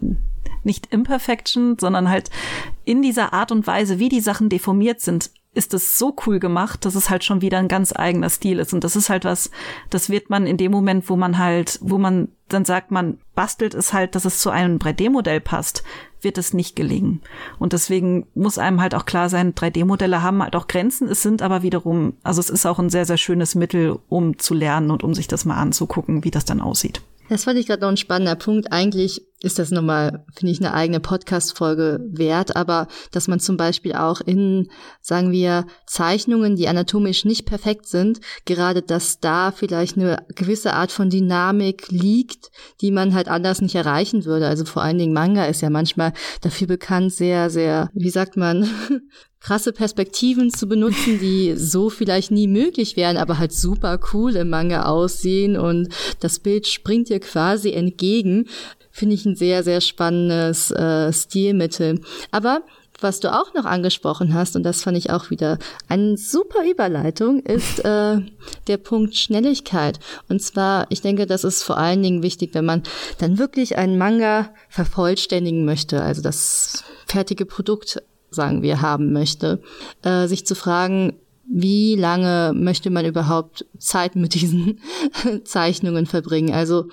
nicht 0.63 0.87
Imperfection, 0.87 1.77
sondern 1.79 2.09
halt 2.09 2.29
in 2.83 3.01
dieser 3.01 3.33
Art 3.33 3.51
und 3.51 3.67
Weise, 3.67 3.99
wie 3.99 4.09
die 4.09 4.21
Sachen 4.21 4.49
deformiert 4.49 5.01
sind, 5.01 5.31
ist 5.57 5.73
es 5.73 5.97
so 5.97 6.15
cool 6.25 6.39
gemacht, 6.39 6.85
dass 6.85 6.93
es 6.93 7.09
halt 7.09 7.23
schon 7.23 7.41
wieder 7.41 7.57
ein 7.57 7.67
ganz 7.67 7.91
eigener 7.91 8.29
Stil 8.29 8.59
ist. 8.59 8.73
Und 8.73 8.83
das 8.83 8.95
ist 8.95 9.09
halt 9.09 9.25
was, 9.25 9.49
das 9.89 10.09
wird 10.09 10.29
man 10.29 10.45
in 10.45 10.57
dem 10.57 10.71
Moment, 10.71 11.09
wo 11.09 11.15
man 11.15 11.39
halt, 11.39 11.79
wo 11.81 11.97
man 11.97 12.27
dann 12.47 12.63
sagt, 12.63 12.91
man 12.91 13.17
bastelt 13.33 13.73
es 13.73 13.91
halt, 13.91 14.13
dass 14.13 14.25
es 14.25 14.39
zu 14.39 14.51
einem 14.51 14.77
3D-Modell 14.77 15.41
passt, 15.41 15.83
wird 16.21 16.37
es 16.37 16.53
nicht 16.53 16.75
gelingen. 16.75 17.21
Und 17.57 17.73
deswegen 17.73 18.27
muss 18.35 18.59
einem 18.59 18.81
halt 18.81 18.93
auch 18.93 19.05
klar 19.05 19.29
sein, 19.29 19.55
3D-Modelle 19.55 20.21
haben 20.21 20.43
halt 20.43 20.55
auch 20.55 20.67
Grenzen. 20.67 21.07
Es 21.07 21.23
sind 21.23 21.41
aber 21.41 21.63
wiederum, 21.63 22.13
also 22.21 22.39
es 22.39 22.51
ist 22.51 22.67
auch 22.67 22.77
ein 22.77 22.91
sehr, 22.91 23.05
sehr 23.05 23.17
schönes 23.17 23.55
Mittel, 23.55 23.97
um 24.09 24.37
zu 24.37 24.53
lernen 24.53 24.91
und 24.91 25.03
um 25.03 25.15
sich 25.15 25.27
das 25.27 25.43
mal 25.43 25.57
anzugucken, 25.57 26.23
wie 26.23 26.31
das 26.31 26.45
dann 26.45 26.61
aussieht. 26.61 27.01
Das 27.29 27.43
fand 27.43 27.59
ich 27.59 27.67
gerade 27.67 27.81
noch 27.81 27.89
ein 27.89 27.97
spannender 27.97 28.35
Punkt. 28.35 28.71
Eigentlich 28.71 29.21
ist 29.41 29.59
das 29.59 29.69
nochmal, 29.69 30.25
finde 30.33 30.51
ich, 30.51 30.59
eine 30.59 30.73
eigene 30.73 30.99
Podcast-Folge 30.99 31.99
wert, 32.09 32.55
aber 32.55 32.87
dass 33.11 33.27
man 33.27 33.39
zum 33.39 33.55
Beispiel 33.55 33.93
auch 33.93 34.19
in, 34.19 34.69
sagen 34.99 35.31
wir, 35.31 35.67
Zeichnungen, 35.85 36.55
die 36.55 36.67
anatomisch 36.67 37.23
nicht 37.23 37.45
perfekt 37.45 37.87
sind, 37.87 38.19
gerade 38.45 38.81
dass 38.81 39.19
da 39.19 39.51
vielleicht 39.51 39.95
eine 39.95 40.25
gewisse 40.33 40.73
Art 40.73 40.91
von 40.91 41.11
Dynamik 41.11 41.89
liegt, 41.89 42.49
die 42.81 42.89
man 42.91 43.13
halt 43.13 43.27
anders 43.27 43.61
nicht 43.61 43.75
erreichen 43.75 44.25
würde. 44.25 44.47
Also 44.47 44.65
vor 44.65 44.81
allen 44.81 44.97
Dingen 44.97 45.13
Manga 45.13 45.45
ist 45.45 45.61
ja 45.61 45.69
manchmal 45.69 46.13
dafür 46.41 46.65
bekannt, 46.65 47.13
sehr, 47.13 47.51
sehr, 47.51 47.91
wie 47.93 48.09
sagt 48.09 48.37
man, 48.37 48.67
krasse 49.39 49.71
Perspektiven 49.71 50.51
zu 50.51 50.67
benutzen, 50.67 51.19
die 51.19 51.53
so 51.55 51.91
vielleicht 51.91 52.31
nie 52.31 52.47
möglich 52.47 52.97
wären, 52.97 53.17
aber 53.17 53.37
halt 53.37 53.53
super 53.53 53.99
cool 54.11 54.35
im 54.35 54.49
Manga 54.49 54.83
aussehen. 54.83 55.57
Und 55.57 55.89
das 56.19 56.39
Bild 56.39 56.67
springt 56.67 57.09
dir 57.09 57.19
quasi 57.19 57.71
entgegen, 57.71 58.47
finde 58.97 59.13
ich 59.13 59.25
ein 59.25 59.35
sehr, 59.35 59.63
sehr 59.63 59.79
spannendes 59.79 60.71
äh, 60.71 61.13
Stilmittel. 61.13 62.01
Aber 62.31 62.61
was 62.99 63.19
du 63.19 63.31
auch 63.31 63.53
noch 63.53 63.65
angesprochen 63.65 64.33
hast, 64.33 64.55
und 64.55 64.63
das 64.63 64.81
fand 64.81 64.97
ich 64.97 65.11
auch 65.11 65.29
wieder 65.29 65.59
eine 65.87 66.17
super 66.17 66.67
Überleitung, 66.67 67.41
ist 67.41 67.85
äh, 67.85 68.17
der 68.65 68.77
Punkt 68.77 69.15
Schnelligkeit. 69.15 69.99
Und 70.29 70.41
zwar, 70.41 70.87
ich 70.89 71.01
denke, 71.01 71.27
das 71.27 71.43
ist 71.43 71.61
vor 71.61 71.77
allen 71.77 72.01
Dingen 72.01 72.23
wichtig, 72.23 72.55
wenn 72.55 72.65
man 72.65 72.81
dann 73.19 73.37
wirklich 73.37 73.77
einen 73.77 73.99
Manga 73.99 74.49
vervollständigen 74.67 75.63
möchte, 75.63 76.01
also 76.01 76.23
das 76.23 76.83
fertige 77.05 77.45
Produkt 77.45 78.01
sagen 78.31 78.63
wir, 78.63 78.81
haben 78.81 79.13
möchte, 79.13 79.61
äh, 80.01 80.25
sich 80.25 80.47
zu 80.47 80.55
fragen, 80.55 81.19
wie 81.47 81.95
lange 81.95 82.51
möchte 82.53 82.89
man 82.89 83.05
überhaupt 83.05 83.65
Zeit 83.77 84.15
mit 84.15 84.33
diesen 84.33 84.79
Zeichnungen 85.45 86.07
verbringen? 86.07 86.53
Also 86.53 86.87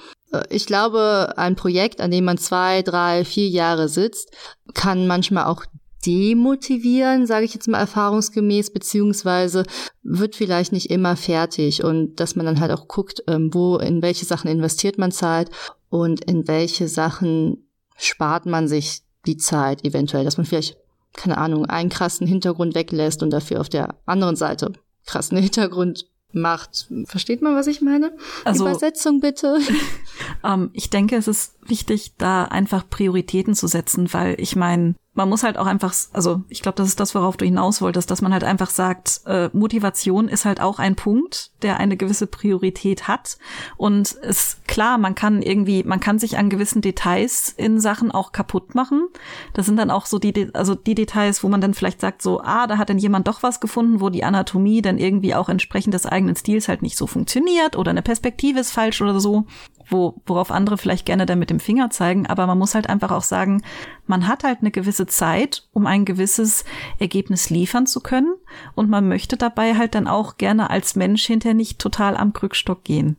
ich 0.51 0.67
glaube, 0.67 1.35
ein 1.37 1.57
Projekt, 1.57 2.01
an 2.01 2.11
dem 2.11 2.25
man 2.25 2.39
zwei, 2.39 2.83
drei, 2.83 3.25
vier 3.25 3.49
Jahre 3.49 3.89
sitzt, 3.89 4.31
kann 4.75 5.07
manchmal 5.07 5.45
auch 5.45 5.65
demotivieren, 6.07 7.27
sage 7.27 7.47
ich 7.47 7.55
jetzt 7.55 7.69
mal 7.69 7.79
erfahrungsgemäß, 7.79 8.73
beziehungsweise 8.73 9.65
wird 10.03 10.37
vielleicht 10.37 10.73
nicht 10.73 10.91
immer 10.91 11.17
fertig. 11.17 11.83
Und 11.83 12.17
dass 12.21 12.37
man 12.37 12.47
dann 12.47 12.61
halt 12.61 12.73
auch 12.73 12.89
guckt, 12.89 13.23
ähm, 13.27 13.53
wo, 13.53 13.79
in 13.79 14.03
welche 14.03 14.27
Sachen 14.27 14.51
investiert 14.51 14.99
man 14.99 15.13
Zeit 15.13 15.51
und 15.89 16.25
in 16.25 16.47
welche 16.47 16.89
Sachen 16.89 17.69
spart 17.97 18.45
man 18.45 18.69
sich 18.69 19.03
die 19.27 19.39
Zeit 19.39 19.85
eventuell, 19.85 20.25
dass 20.25 20.37
man 20.37 20.45
vielleicht 20.45 20.77
keine 21.15 21.39
Ahnung, 21.39 21.67
einen 21.67 21.89
krassen 21.89 22.27
Hintergrund 22.27 22.75
weglässt 22.75 23.23
und 23.23 23.31
dafür 23.31 23.61
auf 23.61 23.69
der 23.69 23.95
anderen 24.05 24.37
Seite 24.37 24.73
krassen 25.07 25.39
Hintergrund 25.39 26.07
macht. 26.35 26.89
Versteht 27.07 27.43
man, 27.43 27.55
was 27.55 27.67
ich 27.67 27.81
meine? 27.81 28.13
Also, 28.45 28.67
Übersetzung 28.67 29.21
bitte. 29.21 29.59
ähm, 30.45 30.71
ich 30.73 30.91
denke, 30.91 31.17
es 31.17 31.29
ist 31.29 31.55
wichtig, 31.67 32.15
da 32.19 32.45
einfach 32.45 32.89
Prioritäten 32.89 33.55
zu 33.55 33.67
setzen, 33.67 34.13
weil 34.13 34.35
ich 34.39 34.57
meine, 34.57 34.95
man 35.15 35.29
muss 35.29 35.45
halt 35.45 35.59
auch 35.59 35.67
einfach, 35.67 35.95
also 36.13 36.43
ich 36.49 36.61
glaube, 36.61 36.77
das 36.77 36.89
ist 36.89 36.99
das, 36.99 37.15
worauf 37.15 37.37
du 37.37 37.45
hinaus 37.45 37.81
wolltest, 37.81 38.11
dass 38.11 38.21
man 38.21 38.33
halt 38.33 38.43
einfach 38.43 38.71
sagt, 38.71 39.21
äh, 39.27 39.49
Motivation 39.53 40.29
ist 40.29 40.45
halt 40.45 40.61
auch 40.61 40.81
ein 40.81 40.97
Punkt, 40.97 41.53
der 41.63 41.79
eine 41.79 41.97
gewisse 41.97 42.27
Priorität 42.27 43.07
hat. 43.07 43.39
Und 43.77 44.13
ist 44.13 44.67
klar, 44.67 44.99
man 44.99 45.15
kann 45.15 45.41
irgendwie, 45.41 45.85
man 45.85 46.01
kann 46.01 46.19
sich 46.19 46.37
an 46.37 46.51
gewissen 46.51 46.83
Details 46.83 47.55
in 47.57 47.81
Sachen 47.81 48.11
auch 48.11 48.33
kaputt 48.33 48.75
machen. 48.75 49.09
Das 49.53 49.67
sind 49.67 49.77
dann 49.77 49.91
auch 49.91 50.07
so 50.07 50.19
die, 50.19 50.51
also 50.53 50.75
die 50.75 50.97
Details, 50.97 51.45
wo 51.45 51.49
man 51.49 51.61
dann 51.61 51.75
vielleicht 51.75 52.01
sagt, 52.01 52.21
so, 52.21 52.41
ah, 52.41 52.67
da 52.67 52.77
hat 52.77 52.91
dann 52.91 52.99
jemand 52.99 53.29
doch 53.29 53.43
was 53.45 53.61
gefunden, 53.61 54.01
wo 54.01 54.11
die 54.11 54.25
Anatomie 54.25 54.83
dann 54.83 54.99
irgendwie 54.99 55.35
auch 55.35 55.49
entsprechend 55.49 55.95
des 55.95 56.07
eigenen 56.07 56.35
Stils 56.35 56.67
halt 56.67 56.83
nicht 56.83 56.99
so 56.99 57.07
funktioniert 57.07 57.77
oder 57.77 57.93
eine 57.93 58.03
Perspektive 58.03 58.59
ist 58.59 58.73
falsch 58.73 59.01
oder 59.01 59.21
so 59.21 59.47
wo, 59.89 60.15
worauf 60.27 60.51
andere 60.51 60.79
vielleicht 60.79 61.07
gerne 61.07 61.27
dann 61.27 61.39
mit 61.39 61.51
dem 61.51 61.61
Finger 61.61 61.91
zeigen, 61.91 62.27
aber 62.27 62.47
man 62.47 62.59
muss 62.59 62.75
halt 62.75 62.89
einfach 62.89 63.11
auch 63.11 63.23
sagen, 63.23 63.63
man 64.07 64.27
hat 64.29 64.45
halt 64.45 64.59
eine 64.61 64.71
gewisse 64.71 65.07
Zeit, 65.07 65.67
um 65.73 65.87
ein 65.87 66.05
gewisses 66.05 66.65
Ergebnis 66.99 67.51
liefern 67.51 67.87
zu 67.87 68.01
können 68.01 68.35
und 68.75 68.91
man 68.91 69.09
möchte 69.09 69.37
dabei 69.37 69.77
halt 69.77 69.95
dann 69.95 70.09
auch 70.09 70.37
gerne 70.37 70.71
als 70.71 70.97
Mensch 70.97 71.27
hinterher 71.27 71.55
nicht 71.55 71.79
total 71.79 72.17
am 72.17 72.33
Krückstock 72.33 72.85
gehen. 72.85 73.17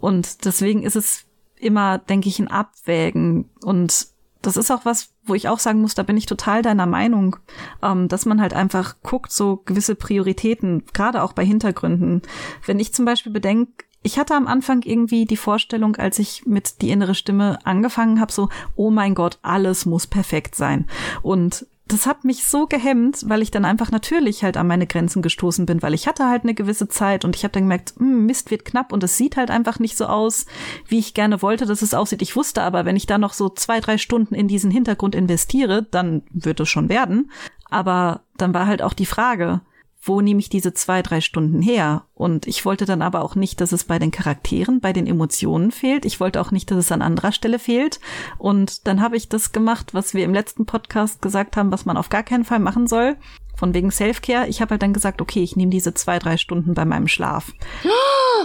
Und 0.00 0.44
deswegen 0.44 0.82
ist 0.82 0.96
es 0.96 1.24
immer, 1.58 1.98
denke 1.98 2.28
ich, 2.28 2.38
ein 2.38 2.48
Abwägen 2.48 3.48
und 3.62 4.08
das 4.42 4.56
ist 4.56 4.70
auch 4.70 4.84
was, 4.84 5.10
wo 5.24 5.34
ich 5.34 5.48
auch 5.48 5.58
sagen 5.58 5.80
muss, 5.80 5.96
da 5.96 6.04
bin 6.04 6.16
ich 6.16 6.26
total 6.26 6.62
deiner 6.62 6.86
Meinung, 6.86 7.36
ähm, 7.82 8.06
dass 8.06 8.26
man 8.26 8.40
halt 8.40 8.54
einfach 8.54 8.94
guckt, 9.02 9.32
so 9.32 9.62
gewisse 9.64 9.96
Prioritäten, 9.96 10.84
gerade 10.92 11.22
auch 11.22 11.32
bei 11.32 11.44
Hintergründen. 11.44 12.22
Wenn 12.64 12.78
ich 12.78 12.94
zum 12.94 13.04
Beispiel 13.04 13.32
bedenke, 13.32 13.85
ich 14.06 14.20
hatte 14.20 14.36
am 14.36 14.46
Anfang 14.46 14.82
irgendwie 14.82 15.24
die 15.24 15.36
Vorstellung, 15.36 15.96
als 15.96 16.20
ich 16.20 16.46
mit 16.46 16.80
die 16.80 16.90
innere 16.90 17.16
Stimme 17.16 17.58
angefangen 17.64 18.20
habe, 18.20 18.30
so, 18.30 18.48
oh 18.76 18.90
mein 18.90 19.16
Gott, 19.16 19.40
alles 19.42 19.84
muss 19.84 20.06
perfekt 20.06 20.54
sein. 20.54 20.86
Und 21.22 21.66
das 21.88 22.06
hat 22.06 22.24
mich 22.24 22.44
so 22.44 22.68
gehemmt, 22.68 23.28
weil 23.28 23.42
ich 23.42 23.50
dann 23.50 23.64
einfach 23.64 23.90
natürlich 23.90 24.44
halt 24.44 24.56
an 24.56 24.68
meine 24.68 24.86
Grenzen 24.86 25.22
gestoßen 25.22 25.66
bin, 25.66 25.82
weil 25.82 25.92
ich 25.92 26.06
hatte 26.06 26.28
halt 26.28 26.44
eine 26.44 26.54
gewisse 26.54 26.86
Zeit 26.86 27.24
und 27.24 27.34
ich 27.34 27.42
habe 27.42 27.50
dann 27.50 27.64
gemerkt, 27.64 27.94
hm, 27.96 28.26
Mist 28.26 28.52
wird 28.52 28.64
knapp 28.64 28.92
und 28.92 29.02
es 29.02 29.16
sieht 29.16 29.36
halt 29.36 29.50
einfach 29.50 29.80
nicht 29.80 29.96
so 29.96 30.06
aus, 30.06 30.46
wie 30.86 30.98
ich 30.98 31.14
gerne 31.14 31.42
wollte, 31.42 31.66
dass 31.66 31.82
es 31.82 31.92
aussieht. 31.92 32.22
Ich 32.22 32.36
wusste 32.36 32.62
aber, 32.62 32.84
wenn 32.84 32.96
ich 32.96 33.06
da 33.06 33.18
noch 33.18 33.32
so 33.32 33.48
zwei, 33.48 33.80
drei 33.80 33.98
Stunden 33.98 34.36
in 34.36 34.46
diesen 34.46 34.70
Hintergrund 34.70 35.16
investiere, 35.16 35.82
dann 35.82 36.22
wird 36.30 36.60
es 36.60 36.68
schon 36.68 36.88
werden. 36.88 37.32
Aber 37.70 38.20
dann 38.36 38.54
war 38.54 38.68
halt 38.68 38.82
auch 38.82 38.92
die 38.92 39.06
Frage, 39.06 39.62
wo 40.06 40.20
nehme 40.20 40.40
ich 40.40 40.48
diese 40.48 40.72
zwei, 40.72 41.02
drei 41.02 41.20
Stunden 41.20 41.60
her? 41.60 42.04
Und 42.14 42.46
ich 42.46 42.64
wollte 42.64 42.86
dann 42.86 43.02
aber 43.02 43.22
auch 43.22 43.34
nicht, 43.34 43.60
dass 43.60 43.72
es 43.72 43.84
bei 43.84 43.98
den 43.98 44.10
Charakteren, 44.10 44.80
bei 44.80 44.92
den 44.92 45.06
Emotionen 45.06 45.70
fehlt. 45.70 46.04
Ich 46.04 46.20
wollte 46.20 46.40
auch 46.40 46.50
nicht, 46.50 46.70
dass 46.70 46.78
es 46.78 46.92
an 46.92 47.02
anderer 47.02 47.32
Stelle 47.32 47.58
fehlt. 47.58 48.00
Und 48.38 48.86
dann 48.86 49.00
habe 49.00 49.16
ich 49.16 49.28
das 49.28 49.52
gemacht, 49.52 49.94
was 49.94 50.14
wir 50.14 50.24
im 50.24 50.32
letzten 50.32 50.64
Podcast 50.64 51.20
gesagt 51.20 51.56
haben, 51.56 51.72
was 51.72 51.84
man 51.84 51.96
auf 51.96 52.08
gar 52.08 52.22
keinen 52.22 52.44
Fall 52.44 52.60
machen 52.60 52.86
soll. 52.86 53.16
Von 53.56 53.74
wegen 53.74 53.90
Selfcare. 53.90 54.48
Ich 54.48 54.60
habe 54.60 54.72
halt 54.72 54.82
dann 54.82 54.92
gesagt, 54.92 55.20
okay, 55.20 55.42
ich 55.42 55.56
nehme 55.56 55.70
diese 55.70 55.94
zwei, 55.94 56.18
drei 56.18 56.36
Stunden 56.36 56.74
bei 56.74 56.84
meinem 56.84 57.08
Schlaf. 57.08 57.52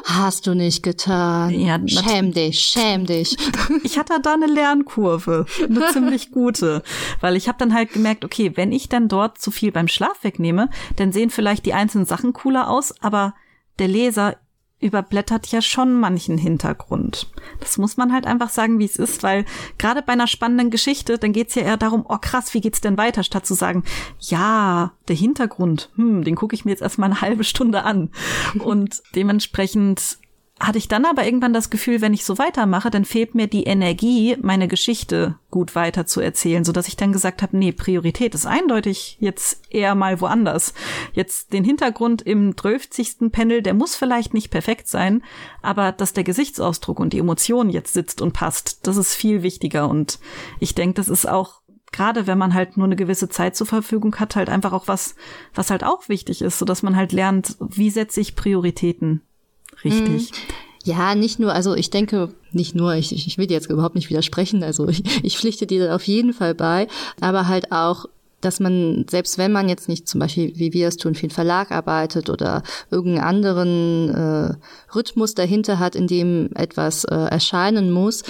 Hast 0.06 0.48
du 0.48 0.54
nicht 0.54 0.84
getan. 0.84 1.52
Ja, 1.52 1.80
schäm 1.86 2.32
dich, 2.34 2.60
schäm 2.60 3.06
dich. 3.06 3.36
Ich 3.84 3.98
hatte 3.98 4.20
da 4.22 4.34
eine 4.34 4.48
Lernkurve, 4.48 5.46
eine 5.64 5.88
ziemlich 5.94 6.32
gute, 6.32 6.84
weil 7.20 7.36
ich 7.36 7.48
habe 7.48 7.58
dann 7.58 7.74
halt 7.74 7.94
gemerkt, 7.94 8.24
okay, 8.24 8.52
wenn 8.56 8.72
ich 8.72 8.90
dann 8.90 9.08
dort 9.08 9.38
zu 9.38 9.52
viel 9.52 9.72
beim 9.72 9.88
Schlaf 9.88 10.24
wegnehme, 10.24 10.70
dann 10.98 11.12
sehen 11.12 11.30
vielleicht 11.30 11.66
die 11.66 11.74
einzelnen 11.74 12.06
Sachen 12.06 12.34
cooler 12.34 12.70
aus, 12.70 12.94
aber 13.02 13.34
der 13.80 13.88
Leser 13.88 14.38
überblättert 14.82 15.48
ja 15.48 15.62
schon 15.62 16.00
manchen 16.00 16.38
Hintergrund. 16.38 17.32
Das 17.60 17.78
muss 17.78 17.98
man 17.98 18.12
halt 18.12 18.26
einfach 18.26 18.50
sagen, 18.50 18.80
wie 18.80 18.86
es 18.86 18.98
ist, 18.98 19.24
weil 19.24 19.46
gerade 19.78 20.02
bei 20.02 20.14
einer 20.14 20.28
spannenden 20.28 20.72
Geschichte, 20.72 21.18
dann 21.18 21.34
geht's 21.34 21.56
ja 21.56 21.62
eher 21.62 21.78
darum, 21.78 22.06
oh 22.08 22.18
krass, 22.20 22.54
wie 22.54 22.62
geht's 22.62 22.82
denn 22.82 22.98
weiter, 22.98 23.24
statt 23.24 23.46
zu 23.46 23.54
sagen, 23.54 23.84
ja, 24.20 24.94
der 25.08 25.16
Hintergrund, 25.16 25.90
hm, 25.96 26.24
den 26.24 26.36
gucke 26.36 26.56
ich 26.56 26.66
mir 26.66 26.72
jetzt 26.72 26.82
erstmal 26.82 27.10
eine 27.10 27.22
halbe 27.22 27.44
Stunde 27.44 27.84
an. 27.84 28.10
Und 28.60 29.02
dementsprechend 29.16 30.18
hatte 30.62 30.78
ich 30.78 30.88
dann 30.88 31.06
aber 31.06 31.26
irgendwann 31.26 31.54
das 31.54 31.72
Gefühl, 31.72 32.02
wenn 32.02 32.14
ich 32.14 32.24
so 32.24 32.38
weitermache, 32.38 32.92
dann 32.92 33.04
fehlt 33.04 33.34
mir 33.34 33.48
die 33.48 33.64
Energie, 33.64 34.38
meine 34.42 34.68
Geschichte 34.68 35.40
gut 35.50 35.74
weiter 35.76 36.06
zu 36.06 36.22
erzählen, 36.22 36.64
so 36.64 36.72
ich 36.88 36.96
dann 36.96 37.12
gesagt 37.12 37.42
habe, 37.42 37.58
nee, 37.58 37.72
Priorität 37.72 38.36
ist 38.36 38.46
eindeutig 38.46 39.18
jetzt 39.20 39.64
eher 39.70 39.96
mal 39.96 40.22
woanders. 40.22 40.74
Jetzt 41.14 41.52
den 41.52 41.64
Hintergrund 41.64 42.22
im 42.22 42.56
12. 42.56 43.32
Panel, 43.32 43.62
der 43.62 43.74
muss 43.74 43.96
vielleicht 43.96 44.34
nicht 44.34 44.52
perfekt 44.52 44.88
sein, 44.88 45.24
aber 45.64 45.92
dass 45.92 46.14
der 46.14 46.24
Gesichtsausdruck 46.24 47.00
und 47.00 47.14
die 47.14 47.20
Emotion 47.20 47.70
jetzt 47.70 47.94
sitzt 47.94 48.22
und 48.22 48.34
passt, 48.34 48.86
das 48.86 48.98
ist 48.98 49.16
viel 49.16 49.42
wichtiger 49.42 49.90
und 49.90 50.20
ich 50.60 50.76
denke, 50.76 50.94
das 50.96 51.10
ist 51.10 51.28
auch 51.28 51.62
gerade 51.92 52.26
wenn 52.26 52.38
man 52.38 52.54
halt 52.54 52.78
nur 52.78 52.86
eine 52.86 52.96
gewisse 52.96 53.28
Zeit 53.28 53.56
zur 53.56 53.68
Verfügung 53.68 54.16
hat, 54.16 54.38
halt 54.38 54.50
einfach 54.50 54.72
auch 54.72 54.88
was, 54.88 55.16
was 55.54 55.70
halt 55.72 55.84
auch 55.84 56.08
wichtig 56.08 56.42
ist, 56.42 56.58
so 56.58 56.64
dass 56.64 56.84
man 56.84 56.96
halt 56.96 57.12
lernt, 57.12 57.58
wie 57.60 57.90
setze 57.90 58.22
ich 58.22 58.38
Prioritäten 58.38 59.24
richtig. 59.84 60.32
Mhm. 60.32 60.38
Ja, 60.84 61.14
nicht 61.14 61.40
nur, 61.40 61.54
also 61.54 61.76
ich 61.76 61.92
denke, 61.92 62.34
nicht 62.52 62.74
nur, 62.74 62.96
ich, 62.96 63.14
ich 63.14 63.38
will 63.38 63.46
dir 63.46 63.54
jetzt 63.54 63.70
überhaupt 63.70 63.96
nicht 63.96 64.10
widersprechen, 64.10 64.64
also 64.64 64.88
ich, 64.88 65.04
ich 65.24 65.38
pflichte 65.38 65.68
dir 65.68 65.94
auf 65.96 66.08
jeden 66.08 66.34
Fall 66.34 66.56
bei, 66.56 66.88
aber 67.20 67.48
halt 67.48 67.72
auch 67.72 68.08
dass 68.42 68.60
man, 68.60 69.06
selbst 69.10 69.38
wenn 69.38 69.52
man 69.52 69.70
jetzt 69.70 69.88
nicht 69.88 70.08
zum 70.08 70.20
Beispiel, 70.20 70.54
wie 70.56 70.74
wir 70.74 70.88
es 70.88 70.98
tun, 70.98 71.16
für 71.16 71.24
einen 71.24 71.32
Verlag 71.32 71.72
arbeitet 71.72 72.30
oder 72.30 72.64
irgendeinen 72.90 73.24
anderen 73.24 74.10
äh, 74.10 74.56
Rhythmus 74.94 75.36
dahinter 75.36 75.80
hat, 75.80 75.96
in 75.96 76.08
dem 76.08 76.50
etwas 76.56 77.06
äh, 77.06 77.16
erscheinen 77.16 77.92
muss, 77.92 78.24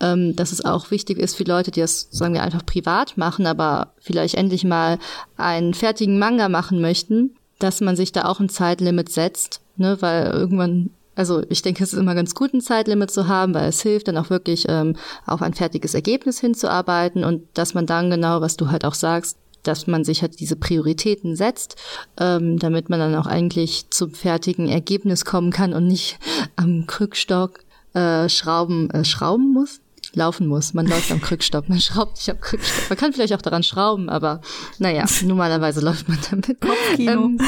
ähm, 0.00 0.34
dass 0.34 0.52
es 0.52 0.64
auch 0.64 0.90
wichtig 0.90 1.18
ist 1.18 1.36
für 1.36 1.44
Leute, 1.44 1.70
die 1.70 1.80
das, 1.80 2.08
sagen 2.10 2.34
wir, 2.34 2.42
einfach 2.42 2.64
privat 2.64 3.16
machen, 3.16 3.46
aber 3.46 3.92
vielleicht 3.98 4.34
endlich 4.34 4.64
mal 4.64 4.98
einen 5.36 5.74
fertigen 5.74 6.18
Manga 6.18 6.48
machen 6.48 6.80
möchten, 6.80 7.36
dass 7.58 7.80
man 7.80 7.96
sich 7.96 8.12
da 8.12 8.24
auch 8.24 8.40
ein 8.40 8.48
Zeitlimit 8.48 9.10
setzt, 9.10 9.60
ne, 9.76 9.98
weil 10.00 10.26
irgendwann 10.28 10.90
also 11.18 11.42
ich 11.48 11.62
denke, 11.62 11.82
es 11.82 11.92
ist 11.92 11.98
immer 11.98 12.14
ganz 12.14 12.34
gut, 12.34 12.54
ein 12.54 12.60
Zeitlimit 12.60 13.10
zu 13.10 13.26
haben, 13.26 13.52
weil 13.52 13.68
es 13.68 13.82
hilft, 13.82 14.06
dann 14.06 14.16
auch 14.16 14.30
wirklich 14.30 14.66
ähm, 14.68 14.94
auf 15.26 15.42
ein 15.42 15.52
fertiges 15.52 15.94
Ergebnis 15.94 16.38
hinzuarbeiten 16.38 17.24
und 17.24 17.42
dass 17.54 17.74
man 17.74 17.86
dann 17.86 18.08
genau, 18.08 18.40
was 18.40 18.56
du 18.56 18.70
halt 18.70 18.84
auch 18.84 18.94
sagst, 18.94 19.36
dass 19.64 19.88
man 19.88 20.04
sich 20.04 20.22
halt 20.22 20.38
diese 20.38 20.54
Prioritäten 20.54 21.34
setzt, 21.34 21.74
ähm, 22.20 22.60
damit 22.60 22.88
man 22.88 23.00
dann 23.00 23.16
auch 23.16 23.26
eigentlich 23.26 23.90
zum 23.90 24.12
fertigen 24.12 24.68
Ergebnis 24.68 25.24
kommen 25.24 25.50
kann 25.50 25.72
und 25.72 25.88
nicht 25.88 26.20
am 26.56 26.86
Krückstock 26.86 27.64
äh, 27.94 28.28
schrauben, 28.28 28.88
äh, 28.90 29.04
schrauben 29.04 29.52
muss 29.52 29.80
laufen 30.14 30.46
muss. 30.46 30.74
Man 30.74 30.86
läuft 30.86 31.10
am 31.12 31.20
Krückstock, 31.20 31.68
man 31.68 31.80
schraubt 31.80 32.16
nicht 32.16 32.30
am 32.30 32.40
Krückstock. 32.40 32.90
Man 32.90 32.98
kann 32.98 33.12
vielleicht 33.12 33.34
auch 33.34 33.42
daran 33.42 33.62
schrauben, 33.62 34.08
aber 34.08 34.40
naja, 34.78 35.04
normalerweise 35.24 35.80
läuft 35.80 36.08
man 36.08 36.18
damit. 36.30 36.58
Ähm, 36.98 37.38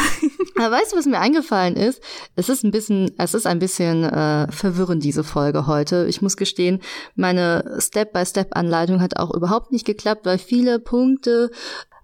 aber 0.57 0.71
weißt 0.77 0.93
du, 0.93 0.97
was 0.97 1.07
mir 1.07 1.19
eingefallen 1.19 1.77
ist? 1.77 2.03
Es 2.37 2.49
ist 2.49 2.65
ein 2.65 2.71
bisschen, 2.71 3.13
es 3.19 3.35
ist 3.35 3.47
ein 3.47 3.59
bisschen 3.59 4.05
äh, 4.05 4.51
verwirrend, 4.51 5.05
diese 5.05 5.25
Folge 5.25 5.67
heute. 5.67 6.07
Ich 6.09 6.23
muss 6.23 6.37
gestehen, 6.37 6.81
meine 7.15 7.79
Step-by-Step-Anleitung 7.79 9.01
hat 9.01 9.17
auch 9.17 9.35
überhaupt 9.35 9.73
nicht 9.73 9.87
geklappt, 9.87 10.27
weil 10.27 10.39
viele 10.39 10.79
Punkte 10.79 11.51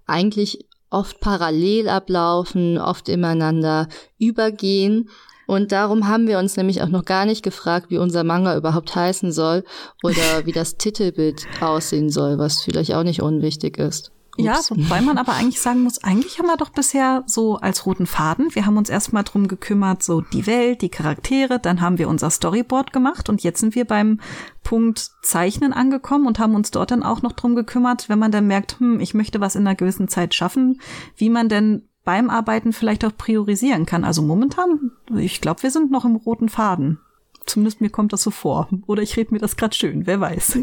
eigentlich 0.05 0.67
oft 0.89 1.19
parallel 1.19 1.89
ablaufen, 1.89 2.77
oft 2.77 3.09
ineinander 3.09 3.87
übergehen. 4.17 5.09
Und 5.45 5.71
darum 5.71 6.07
haben 6.07 6.27
wir 6.27 6.39
uns 6.39 6.57
nämlich 6.57 6.81
auch 6.81 6.89
noch 6.89 7.05
gar 7.05 7.25
nicht 7.25 7.41
gefragt, 7.41 7.89
wie 7.89 7.97
unser 7.97 8.23
Manga 8.25 8.57
überhaupt 8.57 8.95
heißen 8.95 9.31
soll 9.31 9.63
oder 10.03 10.45
wie 10.45 10.51
das 10.51 10.75
Titelbild 10.77 11.47
aussehen 11.61 12.09
soll, 12.09 12.37
was 12.37 12.61
vielleicht 12.61 12.93
auch 12.93 13.03
nicht 13.03 13.21
unwichtig 13.21 13.77
ist. 13.77 14.11
Ja, 14.37 14.59
wobei 14.69 15.01
man 15.01 15.17
aber 15.17 15.33
eigentlich 15.33 15.59
sagen 15.59 15.83
muss, 15.83 16.03
eigentlich 16.03 16.39
haben 16.39 16.47
wir 16.47 16.57
doch 16.57 16.69
bisher 16.69 17.23
so 17.25 17.57
als 17.57 17.85
roten 17.85 18.05
Faden, 18.05 18.53
wir 18.53 18.65
haben 18.65 18.77
uns 18.77 18.89
erstmal 18.89 19.23
drum 19.23 19.47
gekümmert, 19.47 20.03
so 20.03 20.21
die 20.21 20.45
Welt, 20.45 20.81
die 20.81 20.89
Charaktere, 20.89 21.59
dann 21.59 21.81
haben 21.81 21.97
wir 21.97 22.07
unser 22.07 22.29
Storyboard 22.29 22.93
gemacht 22.93 23.29
und 23.29 23.43
jetzt 23.43 23.59
sind 23.59 23.75
wir 23.75 23.85
beim 23.85 24.19
Punkt 24.63 25.11
Zeichnen 25.21 25.73
angekommen 25.73 26.27
und 26.27 26.39
haben 26.39 26.55
uns 26.55 26.71
dort 26.71 26.91
dann 26.91 27.03
auch 27.03 27.21
noch 27.21 27.33
drum 27.33 27.55
gekümmert, 27.55 28.09
wenn 28.09 28.19
man 28.19 28.31
dann 28.31 28.47
merkt, 28.47 28.79
hm, 28.79 28.99
ich 28.99 29.13
möchte 29.13 29.41
was 29.41 29.55
in 29.55 29.65
einer 29.65 29.75
gewissen 29.75 30.07
Zeit 30.07 30.33
schaffen, 30.33 30.79
wie 31.15 31.29
man 31.29 31.49
denn 31.49 31.87
beim 32.03 32.29
Arbeiten 32.29 32.71
vielleicht 32.71 33.03
auch 33.03 33.15
priorisieren 33.17 33.85
kann. 33.85 34.05
Also 34.05 34.21
momentan, 34.21 34.91
ich 35.17 35.41
glaube, 35.41 35.63
wir 35.63 35.71
sind 35.71 35.91
noch 35.91 36.05
im 36.05 36.15
roten 36.15 36.47
Faden. 36.47 36.99
Zumindest 37.47 37.81
mir 37.81 37.89
kommt 37.89 38.13
das 38.13 38.23
so 38.23 38.29
vor. 38.29 38.67
Oder 38.87 39.01
ich 39.01 39.15
rede 39.15 39.33
mir 39.33 39.39
das 39.39 39.55
gerade 39.55 39.75
schön, 39.75 40.05
wer 40.05 40.19
weiß. 40.19 40.59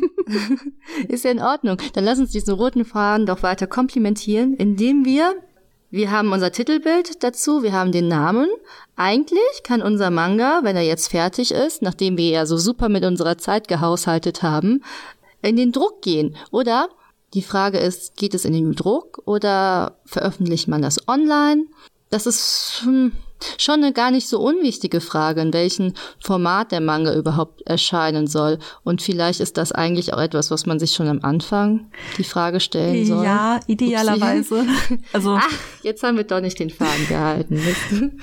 Ist 1.09 1.25
ja 1.25 1.31
in 1.31 1.41
Ordnung. 1.41 1.79
Dann 1.95 2.05
lass 2.05 2.19
uns 2.19 2.31
diesen 2.31 2.55
roten 2.55 2.85
Faden 2.85 3.27
doch 3.27 3.43
weiter 3.43 3.67
komplimentieren, 3.67 4.55
indem 4.55 5.05
wir, 5.05 5.35
wir 5.91 6.11
haben 6.11 6.31
unser 6.33 6.53
Titelbild 6.53 7.25
dazu, 7.25 7.63
wir 7.63 7.73
haben 7.73 7.91
den 7.91 8.07
Namen. 8.07 8.49
Eigentlich 8.97 9.63
kann 9.63 9.81
unser 9.81 10.11
Manga, 10.11 10.61
wenn 10.63 10.77
er 10.77 10.83
jetzt 10.83 11.09
fertig 11.09 11.53
ist, 11.53 11.81
nachdem 11.81 12.19
wir 12.19 12.29
ja 12.29 12.47
so 12.47 12.59
super 12.59 12.91
mit 12.91 13.05
unserer 13.05 13.39
Zeit 13.39 13.67
gehaushaltet 13.67 14.43
haben, 14.43 14.85
in 15.41 15.57
den 15.57 15.73
Druck 15.73 16.03
gehen. 16.03 16.37
Oder 16.51 16.89
die 17.33 17.43
Frage 17.43 17.79
ist, 17.79 18.17
geht 18.17 18.35
es 18.35 18.45
in 18.45 18.53
den 18.53 18.73
Druck 18.75 19.23
oder 19.25 19.97
veröffentlicht 20.05 20.69
man 20.69 20.83
das 20.83 21.09
online? 21.09 21.65
Das 22.15 22.27
ist, 22.27 22.83
hm, 22.85 23.11
schon 23.59 23.83
eine 23.83 23.93
gar 23.93 24.13
nicht 24.13 24.29
so 24.29 24.39
unwichtige 24.41 25.01
Frage, 25.01 25.41
in 25.41 25.53
welchem 25.53 25.95
Format 26.21 26.71
der 26.71 26.81
Manga 26.81 27.13
überhaupt 27.13 27.63
erscheinen 27.67 28.29
soll. 28.29 28.61
Und 28.85 29.03
vielleicht 29.03 29.41
ist 29.41 29.57
das 29.57 29.73
eigentlich 29.73 30.15
auch 30.15 30.21
etwas, 30.21 30.53
was 30.53 30.65
man 30.65 30.79
sich 30.79 30.93
schon 30.93 31.09
am 31.09 31.19
Anfang 31.23 31.91
die 32.17 32.23
Frage 32.23 32.61
stellen 32.61 33.05
soll. 33.05 33.25
Ja, 33.25 33.59
idealerweise. 33.67 34.65
Also 35.13 35.39
Ach, 35.41 35.51
jetzt 35.83 36.05
haben 36.05 36.17
wir 36.17 36.25
doch 36.25 36.41
nicht 36.41 36.61
den 36.61 36.71
Faden 36.71 37.09
gehalten. 37.09 38.21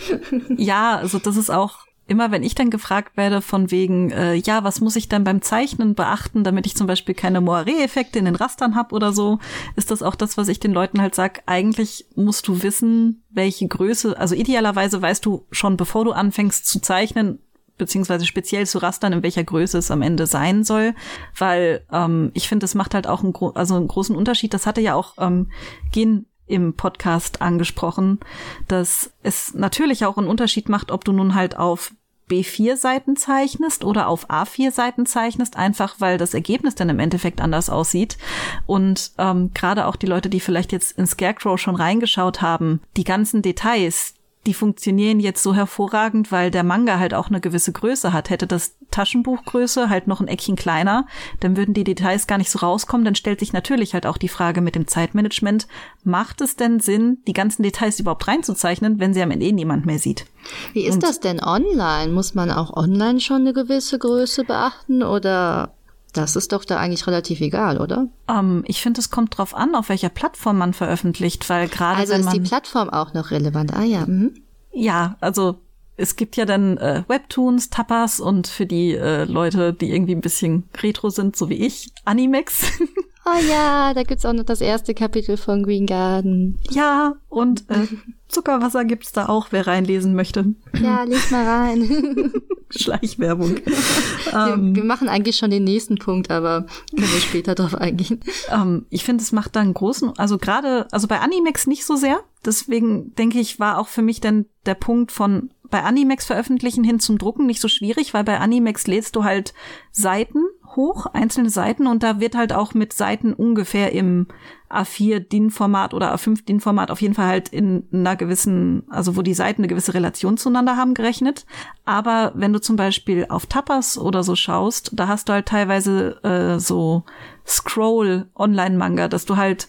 ja, 0.57 0.95
also 0.95 1.19
das 1.19 1.35
ist 1.35 1.51
auch 1.51 1.79
immer 2.11 2.29
wenn 2.29 2.43
ich 2.43 2.55
dann 2.55 2.69
gefragt 2.69 3.15
werde 3.15 3.41
von 3.41 3.71
wegen, 3.71 4.11
äh, 4.11 4.33
ja, 4.33 4.65
was 4.65 4.81
muss 4.81 4.97
ich 4.97 5.07
dann 5.07 5.23
beim 5.23 5.41
Zeichnen 5.41 5.95
beachten, 5.95 6.43
damit 6.43 6.65
ich 6.65 6.75
zum 6.75 6.85
Beispiel 6.85 7.15
keine 7.15 7.39
Moiré-Effekte 7.39 8.19
in 8.19 8.25
den 8.25 8.35
Rastern 8.35 8.75
habe 8.75 8.93
oder 8.93 9.13
so, 9.13 9.39
ist 9.77 9.91
das 9.91 10.03
auch 10.03 10.15
das, 10.15 10.35
was 10.37 10.49
ich 10.49 10.59
den 10.59 10.73
Leuten 10.73 11.01
halt 11.01 11.15
sag. 11.15 11.41
Eigentlich 11.45 12.05
musst 12.15 12.49
du 12.49 12.63
wissen, 12.63 13.23
welche 13.29 13.65
Größe, 13.65 14.19
also 14.19 14.35
idealerweise 14.35 15.01
weißt 15.01 15.25
du 15.25 15.47
schon, 15.51 15.77
bevor 15.77 16.03
du 16.03 16.11
anfängst 16.11 16.67
zu 16.67 16.81
zeichnen, 16.81 17.39
beziehungsweise 17.77 18.25
speziell 18.25 18.67
zu 18.67 18.79
rastern, 18.79 19.13
in 19.13 19.23
welcher 19.23 19.45
Größe 19.45 19.77
es 19.77 19.89
am 19.89 20.01
Ende 20.01 20.27
sein 20.27 20.65
soll, 20.65 20.93
weil 21.37 21.85
ähm, 21.93 22.31
ich 22.33 22.49
finde, 22.49 22.65
das 22.65 22.75
macht 22.75 22.93
halt 22.93 23.07
auch 23.07 23.23
einen, 23.23 23.33
also 23.55 23.75
einen 23.75 23.87
großen 23.87 24.17
Unterschied. 24.17 24.53
Das 24.53 24.65
hatte 24.65 24.81
ja 24.81 24.95
auch 24.95 25.13
ähm, 25.17 25.49
Gen 25.93 26.25
im 26.51 26.75
Podcast 26.75 27.41
angesprochen, 27.41 28.19
dass 28.67 29.13
es 29.23 29.53
natürlich 29.53 30.05
auch 30.05 30.17
einen 30.17 30.27
Unterschied 30.27 30.67
macht, 30.67 30.91
ob 30.91 31.05
du 31.05 31.13
nun 31.13 31.33
halt 31.33 31.57
auf 31.57 31.93
B4-Seiten 32.31 33.17
zeichnest 33.17 33.83
oder 33.83 34.07
auf 34.07 34.29
A4-Seiten 34.29 35.05
zeichnest, 35.05 35.57
einfach 35.57 35.95
weil 35.99 36.17
das 36.17 36.33
Ergebnis 36.33 36.75
dann 36.75 36.89
im 36.89 36.99
Endeffekt 36.99 37.41
anders 37.41 37.69
aussieht. 37.69 38.17
Und 38.65 39.11
ähm, 39.17 39.51
gerade 39.53 39.85
auch 39.85 39.97
die 39.97 40.07
Leute, 40.07 40.29
die 40.29 40.39
vielleicht 40.39 40.71
jetzt 40.71 40.97
in 40.97 41.05
Scarecrow 41.05 41.59
schon 41.59 41.75
reingeschaut 41.75 42.41
haben, 42.41 42.81
die 42.95 43.03
ganzen 43.03 43.41
Details, 43.41 44.13
die 44.47 44.53
funktionieren 44.55 45.19
jetzt 45.19 45.43
so 45.43 45.53
hervorragend, 45.53 46.31
weil 46.31 46.49
der 46.49 46.63
Manga 46.63 46.97
halt 46.97 47.13
auch 47.13 47.27
eine 47.27 47.41
gewisse 47.41 47.71
Größe 47.71 48.11
hat. 48.11 48.31
Hätte 48.31 48.47
das 48.47 48.75
Taschenbuchgröße 48.89 49.89
halt 49.89 50.07
noch 50.07 50.19
ein 50.19 50.27
Eckchen 50.27 50.55
kleiner, 50.55 51.05
dann 51.39 51.55
würden 51.55 51.75
die 51.75 51.83
Details 51.83 52.25
gar 52.25 52.39
nicht 52.39 52.49
so 52.49 52.59
rauskommen. 52.59 53.05
Dann 53.05 53.15
stellt 53.15 53.39
sich 53.39 53.53
natürlich 53.53 53.93
halt 53.93 54.07
auch 54.07 54.17
die 54.17 54.29
Frage 54.29 54.61
mit 54.61 54.73
dem 54.73 54.87
Zeitmanagement, 54.87 55.67
macht 56.03 56.41
es 56.41 56.55
denn 56.55 56.79
Sinn, 56.79 57.19
die 57.27 57.33
ganzen 57.33 57.61
Details 57.61 57.99
überhaupt 57.99 58.27
reinzuzeichnen, 58.27 58.99
wenn 58.99 59.13
sie 59.13 59.21
am 59.21 59.31
Ende 59.31 59.45
eh 59.45 59.51
niemand 59.51 59.85
mehr 59.85 59.99
sieht? 59.99 60.25
Wie 60.73 60.85
ist 60.85 60.95
Und 60.95 61.03
das 61.03 61.19
denn 61.19 61.39
online? 61.39 62.11
Muss 62.11 62.33
man 62.33 62.49
auch 62.49 62.75
online 62.75 63.19
schon 63.19 63.41
eine 63.41 63.53
gewisse 63.53 63.99
Größe 63.99 64.43
beachten 64.43 65.03
oder 65.03 65.73
das 66.13 66.35
ist 66.35 66.51
doch 66.51 66.65
da 66.65 66.77
eigentlich 66.77 67.07
relativ 67.07 67.41
egal, 67.41 67.79
oder? 67.79 68.07
Um, 68.27 68.37
ähm, 68.37 68.63
ich 68.67 68.81
finde, 68.81 68.99
es 68.99 69.09
kommt 69.09 69.37
drauf 69.37 69.55
an, 69.55 69.75
auf 69.75 69.89
welcher 69.89 70.09
Plattform 70.09 70.57
man 70.57 70.73
veröffentlicht, 70.73 71.49
weil 71.49 71.67
gerade 71.67 71.99
also 71.99 72.13
ist 72.13 72.33
die 72.33 72.39
Plattform 72.41 72.89
auch 72.89 73.13
noch 73.13 73.31
relevant. 73.31 73.73
Ah 73.73 73.83
ja. 73.83 74.05
Mhm. 74.05 74.33
Ja, 74.71 75.17
also 75.21 75.59
es 75.97 76.15
gibt 76.15 76.35
ja 76.35 76.45
dann 76.45 76.77
äh, 76.77 77.03
Webtoons, 77.07 77.69
Tapas 77.69 78.19
und 78.19 78.47
für 78.47 78.65
die 78.65 78.93
äh, 78.93 79.25
Leute, 79.25 79.73
die 79.73 79.91
irgendwie 79.91 80.15
ein 80.15 80.21
bisschen 80.21 80.63
retro 80.81 81.09
sind, 81.09 81.35
so 81.35 81.49
wie 81.49 81.65
ich, 81.65 81.91
Animex. 82.05 82.65
Oh 83.23 83.39
ja, 83.47 83.93
da 83.93 84.03
gibt's 84.03 84.25
auch 84.25 84.33
noch 84.33 84.45
das 84.45 84.61
erste 84.61 84.95
Kapitel 84.95 85.37
von 85.37 85.61
Green 85.61 85.85
Garden. 85.85 86.59
Ja, 86.71 87.15
und 87.29 87.69
äh, 87.69 87.87
Zuckerwasser 88.27 88.83
gibt's 88.85 89.11
da 89.11 89.27
auch, 89.27 89.47
wer 89.51 89.67
reinlesen 89.67 90.15
möchte. 90.15 90.55
Ja, 90.81 91.03
les 91.03 91.29
mal 91.29 91.45
rein. 91.45 92.33
Schleichwerbung. 92.71 93.57
wir, 93.57 94.53
ähm, 94.53 94.75
wir, 94.75 94.83
machen 94.83 95.07
eigentlich 95.09 95.35
schon 95.35 95.51
den 95.51 95.65
nächsten 95.65 95.97
Punkt, 95.97 96.31
aber 96.31 96.65
können 96.95 97.11
wir 97.11 97.19
später 97.19 97.53
drauf 97.53 97.75
eingehen. 97.75 98.21
Ähm, 98.49 98.85
ich 98.89 99.03
finde, 99.03 99.21
es 99.21 99.31
macht 99.31 99.55
da 99.55 99.59
einen 99.59 99.73
großen, 99.73 100.17
also 100.17 100.37
gerade, 100.37 100.87
also 100.91 101.07
bei 101.07 101.19
Animex 101.19 101.67
nicht 101.67 101.85
so 101.85 101.95
sehr. 101.95 102.21
Deswegen 102.45 103.13
denke 103.15 103.39
ich, 103.39 103.59
war 103.59 103.77
auch 103.77 103.87
für 103.87 104.01
mich 104.01 104.21
dann 104.21 104.45
der 104.65 104.75
Punkt 104.75 105.11
von 105.11 105.51
bei 105.69 105.83
Animex 105.83 106.25
veröffentlichen 106.25 106.83
hin 106.83 106.99
zum 106.99 107.17
Drucken 107.17 107.45
nicht 107.45 107.61
so 107.61 107.67
schwierig, 107.67 108.13
weil 108.13 108.23
bei 108.23 108.39
Animex 108.39 108.87
lädst 108.87 109.15
du 109.15 109.23
halt 109.23 109.53
Seiten 109.91 110.43
hoch, 110.75 111.05
einzelne 111.07 111.49
Seiten 111.49 111.87
und 111.87 112.03
da 112.03 112.19
wird 112.19 112.35
halt 112.35 112.53
auch 112.53 112.73
mit 112.73 112.93
Seiten 112.93 113.33
ungefähr 113.33 113.91
im 113.91 114.27
A4 114.69 115.19
DIN-Format 115.19 115.93
oder 115.93 116.13
A5 116.15 116.45
DIN-Format 116.45 116.91
auf 116.91 117.01
jeden 117.01 117.13
Fall 117.13 117.27
halt 117.27 117.49
in 117.49 117.83
einer 117.91 118.15
gewissen, 118.15 118.83
also 118.89 119.17
wo 119.17 119.21
die 119.21 119.33
Seiten 119.33 119.61
eine 119.61 119.67
gewisse 119.67 119.93
Relation 119.93 120.37
zueinander 120.37 120.77
haben 120.77 120.93
gerechnet. 120.93 121.45
Aber 121.85 122.31
wenn 122.35 122.53
du 122.53 122.61
zum 122.61 122.77
Beispiel 122.77 123.25
auf 123.29 123.45
Tapas 123.45 123.97
oder 123.97 124.23
so 124.23 124.35
schaust, 124.35 124.91
da 124.93 125.07
hast 125.07 125.29
du 125.29 125.33
halt 125.33 125.47
teilweise 125.47 126.23
äh, 126.23 126.59
so 126.59 127.03
Scroll-Online-Manga, 127.45 129.07
dass 129.07 129.25
du 129.25 129.35
halt 129.35 129.67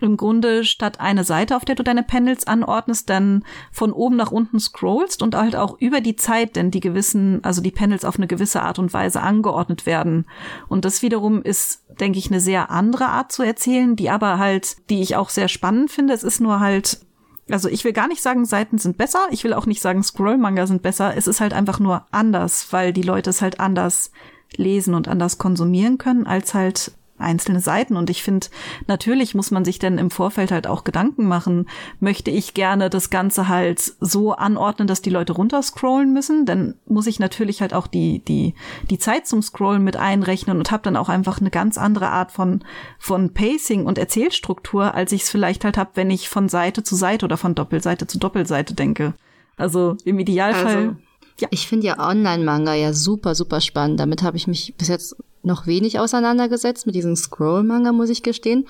im 0.00 0.16
Grunde 0.16 0.64
statt 0.64 1.00
eine 1.00 1.24
Seite, 1.24 1.56
auf 1.56 1.64
der 1.64 1.74
du 1.74 1.82
deine 1.82 2.02
Panels 2.02 2.46
anordnest, 2.46 3.08
dann 3.08 3.44
von 3.72 3.92
oben 3.92 4.16
nach 4.16 4.30
unten 4.30 4.60
scrollst 4.60 5.22
und 5.22 5.34
halt 5.34 5.56
auch 5.56 5.78
über 5.80 6.00
die 6.00 6.16
Zeit 6.16 6.56
denn 6.56 6.70
die 6.70 6.80
gewissen, 6.80 7.42
also 7.44 7.62
die 7.62 7.70
Panels 7.70 8.04
auf 8.04 8.16
eine 8.16 8.26
gewisse 8.26 8.62
Art 8.62 8.78
und 8.78 8.92
Weise 8.92 9.22
angeordnet 9.22 9.86
werden. 9.86 10.26
Und 10.68 10.84
das 10.84 11.02
wiederum 11.02 11.42
ist, 11.42 11.84
denke 11.98 12.18
ich, 12.18 12.30
eine 12.30 12.40
sehr 12.40 12.70
andere 12.70 13.06
Art 13.06 13.32
zu 13.32 13.42
erzählen, 13.42 13.96
die 13.96 14.10
aber 14.10 14.38
halt, 14.38 14.76
die 14.90 15.00
ich 15.00 15.16
auch 15.16 15.30
sehr 15.30 15.48
spannend 15.48 15.90
finde. 15.90 16.12
Es 16.12 16.22
ist 16.22 16.40
nur 16.40 16.60
halt 16.60 17.00
Also 17.48 17.68
ich 17.68 17.84
will 17.84 17.92
gar 17.92 18.08
nicht 18.08 18.22
sagen, 18.22 18.44
Seiten 18.44 18.78
sind 18.78 18.98
besser. 18.98 19.20
Ich 19.30 19.44
will 19.44 19.54
auch 19.54 19.66
nicht 19.66 19.80
sagen, 19.80 20.02
Scroll-Manga 20.02 20.66
sind 20.66 20.82
besser. 20.82 21.16
Es 21.16 21.26
ist 21.26 21.40
halt 21.40 21.52
einfach 21.52 21.78
nur 21.78 22.04
anders, 22.10 22.72
weil 22.72 22.92
die 22.92 23.02
Leute 23.02 23.30
es 23.30 23.40
halt 23.40 23.60
anders 23.60 24.10
lesen 24.56 24.94
und 24.94 25.08
anders 25.08 25.38
konsumieren 25.38 25.98
können, 25.98 26.26
als 26.26 26.54
halt 26.54 26.92
einzelne 27.18 27.60
Seiten. 27.60 27.96
Und 27.96 28.10
ich 28.10 28.22
finde, 28.22 28.48
natürlich 28.86 29.34
muss 29.34 29.50
man 29.50 29.64
sich 29.64 29.78
denn 29.78 29.98
im 29.98 30.10
Vorfeld 30.10 30.50
halt 30.50 30.66
auch 30.66 30.84
Gedanken 30.84 31.26
machen. 31.26 31.66
Möchte 32.00 32.30
ich 32.30 32.54
gerne 32.54 32.90
das 32.90 33.10
Ganze 33.10 33.48
halt 33.48 33.80
so 34.00 34.32
anordnen, 34.32 34.88
dass 34.88 35.02
die 35.02 35.10
Leute 35.10 35.32
runterscrollen 35.32 36.12
müssen? 36.12 36.46
Dann 36.46 36.74
muss 36.86 37.06
ich 37.06 37.18
natürlich 37.18 37.60
halt 37.60 37.74
auch 37.74 37.86
die, 37.86 38.20
die, 38.20 38.54
die 38.90 38.98
Zeit 38.98 39.26
zum 39.26 39.42
Scrollen 39.42 39.84
mit 39.84 39.96
einrechnen 39.96 40.58
und 40.58 40.70
habe 40.70 40.82
dann 40.82 40.96
auch 40.96 41.08
einfach 41.08 41.40
eine 41.40 41.50
ganz 41.50 41.78
andere 41.78 42.08
Art 42.08 42.32
von, 42.32 42.62
von 42.98 43.32
Pacing 43.32 43.86
und 43.86 43.98
Erzählstruktur, 43.98 44.94
als 44.94 45.12
ich 45.12 45.22
es 45.22 45.30
vielleicht 45.30 45.64
halt 45.64 45.76
habe, 45.76 45.90
wenn 45.94 46.10
ich 46.10 46.28
von 46.28 46.48
Seite 46.48 46.82
zu 46.82 46.96
Seite 46.96 47.24
oder 47.24 47.36
von 47.36 47.54
Doppelseite 47.54 48.06
zu 48.06 48.18
Doppelseite 48.18 48.74
denke. 48.74 49.14
Also 49.56 49.96
im 50.04 50.18
Idealfall. 50.18 50.76
Also, 50.76 50.96
ja. 51.40 51.48
Ich 51.50 51.66
finde 51.68 51.86
ja 51.86 51.98
Online-Manga 51.98 52.74
ja 52.74 52.92
super, 52.92 53.34
super 53.34 53.60
spannend. 53.60 54.00
Damit 54.00 54.22
habe 54.22 54.36
ich 54.36 54.46
mich 54.46 54.74
bis 54.78 54.88
jetzt 54.88 55.16
noch 55.46 55.66
wenig 55.66 55.98
auseinandergesetzt 55.98 56.86
mit 56.86 56.94
diesem 56.94 57.16
Scroll-Manga, 57.16 57.92
muss 57.92 58.10
ich 58.10 58.22
gestehen. 58.22 58.66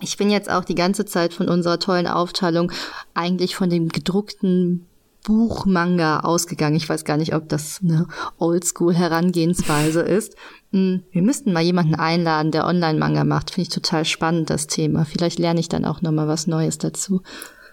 Ich 0.00 0.16
bin 0.16 0.30
jetzt 0.30 0.50
auch 0.50 0.64
die 0.64 0.76
ganze 0.76 1.04
Zeit 1.04 1.34
von 1.34 1.48
unserer 1.48 1.80
tollen 1.80 2.06
Aufteilung 2.06 2.70
eigentlich 3.14 3.56
von 3.56 3.68
dem 3.68 3.88
gedruckten 3.88 4.86
Buchmanga 5.24 6.20
ausgegangen. 6.20 6.76
Ich 6.76 6.88
weiß 6.88 7.04
gar 7.04 7.16
nicht, 7.16 7.34
ob 7.34 7.48
das 7.48 7.80
eine 7.82 8.06
Oldschool-Herangehensweise 8.38 10.00
ist. 10.00 10.36
Hm, 10.72 11.02
wir 11.10 11.22
müssten 11.22 11.52
mal 11.52 11.62
jemanden 11.62 11.96
einladen, 11.96 12.52
der 12.52 12.66
Online-Manga 12.66 13.24
macht. 13.24 13.50
Finde 13.50 13.68
ich 13.68 13.74
total 13.74 14.04
spannend, 14.04 14.50
das 14.50 14.68
Thema. 14.68 15.04
Vielleicht 15.04 15.38
lerne 15.38 15.60
ich 15.60 15.68
dann 15.68 15.84
auch 15.84 16.02
noch 16.02 16.12
mal 16.12 16.28
was 16.28 16.46
Neues 16.46 16.78
dazu. 16.78 17.22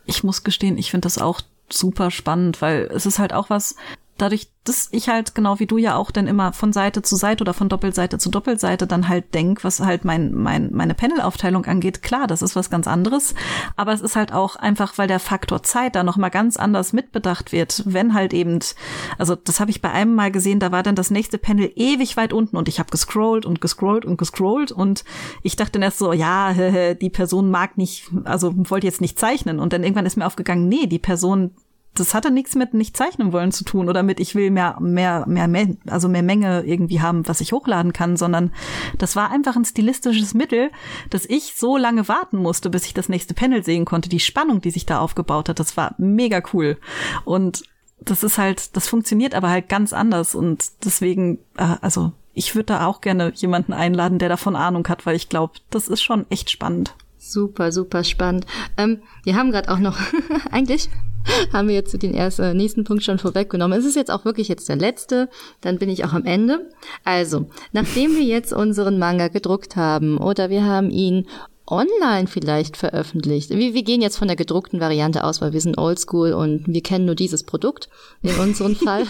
Ich 0.05 0.23
muss 0.23 0.43
gestehen, 0.43 0.77
ich 0.77 0.91
finde 0.91 1.05
das 1.05 1.17
auch 1.17 1.41
super 1.69 2.11
spannend, 2.11 2.61
weil 2.61 2.89
es 2.91 3.05
ist 3.05 3.19
halt 3.19 3.33
auch 3.33 3.49
was, 3.49 3.75
dadurch, 4.17 4.47
dass 4.63 4.89
ich 4.91 5.09
halt 5.09 5.35
genau 5.35 5.59
wie 5.59 5.67
du 5.67 5.77
ja 5.77 5.95
auch 5.95 6.09
dann 6.09 6.27
immer 6.27 6.53
von 6.53 6.73
Seite 6.73 7.01
zu 7.01 7.15
Seite 7.15 7.43
oder 7.43 7.53
von 7.53 7.69
Doppelseite 7.69 8.17
zu 8.17 8.29
Doppelseite 8.29 8.87
dann 8.87 9.09
halt 9.09 9.33
denk, 9.33 9.63
was 9.63 9.79
halt 9.79 10.05
mein, 10.05 10.33
mein, 10.33 10.71
meine 10.73 10.93
Panelaufteilung 10.93 11.65
angeht, 11.65 12.01
klar, 12.01 12.25
das 12.25 12.41
ist 12.41 12.55
was 12.55 12.69
ganz 12.69 12.87
anderes. 12.87 13.35
Aber 13.75 13.93
es 13.93 14.01
ist 14.01 14.15
halt 14.15 14.33
auch 14.33 14.55
einfach, 14.55 14.97
weil 14.97 15.07
der 15.07 15.19
Faktor 15.19 15.63
Zeit 15.63 15.95
da 15.95 16.03
nochmal 16.03 16.31
ganz 16.31 16.57
anders 16.57 16.93
mitbedacht 16.93 17.51
wird, 17.51 17.83
wenn 17.85 18.13
halt 18.13 18.33
eben, 18.33 18.59
also 19.17 19.35
das 19.35 19.59
habe 19.59 19.71
ich 19.71 19.81
bei 19.81 19.91
einem 19.91 20.15
Mal 20.15 20.31
gesehen, 20.31 20.59
da 20.59 20.71
war 20.71 20.81
dann 20.81 20.95
das 20.95 21.11
nächste 21.11 21.37
Panel 21.37 21.71
ewig 21.75 22.17
weit 22.17 22.33
unten 22.33 22.57
und 22.57 22.67
ich 22.67 22.79
habe 22.79 22.89
gescrollt 22.89 23.45
und 23.45 23.61
gescrollt 23.61 24.05
und 24.05 24.17
gescrollt 24.17 24.71
und 24.71 25.03
ich 25.43 25.55
dachte 25.55 25.73
dann 25.73 25.83
erst 25.83 25.99
so, 25.99 26.13
ja, 26.13 26.53
die 26.93 27.09
Person 27.09 27.51
mag 27.51 27.77
nicht, 27.77 28.09
also 28.23 28.53
wollte 28.55 28.87
jetzt 28.87 29.01
nicht 29.01 29.19
zeichnen. 29.19 29.59
Und 29.59 29.73
dann 29.73 29.83
irgendwann 29.83 30.05
ist 30.05 30.17
mir 30.17 30.25
aufgegangen, 30.25 30.67
nee, 30.67 30.87
die 30.87 30.99
Person 30.99 31.51
das 31.95 32.13
hatte 32.13 32.29
nichts 32.29 32.55
mit 32.55 32.73
nicht 32.73 32.95
zeichnen 32.95 33.33
wollen 33.33 33.51
zu 33.51 33.63
tun 33.63 33.89
oder 33.89 34.03
mit 34.03 34.19
ich 34.19 34.35
will 34.35 34.51
mehr, 34.51 34.77
mehr, 34.79 35.25
mehr, 35.27 35.47
mehr, 35.47 35.67
also 35.87 36.07
mehr 36.07 36.23
Menge 36.23 36.63
irgendwie 36.65 37.01
haben, 37.01 37.27
was 37.27 37.41
ich 37.41 37.53
hochladen 37.53 37.93
kann, 37.93 38.17
sondern 38.17 38.51
das 38.97 39.15
war 39.15 39.31
einfach 39.31 39.55
ein 39.55 39.65
stilistisches 39.65 40.33
Mittel, 40.33 40.71
dass 41.09 41.25
ich 41.25 41.53
so 41.55 41.77
lange 41.77 42.07
warten 42.07 42.37
musste, 42.37 42.69
bis 42.69 42.85
ich 42.85 42.93
das 42.93 43.09
nächste 43.09 43.33
Panel 43.33 43.63
sehen 43.63 43.85
konnte. 43.85 44.09
Die 44.09 44.19
Spannung, 44.19 44.61
die 44.61 44.71
sich 44.71 44.85
da 44.85 44.99
aufgebaut 44.99 45.49
hat, 45.49 45.59
das 45.59 45.77
war 45.77 45.95
mega 45.97 46.41
cool. 46.53 46.77
Und 47.23 47.63
das 48.01 48.23
ist 48.23 48.37
halt, 48.37 48.75
das 48.75 48.87
funktioniert 48.87 49.33
aber 49.33 49.49
halt 49.49 49.69
ganz 49.69 49.93
anders 49.93 50.35
und 50.35 50.65
deswegen, 50.83 51.39
äh, 51.57 51.75
also 51.81 52.11
ich 52.33 52.53
würde 52.53 52.65
da 52.65 52.85
auch 52.85 52.99
gerne 52.99 53.31
jemanden 53.33 53.71
einladen, 53.71 54.19
der 54.19 54.29
davon 54.29 54.55
Ahnung 54.57 54.87
hat, 54.89 55.05
weil 55.05 55.15
ich 55.15 55.29
glaube, 55.29 55.53
das 55.69 55.87
ist 55.87 56.03
schon 56.03 56.25
echt 56.29 56.51
spannend. 56.51 56.93
Super, 57.17 57.71
super 57.71 58.03
spannend. 58.03 58.45
Ähm, 58.77 59.01
wir 59.23 59.35
haben 59.35 59.51
gerade 59.51 59.71
auch 59.71 59.79
noch 59.79 59.97
eigentlich 60.51 60.89
haben 61.53 61.67
wir 61.67 61.75
jetzt 61.75 62.01
den 62.01 62.13
ersten, 62.13 62.43
äh, 62.43 62.53
nächsten 62.53 62.83
Punkt 62.83 63.03
schon 63.03 63.19
vorweggenommen. 63.19 63.77
Es 63.77 63.85
ist 63.85 63.95
jetzt 63.95 64.11
auch 64.11 64.25
wirklich 64.25 64.47
jetzt 64.47 64.69
der 64.69 64.75
letzte, 64.75 65.29
dann 65.61 65.77
bin 65.77 65.89
ich 65.89 66.05
auch 66.05 66.13
am 66.13 66.25
Ende. 66.25 66.69
Also, 67.03 67.47
nachdem 67.71 68.15
wir 68.15 68.23
jetzt 68.23 68.53
unseren 68.53 68.99
Manga 68.99 69.27
gedruckt 69.27 69.75
haben 69.75 70.17
oder 70.17 70.49
wir 70.49 70.63
haben 70.65 70.89
ihn 70.89 71.27
online 71.67 72.27
vielleicht 72.27 72.77
veröffentlicht. 72.77 73.49
Wir, 73.49 73.73
wir 73.73 73.83
gehen 73.83 74.01
jetzt 74.01 74.17
von 74.17 74.27
der 74.27 74.37
gedruckten 74.37 74.79
Variante 74.79 75.23
aus, 75.23 75.41
weil 75.41 75.53
wir 75.53 75.61
sind 75.61 75.77
oldschool 75.77 76.33
und 76.33 76.63
wir 76.67 76.81
kennen 76.81 77.05
nur 77.05 77.15
dieses 77.15 77.43
Produkt 77.43 77.89
in 78.21 78.35
unserem 78.35 78.75
Fall. 78.75 79.05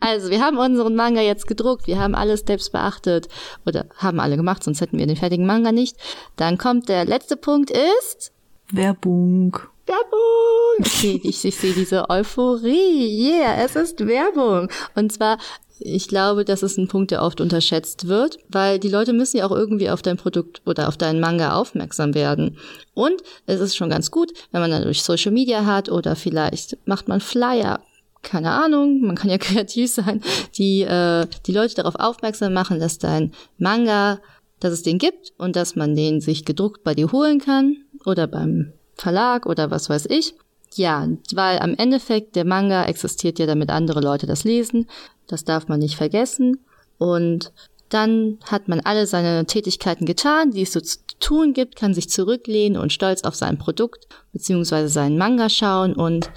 also 0.00 0.30
wir 0.30 0.40
haben 0.40 0.58
unseren 0.58 0.96
Manga 0.96 1.20
jetzt 1.20 1.46
gedruckt, 1.46 1.86
wir 1.86 1.98
haben 1.98 2.14
alle 2.14 2.36
Steps 2.36 2.70
beachtet 2.70 3.28
oder 3.64 3.86
haben 3.96 4.20
alle 4.20 4.36
gemacht, 4.36 4.64
sonst 4.64 4.80
hätten 4.80 4.98
wir 4.98 5.06
den 5.06 5.16
fertigen 5.16 5.46
Manga 5.46 5.72
nicht. 5.72 5.96
Dann 6.36 6.58
kommt 6.58 6.88
der 6.88 7.04
letzte 7.04 7.36
Punkt 7.36 7.70
ist 7.70 8.32
Werbung. 8.72 9.56
Werbung! 9.86 11.22
Ich, 11.22 11.44
ich 11.44 11.56
sehe 11.56 11.72
diese 11.72 12.10
Euphorie. 12.10 13.30
Yeah, 13.30 13.64
es 13.64 13.76
ist 13.76 14.04
Werbung. 14.04 14.68
Und 14.96 15.12
zwar, 15.12 15.38
ich 15.78 16.08
glaube, 16.08 16.44
das 16.44 16.64
ist 16.64 16.76
ein 16.76 16.88
Punkt, 16.88 17.12
der 17.12 17.22
oft 17.22 17.40
unterschätzt 17.40 18.08
wird, 18.08 18.38
weil 18.48 18.80
die 18.80 18.88
Leute 18.88 19.12
müssen 19.12 19.36
ja 19.36 19.46
auch 19.46 19.52
irgendwie 19.52 19.90
auf 19.90 20.02
dein 20.02 20.16
Produkt 20.16 20.62
oder 20.66 20.88
auf 20.88 20.96
deinen 20.96 21.20
Manga 21.20 21.54
aufmerksam 21.54 22.14
werden. 22.14 22.58
Und 22.94 23.22
es 23.46 23.60
ist 23.60 23.76
schon 23.76 23.90
ganz 23.90 24.10
gut, 24.10 24.32
wenn 24.50 24.60
man 24.60 24.72
dann 24.72 24.82
durch 24.82 25.02
Social 25.02 25.32
Media 25.32 25.64
hat 25.64 25.88
oder 25.88 26.16
vielleicht 26.16 26.76
macht 26.86 27.08
man 27.08 27.20
Flyer 27.20 27.80
keine 28.22 28.50
Ahnung, 28.50 29.02
man 29.02 29.14
kann 29.14 29.30
ja 29.30 29.38
kreativ 29.38 29.92
sein, 29.92 30.20
die 30.58 30.82
äh, 30.82 31.28
die 31.46 31.52
Leute 31.52 31.76
darauf 31.76 31.94
aufmerksam 31.94 32.52
machen, 32.54 32.80
dass 32.80 32.98
dein 32.98 33.30
Manga, 33.56 34.18
dass 34.58 34.72
es 34.72 34.82
den 34.82 34.98
gibt 34.98 35.32
und 35.38 35.54
dass 35.54 35.76
man 35.76 35.94
den 35.94 36.20
sich 36.20 36.44
gedruckt 36.44 36.82
bei 36.82 36.96
dir 36.96 37.12
holen 37.12 37.38
kann 37.38 37.85
oder 38.06 38.26
beim 38.26 38.72
Verlag 38.94 39.46
oder 39.46 39.70
was 39.70 39.90
weiß 39.90 40.06
ich. 40.06 40.34
Ja, 40.74 41.08
weil 41.32 41.58
am 41.58 41.74
Endeffekt 41.74 42.36
der 42.36 42.44
Manga 42.44 42.84
existiert 42.84 43.38
ja, 43.38 43.46
damit 43.46 43.70
andere 43.70 44.00
Leute 44.00 44.26
das 44.26 44.44
lesen. 44.44 44.88
Das 45.26 45.44
darf 45.44 45.68
man 45.68 45.80
nicht 45.80 45.96
vergessen. 45.96 46.64
Und 46.98 47.52
dann 47.88 48.38
hat 48.44 48.68
man 48.68 48.80
alle 48.80 49.06
seine 49.06 49.46
Tätigkeiten 49.46 50.06
getan, 50.06 50.50
die 50.50 50.62
es 50.62 50.72
so 50.72 50.80
zu 50.80 50.98
tun 51.20 51.52
gibt, 51.52 51.76
kann 51.76 51.94
sich 51.94 52.10
zurücklehnen 52.10 52.80
und 52.80 52.92
stolz 52.92 53.22
auf 53.22 53.34
sein 53.34 53.58
Produkt 53.58 54.06
bzw. 54.32 54.88
seinen 54.88 55.18
Manga 55.18 55.48
schauen 55.48 55.94
und 55.94 56.30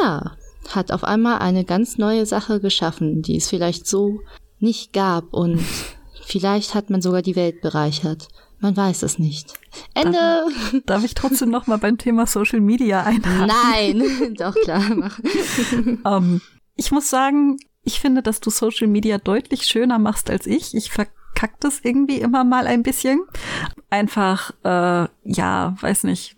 ja, 0.00 0.36
hat 0.68 0.90
auf 0.90 1.04
einmal 1.04 1.38
eine 1.38 1.64
ganz 1.64 1.98
neue 1.98 2.26
Sache 2.26 2.60
geschaffen, 2.60 3.22
die 3.22 3.36
es 3.36 3.48
vielleicht 3.48 3.86
so 3.86 4.20
nicht 4.58 4.92
gab 4.92 5.32
und 5.32 5.60
vielleicht 6.24 6.74
hat 6.74 6.90
man 6.90 7.00
sogar 7.00 7.22
die 7.22 7.36
Welt 7.36 7.60
bereichert. 7.60 8.28
Man 8.58 8.76
weiß 8.76 9.02
es 9.02 9.18
nicht. 9.18 9.54
Ende. 9.94 10.12
Darf, 10.12 10.82
darf 10.86 11.04
ich 11.04 11.14
trotzdem 11.14 11.50
noch 11.50 11.66
mal 11.66 11.76
beim 11.76 11.98
Thema 11.98 12.26
Social 12.26 12.60
Media 12.60 13.02
einhaken? 13.02 13.46
Nein, 13.46 14.34
doch 14.38 14.54
klar. 14.54 15.10
Um, 15.72 16.00
ähm, 16.04 16.40
ich 16.74 16.90
muss 16.90 17.10
sagen, 17.10 17.58
ich 17.82 18.00
finde, 18.00 18.22
dass 18.22 18.40
du 18.40 18.50
Social 18.50 18.86
Media 18.86 19.18
deutlich 19.18 19.62
schöner 19.62 19.98
machst 19.98 20.30
als 20.30 20.46
ich. 20.46 20.74
Ich 20.74 20.90
verkack 20.90 21.60
das 21.60 21.80
irgendwie 21.82 22.18
immer 22.18 22.44
mal 22.44 22.66
ein 22.66 22.82
bisschen. 22.82 23.20
Einfach, 23.90 24.52
äh, 24.64 25.08
ja, 25.24 25.76
weiß 25.80 26.04
nicht. 26.04 26.36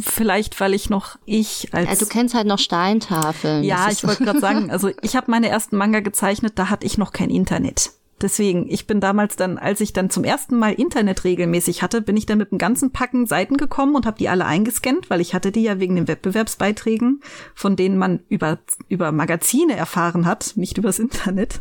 Vielleicht, 0.00 0.58
weil 0.60 0.74
ich 0.74 0.90
noch 0.90 1.18
ich 1.24 1.72
als. 1.72 1.88
Also 1.88 2.04
du 2.04 2.10
kennst 2.10 2.34
halt 2.34 2.46
noch 2.46 2.58
Steintafeln. 2.58 3.64
Ja, 3.64 3.88
ich 3.90 4.06
wollte 4.06 4.24
gerade 4.24 4.40
sagen, 4.40 4.70
also 4.70 4.90
ich 5.02 5.16
habe 5.16 5.30
meine 5.30 5.48
ersten 5.48 5.76
Manga 5.76 6.00
gezeichnet, 6.00 6.54
da 6.56 6.70
hatte 6.70 6.86
ich 6.86 6.98
noch 6.98 7.12
kein 7.12 7.30
Internet. 7.30 7.92
Deswegen, 8.24 8.70
ich 8.70 8.86
bin 8.86 9.00
damals 9.00 9.36
dann, 9.36 9.58
als 9.58 9.82
ich 9.82 9.92
dann 9.92 10.08
zum 10.08 10.24
ersten 10.24 10.56
Mal 10.56 10.72
Internet 10.72 11.24
regelmäßig 11.24 11.82
hatte, 11.82 12.00
bin 12.00 12.16
ich 12.16 12.24
dann 12.24 12.38
mit 12.38 12.50
einem 12.50 12.58
ganzen 12.58 12.90
Packen 12.90 13.26
Seiten 13.26 13.58
gekommen 13.58 13.94
und 13.94 14.06
habe 14.06 14.16
die 14.16 14.30
alle 14.30 14.46
eingescannt, 14.46 15.10
weil 15.10 15.20
ich 15.20 15.34
hatte 15.34 15.52
die 15.52 15.62
ja 15.62 15.78
wegen 15.78 15.94
den 15.94 16.08
Wettbewerbsbeiträgen, 16.08 17.20
von 17.54 17.76
denen 17.76 17.98
man 17.98 18.20
über 18.30 18.60
über 18.88 19.12
Magazine 19.12 19.76
erfahren 19.76 20.24
hat, 20.24 20.54
nicht 20.56 20.78
übers 20.78 20.98
Internet, 20.98 21.60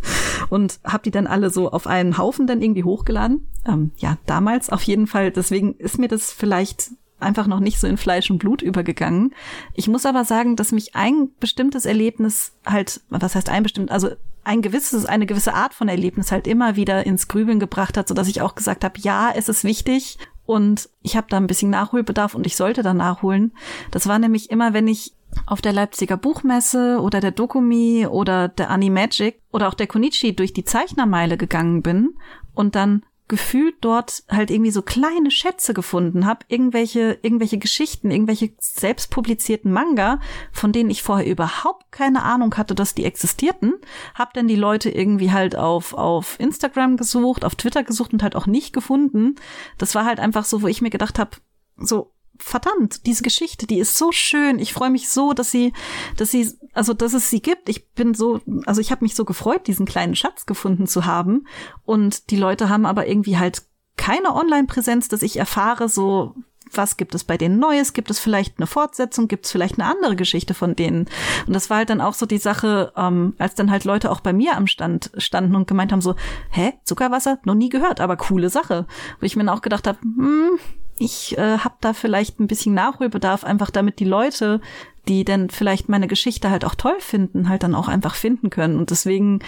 und 0.49 0.79
habe 0.85 1.03
die 1.03 1.11
dann 1.11 1.27
alle 1.27 1.49
so 1.49 1.69
auf 1.69 1.85
einen 1.85 2.17
Haufen 2.17 2.47
dann 2.47 2.61
irgendwie 2.61 2.85
hochgeladen. 2.85 3.45
Ähm, 3.67 3.91
ja, 3.97 4.17
damals 4.25 4.69
auf 4.69 4.83
jeden 4.83 5.07
Fall. 5.07 5.31
Deswegen 5.31 5.75
ist 5.75 5.99
mir 5.99 6.07
das 6.07 6.31
vielleicht 6.31 6.91
einfach 7.23 7.47
noch 7.47 7.59
nicht 7.59 7.79
so 7.79 7.87
in 7.87 7.97
Fleisch 7.97 8.29
und 8.29 8.37
Blut 8.37 8.61
übergegangen. 8.61 9.33
Ich 9.73 9.87
muss 9.87 10.05
aber 10.05 10.25
sagen, 10.25 10.55
dass 10.55 10.71
mich 10.71 10.95
ein 10.95 11.29
bestimmtes 11.39 11.85
Erlebnis 11.85 12.53
halt, 12.65 13.01
was 13.09 13.35
heißt 13.35 13.49
ein 13.49 13.63
bestimmt, 13.63 13.91
also 13.91 14.09
ein 14.43 14.61
gewisses, 14.61 15.05
eine 15.05 15.25
gewisse 15.25 15.53
Art 15.53 15.73
von 15.73 15.87
Erlebnis 15.87 16.31
halt 16.31 16.47
immer 16.47 16.75
wieder 16.75 17.05
ins 17.05 17.27
Grübeln 17.27 17.59
gebracht 17.59 17.97
hat, 17.97 18.07
so 18.07 18.13
dass 18.13 18.27
ich 18.27 18.41
auch 18.41 18.55
gesagt 18.55 18.83
habe, 18.83 18.99
ja, 18.99 19.31
es 19.33 19.49
ist 19.49 19.63
wichtig 19.63 20.17
und 20.45 20.89
ich 21.01 21.15
habe 21.15 21.27
da 21.29 21.37
ein 21.37 21.47
bisschen 21.47 21.69
Nachholbedarf 21.69 22.35
und 22.35 22.45
ich 22.45 22.55
sollte 22.55 22.83
da 22.83 22.93
nachholen. 22.93 23.53
Das 23.91 24.07
war 24.07 24.19
nämlich 24.19 24.51
immer, 24.51 24.73
wenn 24.73 24.87
ich 24.87 25.13
auf 25.45 25.61
der 25.61 25.73
Leipziger 25.73 26.17
Buchmesse 26.17 26.99
oder 27.01 27.19
der 27.19 27.31
Dokumi 27.31 28.05
oder 28.07 28.49
der 28.49 28.69
Animagic 28.69 29.41
oder 29.51 29.67
auch 29.67 29.73
der 29.73 29.87
Konichi 29.87 30.35
durch 30.35 30.53
die 30.53 30.65
Zeichnermeile 30.65 31.37
gegangen 31.37 31.81
bin 31.81 32.15
und 32.53 32.75
dann 32.75 33.03
gefühlt 33.27 33.75
dort 33.81 34.23
halt 34.29 34.51
irgendwie 34.51 34.71
so 34.71 34.81
kleine 34.81 35.31
Schätze 35.31 35.73
gefunden 35.73 36.25
habe, 36.25 36.45
irgendwelche 36.49 37.19
irgendwelche 37.21 37.57
Geschichten, 37.57 38.11
irgendwelche 38.11 38.53
selbst 38.59 39.09
publizierten 39.11 39.71
Manga, 39.71 40.19
von 40.51 40.71
denen 40.71 40.89
ich 40.89 41.03
vorher 41.03 41.25
überhaupt 41.25 41.91
keine 41.91 42.23
Ahnung 42.23 42.55
hatte, 42.55 42.75
dass 42.75 42.95
die 42.95 43.05
existierten, 43.05 43.73
hab 44.13 44.33
dann 44.33 44.47
die 44.47 44.55
Leute 44.55 44.89
irgendwie 44.89 45.31
halt 45.31 45.55
auf 45.55 45.93
auf 45.93 46.39
Instagram 46.39 46.97
gesucht, 46.97 47.45
auf 47.45 47.55
Twitter 47.55 47.83
gesucht 47.83 48.13
und 48.13 48.23
halt 48.23 48.35
auch 48.35 48.45
nicht 48.47 48.73
gefunden. 48.73 49.35
Das 49.77 49.95
war 49.95 50.05
halt 50.05 50.19
einfach 50.19 50.45
so, 50.45 50.61
wo 50.61 50.67
ich 50.67 50.81
mir 50.81 50.89
gedacht 50.89 51.17
habe, 51.17 51.37
so 51.77 52.13
verdammt, 52.37 53.05
diese 53.05 53.23
Geschichte, 53.23 53.67
die 53.67 53.79
ist 53.79 53.97
so 53.97 54.11
schön. 54.11 54.59
Ich 54.59 54.73
freue 54.73 54.89
mich 54.89 55.09
so, 55.09 55.33
dass 55.33 55.51
sie, 55.51 55.73
dass 56.17 56.31
sie, 56.31 56.51
also 56.73 56.93
dass 56.93 57.13
es 57.13 57.29
sie 57.29 57.41
gibt. 57.41 57.69
Ich 57.69 57.91
bin 57.91 58.13
so, 58.13 58.41
also 58.65 58.81
ich 58.81 58.91
habe 58.91 59.05
mich 59.05 59.15
so 59.15 59.25
gefreut, 59.25 59.67
diesen 59.67 59.85
kleinen 59.85 60.15
Schatz 60.15 60.45
gefunden 60.45 60.87
zu 60.87 61.05
haben. 61.05 61.47
Und 61.85 62.31
die 62.31 62.37
Leute 62.37 62.69
haben 62.69 62.85
aber 62.85 63.07
irgendwie 63.07 63.37
halt 63.37 63.63
keine 63.95 64.35
Online-Präsenz, 64.35 65.07
dass 65.07 65.21
ich 65.21 65.37
erfahre, 65.37 65.87
so 65.87 66.35
was 66.71 66.97
gibt 66.97 67.13
es 67.15 67.23
bei 67.23 67.37
denen 67.37 67.59
Neues? 67.59 67.93
Gibt 67.93 68.09
es 68.09 68.19
vielleicht 68.19 68.57
eine 68.57 68.67
Fortsetzung? 68.67 69.27
Gibt 69.27 69.45
es 69.45 69.51
vielleicht 69.51 69.79
eine 69.79 69.89
andere 69.89 70.15
Geschichte 70.15 70.53
von 70.53 70.75
denen? 70.75 71.07
Und 71.45 71.53
das 71.53 71.69
war 71.69 71.77
halt 71.77 71.89
dann 71.89 72.01
auch 72.01 72.13
so 72.13 72.25
die 72.25 72.37
Sache, 72.37 72.91
ähm, 72.95 73.35
als 73.37 73.55
dann 73.55 73.69
halt 73.69 73.85
Leute 73.85 74.11
auch 74.11 74.21
bei 74.21 74.33
mir 74.33 74.57
am 74.57 74.67
Stand 74.67 75.11
standen 75.17 75.55
und 75.55 75.67
gemeint 75.67 75.91
haben 75.91 76.01
so, 76.01 76.15
hä, 76.49 76.73
Zuckerwasser? 76.83 77.39
Noch 77.45 77.55
nie 77.55 77.69
gehört, 77.69 77.99
aber 78.01 78.17
coole 78.17 78.49
Sache. 78.49 78.87
Wo 79.19 79.25
ich 79.25 79.35
mir 79.35 79.43
dann 79.43 79.55
auch 79.55 79.61
gedacht 79.61 79.87
habe, 79.87 79.99
hm, 80.01 80.59
ich 80.97 81.37
äh, 81.37 81.57
habe 81.59 81.75
da 81.81 81.93
vielleicht 81.93 82.39
ein 82.39 82.47
bisschen 82.47 82.73
Nachholbedarf, 82.73 83.43
einfach 83.43 83.69
damit 83.69 83.99
die 83.99 84.05
Leute, 84.05 84.61
die 85.07 85.25
denn 85.25 85.49
vielleicht 85.49 85.89
meine 85.89 86.07
Geschichte 86.07 86.49
halt 86.49 86.63
auch 86.63 86.75
toll 86.75 86.95
finden, 86.99 87.49
halt 87.49 87.63
dann 87.63 87.75
auch 87.75 87.87
einfach 87.87 88.15
finden 88.15 88.49
können. 88.49 88.77
Und 88.77 88.89
deswegen, 88.89 89.39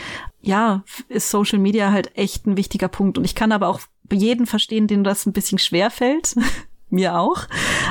ja, 0.41 0.83
ist 1.07 1.29
Social 1.29 1.59
Media 1.59 1.91
halt 1.91 2.17
echt 2.17 2.45
ein 2.45 2.57
wichtiger 2.57 2.89
Punkt. 2.89 3.17
Und 3.17 3.23
ich 3.23 3.35
kann 3.35 3.51
aber 3.51 3.69
auch 3.69 3.79
jeden 4.11 4.45
verstehen, 4.47 4.87
dem 4.87 5.03
das 5.03 5.25
ein 5.25 5.33
bisschen 5.33 5.57
schwer 5.57 5.89
fällt. 5.89 6.35
Mir 6.89 7.17
auch. 7.17 7.47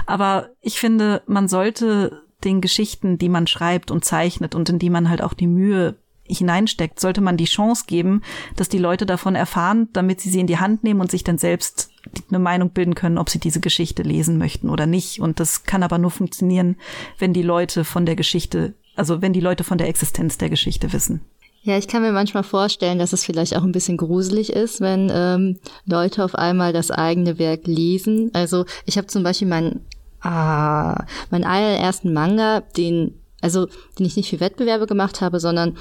Aber 0.07 0.51
ich 0.61 0.79
finde, 0.79 1.23
man 1.27 1.49
sollte 1.49 2.23
den 2.45 2.61
Geschichten, 2.61 3.19
die 3.19 3.29
man 3.29 3.47
schreibt 3.47 3.91
und 3.91 4.05
zeichnet 4.05 4.55
und 4.55 4.69
in 4.69 4.79
die 4.79 4.91
man 4.91 5.09
halt 5.09 5.23
auch 5.23 5.35
die 5.35 5.47
Mühe 5.47 5.97
hineinsteckt, 6.27 7.01
sollte 7.01 7.21
man 7.21 7.37
die 7.37 7.45
Chance 7.45 7.85
geben, 7.87 8.23
dass 8.57 8.69
die 8.69 8.79
Leute 8.79 9.07
davon 9.07 9.35
erfahren, 9.35 9.89
damit 9.93 10.21
sie 10.21 10.31
sie 10.31 10.41
in 10.41 10.47
die 10.47 10.59
Hand 10.59 10.85
nehmen 10.85 11.01
und 11.01 11.11
sich 11.11 11.25
dann 11.25 11.39
selbst 11.39 11.91
eine 12.29 12.39
Meinung 12.39 12.71
bilden 12.71 12.95
können, 12.95 13.19
ob 13.19 13.31
sie 13.31 13.39
diese 13.39 13.61
Geschichte 13.61 14.03
lesen 14.03 14.39
möchten 14.39 14.69
oder 14.69 14.87
nicht. 14.87 15.21
Und 15.21 15.41
das 15.41 15.65
kann 15.65 15.83
aber 15.83 15.99
nur 15.99 16.11
funktionieren, 16.11 16.77
wenn 17.19 17.33
die 17.33 17.43
Leute 17.43 17.85
von 17.85 18.07
der 18.07 18.17
Geschichte, 18.17 18.75
also 18.97 19.23
wenn 19.23 19.33
die 19.33 19.41
Leute 19.41 19.65
von 19.65 19.79
der 19.79 19.89
Existenz 19.89 20.39
der 20.39 20.51
Geschichte 20.51 20.93
wissen. 20.93 21.21
Ja, 21.63 21.79
ich 21.79 21.89
kann 21.89 22.03
mir 22.03 22.13
manchmal 22.13 22.43
vorstellen, 22.43 22.99
dass 22.99 23.15
es 23.15 23.25
vielleicht 23.25 23.57
auch 23.57 23.63
ein 23.63 23.73
bisschen 23.73 23.97
gruselig 23.97 24.53
ist, 24.53 24.83
wenn 24.83 25.11
ähm, 25.11 25.59
Leute 25.87 26.23
auf 26.23 26.35
einmal 26.35 26.75
das 26.75 26.91
eigene 26.91 27.39
Werk 27.39 27.67
lesen. 27.67 28.31
Also 28.35 28.67
ich 28.85 28.99
habe 28.99 29.07
zum 29.07 29.23
Beispiel 29.23 29.49
meinen 29.49 29.81
ah, 30.21 31.07
meinen 31.31 31.45
allerersten 31.45 32.13
Manga, 32.13 32.61
den 32.61 33.15
also 33.41 33.67
den 33.99 34.07
ich 34.07 34.17
nicht 34.17 34.31
für 34.31 34.41
Wettbewerbe 34.41 34.87
gemacht 34.87 35.23
habe, 35.23 35.41
sondern 35.41 35.79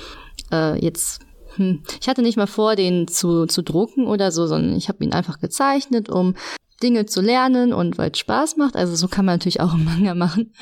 äh, 0.52 0.80
jetzt 0.84 1.20
hm, 1.56 1.84
ich 2.02 2.08
hatte 2.08 2.22
nicht 2.22 2.38
mal 2.38 2.48
vor, 2.48 2.76
den 2.76 3.08
zu, 3.08 3.46
zu 3.46 3.62
drucken 3.62 4.08
oder 4.08 4.32
so, 4.32 4.48
sondern 4.48 4.76
ich 4.76 4.90
habe 4.90 5.04
ihn 5.04 5.14
einfach 5.14 5.40
gezeichnet, 5.40 6.10
um 6.10 6.36
Dinge 6.82 7.06
zu 7.06 7.22
lernen 7.22 7.74
und 7.74 7.98
weil 7.98 8.12
es 8.12 8.20
Spaß 8.20 8.58
macht. 8.58 8.76
Also 8.76 8.96
so 8.96 9.08
kann 9.08 9.26
man 9.26 9.36
natürlich 9.36 9.62
auch 9.62 9.74
einen 9.74 9.86
Manga 9.86 10.14
machen. 10.16 10.54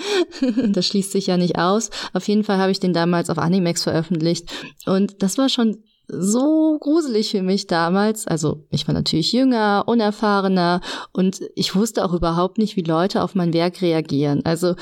das 0.70 0.86
schließt 0.86 1.12
sich 1.12 1.28
ja 1.28 1.38
nicht 1.38 1.58
aus. 1.58 1.89
Auf 2.14 2.28
jeden 2.28 2.44
Fall 2.44 2.58
habe 2.58 2.72
ich 2.72 2.80
den 2.80 2.94
damals 2.94 3.30
auf 3.30 3.39
Animex 3.39 3.84
veröffentlicht. 3.84 4.52
Und 4.86 5.24
das 5.24 5.38
war 5.38 5.50
schon 5.50 5.84
so 6.08 6.78
gruselig 6.80 7.32
für 7.32 7.42
mich 7.42 7.68
damals. 7.68 8.28
Also 8.28 8.66
ich 8.70 8.88
war 8.88 8.94
natürlich 8.94 9.32
jünger, 9.32 9.84
unerfahrener 9.88 10.82
und 11.14 11.42
ich 11.56 11.76
wusste 11.76 12.04
auch 12.04 12.14
überhaupt 12.14 12.58
nicht, 12.58 12.76
wie 12.76 12.82
Leute 12.82 13.24
auf 13.24 13.34
mein 13.34 13.54
Werk 13.54 13.82
reagieren. 13.82 14.42
Also 14.46 14.76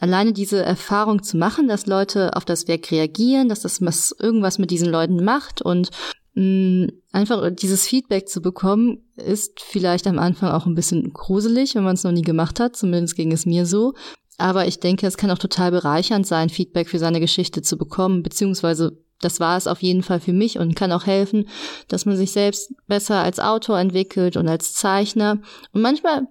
alleine 0.00 0.32
diese 0.32 0.62
Erfahrung 0.62 1.22
zu 1.22 1.36
machen, 1.36 1.68
dass 1.68 1.86
Leute 1.86 2.36
auf 2.36 2.44
das 2.44 2.68
Werk 2.68 2.90
reagieren, 2.90 3.48
dass 3.48 3.60
das 3.60 3.80
was, 3.82 4.14
irgendwas 4.18 4.58
mit 4.58 4.70
diesen 4.70 4.88
Leuten 4.88 5.24
macht 5.24 5.62
und 5.62 5.90
mh, 6.34 6.42
mm, 6.42 6.88
einfach 7.12 7.50
dieses 7.50 7.86
Feedback 7.86 8.28
zu 8.28 8.40
bekommen, 8.42 9.02
ist 9.16 9.60
vielleicht 9.60 10.06
am 10.06 10.18
Anfang 10.18 10.50
auch 10.50 10.66
ein 10.66 10.74
bisschen 10.74 11.12
gruselig, 11.12 11.74
wenn 11.74 11.84
man 11.84 11.94
es 11.94 12.04
noch 12.04 12.12
nie 12.12 12.22
gemacht 12.22 12.60
hat. 12.60 12.76
Zumindest 12.76 13.16
ging 13.16 13.32
es 13.32 13.46
mir 13.46 13.64
so. 13.64 13.94
Aber 14.38 14.66
ich 14.66 14.80
denke, 14.80 15.06
es 15.06 15.16
kann 15.16 15.30
auch 15.30 15.38
total 15.38 15.70
bereichernd 15.70 16.26
sein, 16.26 16.50
Feedback 16.50 16.88
für 16.88 16.98
seine 16.98 17.20
Geschichte 17.20 17.62
zu 17.62 17.78
bekommen, 17.78 18.22
beziehungsweise 18.22 18.98
das 19.20 19.40
war 19.40 19.56
es 19.56 19.66
auf 19.66 19.80
jeden 19.80 20.02
Fall 20.02 20.20
für 20.20 20.34
mich 20.34 20.58
und 20.58 20.76
kann 20.76 20.92
auch 20.92 21.06
helfen, 21.06 21.48
dass 21.88 22.04
man 22.04 22.18
sich 22.18 22.32
selbst 22.32 22.74
besser 22.86 23.22
als 23.22 23.40
Autor 23.40 23.78
entwickelt 23.78 24.36
und 24.36 24.46
als 24.46 24.74
Zeichner. 24.74 25.40
Und 25.72 25.80
manchmal 25.80 26.28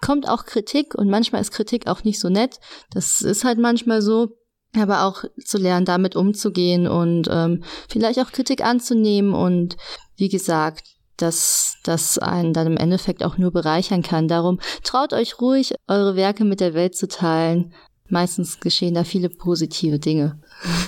kommt 0.00 0.28
auch 0.28 0.44
Kritik 0.44 0.94
und 0.94 1.08
manchmal 1.08 1.40
ist 1.40 1.52
Kritik 1.52 1.86
auch 1.86 2.04
nicht 2.04 2.20
so 2.20 2.28
nett. 2.28 2.60
Das 2.90 3.20
ist 3.20 3.44
halt 3.44 3.58
manchmal 3.58 4.02
so. 4.02 4.28
Aber 4.76 5.04
auch 5.04 5.24
zu 5.42 5.56
lernen, 5.56 5.86
damit 5.86 6.14
umzugehen 6.14 6.86
und 6.86 7.26
ähm, 7.30 7.64
vielleicht 7.88 8.20
auch 8.20 8.32
Kritik 8.32 8.62
anzunehmen 8.62 9.32
und 9.32 9.78
wie 10.16 10.28
gesagt, 10.28 10.84
dass 11.16 11.76
das 11.84 12.18
einen 12.18 12.52
dann 12.52 12.66
im 12.66 12.76
Endeffekt 12.76 13.24
auch 13.24 13.38
nur 13.38 13.50
bereichern 13.50 14.02
kann. 14.02 14.28
Darum 14.28 14.60
traut 14.84 15.14
euch 15.14 15.40
ruhig, 15.40 15.74
eure 15.86 16.16
Werke 16.16 16.44
mit 16.44 16.60
der 16.60 16.74
Welt 16.74 16.96
zu 16.96 17.08
teilen. 17.08 17.72
Meistens 18.10 18.60
geschehen 18.60 18.94
da 18.94 19.04
viele 19.04 19.28
positive 19.28 19.98
Dinge. 19.98 20.40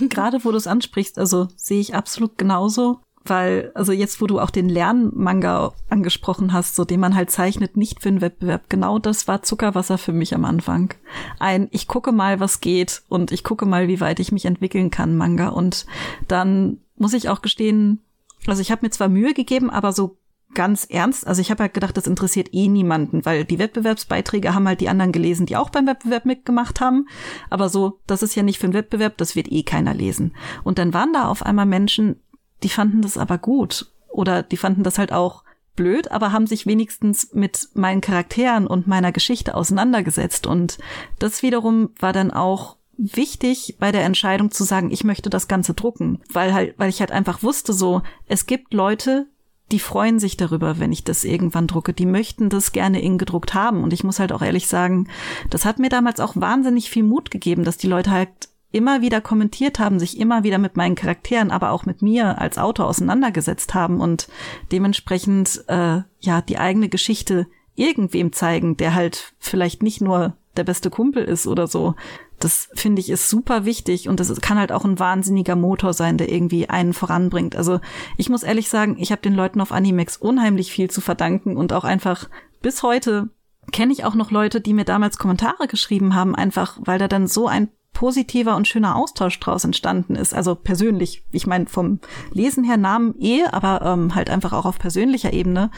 Gerade 0.08 0.44
wo 0.44 0.50
du 0.50 0.56
es 0.56 0.66
ansprichst, 0.66 1.18
also 1.18 1.48
sehe 1.56 1.80
ich 1.80 1.94
absolut 1.94 2.38
genauso, 2.38 3.00
weil, 3.24 3.70
also 3.74 3.92
jetzt, 3.92 4.20
wo 4.20 4.26
du 4.26 4.40
auch 4.40 4.50
den 4.50 4.68
Lernmanga 4.68 5.72
angesprochen 5.88 6.52
hast, 6.52 6.74
so 6.74 6.84
den 6.84 7.00
man 7.00 7.14
halt 7.14 7.30
zeichnet, 7.30 7.76
nicht 7.76 8.00
für 8.00 8.08
einen 8.08 8.20
Wettbewerb, 8.20 8.70
genau 8.70 8.98
das 8.98 9.28
war 9.28 9.42
Zuckerwasser 9.42 9.98
für 9.98 10.12
mich 10.12 10.34
am 10.34 10.44
Anfang. 10.44 10.94
Ein, 11.38 11.68
ich 11.70 11.86
gucke 11.86 12.12
mal, 12.12 12.40
was 12.40 12.60
geht 12.60 13.02
und 13.08 13.30
ich 13.30 13.44
gucke 13.44 13.66
mal, 13.66 13.88
wie 13.88 14.00
weit 14.00 14.20
ich 14.20 14.32
mich 14.32 14.46
entwickeln 14.46 14.90
kann, 14.90 15.16
Manga. 15.16 15.48
Und 15.48 15.86
dann 16.28 16.78
muss 16.96 17.12
ich 17.12 17.28
auch 17.28 17.42
gestehen, 17.42 18.00
also 18.46 18.62
ich 18.62 18.70
habe 18.70 18.86
mir 18.86 18.90
zwar 18.90 19.08
Mühe 19.08 19.34
gegeben, 19.34 19.68
aber 19.70 19.92
so 19.92 20.16
ganz 20.54 20.84
ernst. 20.84 21.26
Also 21.26 21.40
ich 21.40 21.50
habe 21.50 21.62
halt 21.62 21.74
gedacht, 21.74 21.96
das 21.96 22.06
interessiert 22.06 22.48
eh 22.52 22.68
niemanden, 22.68 23.24
weil 23.24 23.44
die 23.44 23.58
Wettbewerbsbeiträge 23.58 24.54
haben 24.54 24.66
halt 24.66 24.80
die 24.80 24.88
anderen 24.88 25.12
gelesen, 25.12 25.46
die 25.46 25.56
auch 25.56 25.70
beim 25.70 25.86
Wettbewerb 25.86 26.24
mitgemacht 26.24 26.80
haben. 26.80 27.06
Aber 27.50 27.68
so, 27.68 28.00
das 28.06 28.22
ist 28.22 28.34
ja 28.34 28.42
nicht 28.42 28.58
für 28.58 28.64
einen 28.64 28.74
Wettbewerb, 28.74 29.16
das 29.18 29.36
wird 29.36 29.52
eh 29.52 29.62
keiner 29.62 29.94
lesen. 29.94 30.34
Und 30.64 30.78
dann 30.78 30.94
waren 30.94 31.12
da 31.12 31.28
auf 31.28 31.44
einmal 31.44 31.66
Menschen, 31.66 32.16
die 32.62 32.68
fanden 32.68 33.02
das 33.02 33.16
aber 33.16 33.38
gut. 33.38 33.90
Oder 34.08 34.42
die 34.42 34.56
fanden 34.56 34.82
das 34.82 34.98
halt 34.98 35.12
auch 35.12 35.44
blöd, 35.76 36.10
aber 36.10 36.32
haben 36.32 36.46
sich 36.46 36.66
wenigstens 36.66 37.32
mit 37.32 37.68
meinen 37.74 38.00
Charakteren 38.00 38.66
und 38.66 38.86
meiner 38.86 39.12
Geschichte 39.12 39.54
auseinandergesetzt. 39.54 40.46
Und 40.46 40.78
das 41.18 41.42
wiederum 41.42 41.90
war 41.98 42.12
dann 42.12 42.30
auch 42.30 42.76
wichtig 42.96 43.76
bei 43.78 43.92
der 43.92 44.04
Entscheidung 44.04 44.50
zu 44.50 44.64
sagen, 44.64 44.90
ich 44.90 45.04
möchte 45.04 45.30
das 45.30 45.48
Ganze 45.48 45.72
drucken, 45.72 46.20
weil 46.30 46.52
halt, 46.52 46.74
weil 46.76 46.90
ich 46.90 47.00
halt 47.00 47.12
einfach 47.12 47.42
wusste 47.42 47.72
so, 47.72 48.02
es 48.26 48.46
gibt 48.46 48.74
Leute, 48.74 49.26
die 49.72 49.78
freuen 49.78 50.18
sich 50.18 50.36
darüber, 50.36 50.78
wenn 50.78 50.92
ich 50.92 51.04
das 51.04 51.24
irgendwann 51.24 51.66
drucke. 51.66 51.92
Die 51.92 52.06
möchten 52.06 52.48
das 52.48 52.72
gerne 52.72 53.00
in 53.00 53.18
gedruckt 53.18 53.54
haben. 53.54 53.82
Und 53.82 53.92
ich 53.92 54.04
muss 54.04 54.18
halt 54.18 54.32
auch 54.32 54.42
ehrlich 54.42 54.66
sagen, 54.66 55.08
das 55.48 55.64
hat 55.64 55.78
mir 55.78 55.88
damals 55.88 56.20
auch 56.20 56.34
wahnsinnig 56.36 56.90
viel 56.90 57.04
Mut 57.04 57.30
gegeben, 57.30 57.64
dass 57.64 57.76
die 57.76 57.86
Leute 57.86 58.10
halt 58.10 58.49
immer 58.72 59.00
wieder 59.00 59.20
kommentiert 59.20 59.78
haben, 59.78 59.98
sich 59.98 60.18
immer 60.18 60.44
wieder 60.44 60.58
mit 60.58 60.76
meinen 60.76 60.94
Charakteren, 60.94 61.50
aber 61.50 61.70
auch 61.70 61.86
mit 61.86 62.02
mir 62.02 62.38
als 62.40 62.58
Autor 62.58 62.86
auseinandergesetzt 62.86 63.74
haben 63.74 64.00
und 64.00 64.28
dementsprechend 64.70 65.64
äh, 65.68 66.02
ja 66.20 66.40
die 66.42 66.58
eigene 66.58 66.88
Geschichte 66.88 67.46
irgendwem 67.74 68.32
zeigen, 68.32 68.76
der 68.76 68.94
halt 68.94 69.32
vielleicht 69.38 69.82
nicht 69.82 70.00
nur 70.00 70.36
der 70.56 70.64
beste 70.64 70.90
Kumpel 70.90 71.24
ist 71.24 71.46
oder 71.46 71.66
so, 71.66 71.94
das 72.38 72.68
finde 72.74 73.00
ich 73.00 73.10
ist 73.10 73.28
super 73.28 73.64
wichtig 73.64 74.08
und 74.08 74.18
das 74.18 74.40
kann 74.40 74.58
halt 74.58 74.72
auch 74.72 74.84
ein 74.84 74.98
wahnsinniger 74.98 75.56
Motor 75.56 75.92
sein, 75.92 76.16
der 76.16 76.32
irgendwie 76.32 76.68
einen 76.68 76.94
voranbringt. 76.94 77.54
Also 77.54 77.80
ich 78.16 78.30
muss 78.30 78.42
ehrlich 78.42 78.68
sagen, 78.68 78.96
ich 78.98 79.12
habe 79.12 79.22
den 79.22 79.34
Leuten 79.34 79.60
auf 79.60 79.72
Animex 79.72 80.16
unheimlich 80.16 80.72
viel 80.72 80.90
zu 80.90 81.00
verdanken 81.00 81.56
und 81.56 81.72
auch 81.72 81.84
einfach 81.84 82.28
bis 82.62 82.82
heute 82.82 83.28
kenne 83.72 83.92
ich 83.92 84.04
auch 84.04 84.14
noch 84.14 84.30
Leute, 84.30 84.60
die 84.60 84.72
mir 84.72 84.84
damals 84.84 85.18
Kommentare 85.18 85.68
geschrieben 85.68 86.14
haben, 86.14 86.34
einfach 86.34 86.78
weil 86.80 86.98
da 86.98 87.08
dann 87.08 87.26
so 87.26 87.46
ein 87.46 87.68
positiver 87.92 88.56
und 88.56 88.68
schöner 88.68 88.96
Austausch 88.96 89.38
draus 89.40 89.64
entstanden 89.64 90.16
ist. 90.16 90.34
Also 90.34 90.54
persönlich, 90.54 91.24
ich 91.32 91.46
meine 91.46 91.66
vom 91.66 92.00
Lesen 92.32 92.64
her 92.64 92.76
Namen 92.76 93.14
eh, 93.20 93.44
aber 93.44 93.82
ähm, 93.82 94.14
halt 94.14 94.30
einfach 94.30 94.52
auch 94.52 94.64
auf 94.64 94.78
persönlicher 94.78 95.32
Ebene, 95.32 95.70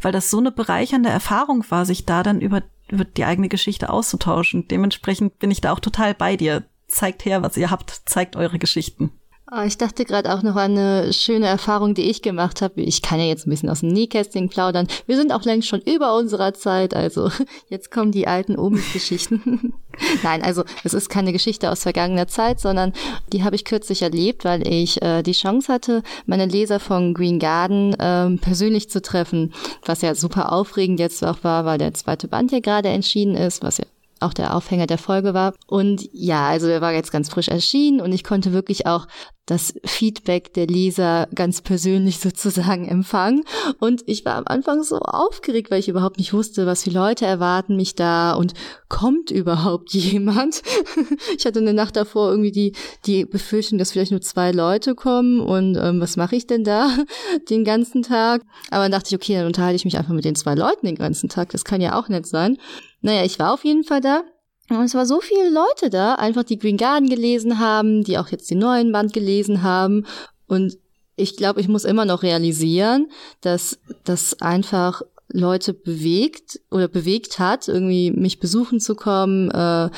weil 0.00 0.12
das 0.12 0.30
so 0.30 0.38
eine 0.38 0.52
bereichernde 0.52 1.10
Erfahrung 1.10 1.64
war, 1.68 1.84
sich 1.84 2.06
da 2.06 2.22
dann 2.22 2.40
über 2.40 2.62
wird 2.90 3.16
die 3.18 3.24
eigene 3.24 3.48
Geschichte 3.48 3.90
auszutauschen. 3.90 4.66
Dementsprechend 4.68 5.38
bin 5.38 5.50
ich 5.50 5.60
da 5.60 5.72
auch 5.72 5.80
total 5.80 6.14
bei 6.14 6.36
dir. 6.36 6.64
Zeigt 6.86 7.26
her, 7.26 7.42
was 7.42 7.58
ihr 7.58 7.70
habt, 7.70 8.00
zeigt 8.06 8.34
eure 8.34 8.58
Geschichten. 8.58 9.12
Oh, 9.50 9.62
ich 9.64 9.78
dachte 9.78 10.04
gerade 10.04 10.34
auch 10.34 10.42
noch 10.42 10.56
an 10.56 10.76
eine 10.76 11.12
schöne 11.14 11.46
Erfahrung, 11.46 11.94
die 11.94 12.10
ich 12.10 12.20
gemacht 12.20 12.60
habe. 12.60 12.82
Ich 12.82 13.00
kann 13.00 13.18
ja 13.18 13.24
jetzt 13.24 13.46
ein 13.46 13.50
bisschen 13.50 13.70
aus 13.70 13.80
dem 13.80 13.88
Nähkästchen 13.88 14.50
plaudern. 14.50 14.86
Wir 15.06 15.16
sind 15.16 15.32
auch 15.32 15.42
längst 15.42 15.68
schon 15.68 15.80
über 15.80 16.14
unserer 16.16 16.52
Zeit, 16.52 16.92
also 16.92 17.30
jetzt 17.70 17.90
kommen 17.90 18.12
die 18.12 18.26
alten 18.26 18.58
Omis-Geschichten. 18.58 19.72
Nein, 20.22 20.42
also 20.42 20.64
es 20.84 20.92
ist 20.92 21.08
keine 21.08 21.32
Geschichte 21.32 21.70
aus 21.70 21.82
vergangener 21.82 22.28
Zeit, 22.28 22.60
sondern 22.60 22.92
die 23.32 23.42
habe 23.42 23.56
ich 23.56 23.64
kürzlich 23.64 24.02
erlebt, 24.02 24.44
weil 24.44 24.68
ich 24.68 25.00
äh, 25.00 25.22
die 25.22 25.32
Chance 25.32 25.72
hatte, 25.72 26.02
meine 26.26 26.44
Leser 26.44 26.78
von 26.78 27.14
Green 27.14 27.38
Garden 27.38 27.96
ähm, 27.98 28.38
persönlich 28.38 28.90
zu 28.90 29.00
treffen, 29.00 29.54
was 29.82 30.02
ja 30.02 30.14
super 30.14 30.52
aufregend 30.52 31.00
jetzt 31.00 31.24
auch 31.24 31.42
war, 31.42 31.64
weil 31.64 31.78
der 31.78 31.94
zweite 31.94 32.28
Band 32.28 32.52
ja 32.52 32.60
gerade 32.60 32.90
entschieden 32.90 33.34
ist, 33.34 33.62
was 33.62 33.78
ja 33.78 33.84
auch 34.20 34.34
der 34.34 34.54
Aufhänger 34.54 34.86
der 34.86 34.98
Folge 34.98 35.34
war. 35.34 35.54
Und 35.66 36.08
ja, 36.12 36.48
also 36.48 36.66
er 36.66 36.80
war 36.80 36.92
jetzt 36.92 37.12
ganz 37.12 37.28
frisch 37.28 37.48
erschienen 37.48 38.00
und 38.00 38.12
ich 38.12 38.24
konnte 38.24 38.52
wirklich 38.52 38.86
auch 38.86 39.06
das 39.48 39.74
Feedback 39.84 40.52
der 40.52 40.66
Leser 40.66 41.26
ganz 41.34 41.62
persönlich 41.62 42.18
sozusagen 42.20 42.86
empfangen. 42.86 43.44
Und 43.80 44.02
ich 44.06 44.24
war 44.24 44.36
am 44.36 44.44
Anfang 44.46 44.82
so 44.82 44.98
aufgeregt, 44.98 45.70
weil 45.70 45.80
ich 45.80 45.88
überhaupt 45.88 46.18
nicht 46.18 46.32
wusste, 46.32 46.66
was 46.66 46.84
für 46.84 46.90
Leute 46.90 47.24
erwarten 47.24 47.76
mich 47.76 47.94
da 47.94 48.34
und 48.34 48.52
kommt 48.88 49.30
überhaupt 49.30 49.90
jemand. 49.94 50.62
ich 51.36 51.46
hatte 51.46 51.60
eine 51.60 51.72
Nacht 51.72 51.96
davor 51.96 52.30
irgendwie 52.30 52.52
die, 52.52 52.72
die 53.06 53.24
Befürchtung, 53.24 53.78
dass 53.78 53.92
vielleicht 53.92 54.10
nur 54.10 54.20
zwei 54.20 54.52
Leute 54.52 54.94
kommen 54.94 55.40
und 55.40 55.76
ähm, 55.76 56.00
was 56.00 56.16
mache 56.16 56.36
ich 56.36 56.46
denn 56.46 56.64
da 56.64 56.90
den 57.50 57.64
ganzen 57.64 58.02
Tag? 58.02 58.42
Aber 58.70 58.84
dann 58.84 58.92
dachte 58.92 59.08
ich, 59.08 59.14
okay, 59.14 59.34
dann 59.34 59.46
unterhalte 59.46 59.76
ich 59.76 59.84
mich 59.84 59.96
einfach 59.96 60.12
mit 60.12 60.24
den 60.24 60.34
zwei 60.34 60.54
Leuten 60.54 60.86
den 60.86 60.96
ganzen 60.96 61.28
Tag. 61.28 61.50
Das 61.50 61.64
kann 61.64 61.80
ja 61.80 61.98
auch 61.98 62.08
nett 62.08 62.26
sein. 62.26 62.58
Naja, 63.00 63.24
ich 63.24 63.38
war 63.38 63.52
auf 63.52 63.64
jeden 63.64 63.84
Fall 63.84 64.00
da 64.00 64.22
und 64.70 64.82
es 64.82 64.94
war 64.94 65.06
so 65.06 65.20
viele 65.20 65.48
Leute 65.48 65.88
da, 65.88 66.14
einfach 66.16 66.44
die 66.44 66.58
Green 66.58 66.76
Garden 66.76 67.08
gelesen 67.08 67.58
haben, 67.58 68.04
die 68.04 68.18
auch 68.18 68.28
jetzt 68.28 68.50
den 68.50 68.58
neuen 68.58 68.92
Band 68.92 69.12
gelesen 69.12 69.62
haben. 69.62 70.04
Und 70.46 70.76
ich 71.16 71.36
glaube, 71.36 71.60
ich 71.60 71.68
muss 71.68 71.84
immer 71.84 72.04
noch 72.04 72.22
realisieren, 72.22 73.10
dass 73.40 73.78
das 74.04 74.40
einfach 74.40 75.02
Leute 75.30 75.74
bewegt 75.74 76.60
oder 76.70 76.88
bewegt 76.88 77.38
hat, 77.38 77.68
irgendwie 77.68 78.10
mich 78.10 78.40
besuchen 78.40 78.80
zu 78.80 78.94
kommen, 78.94 79.50
äh, 79.50 79.90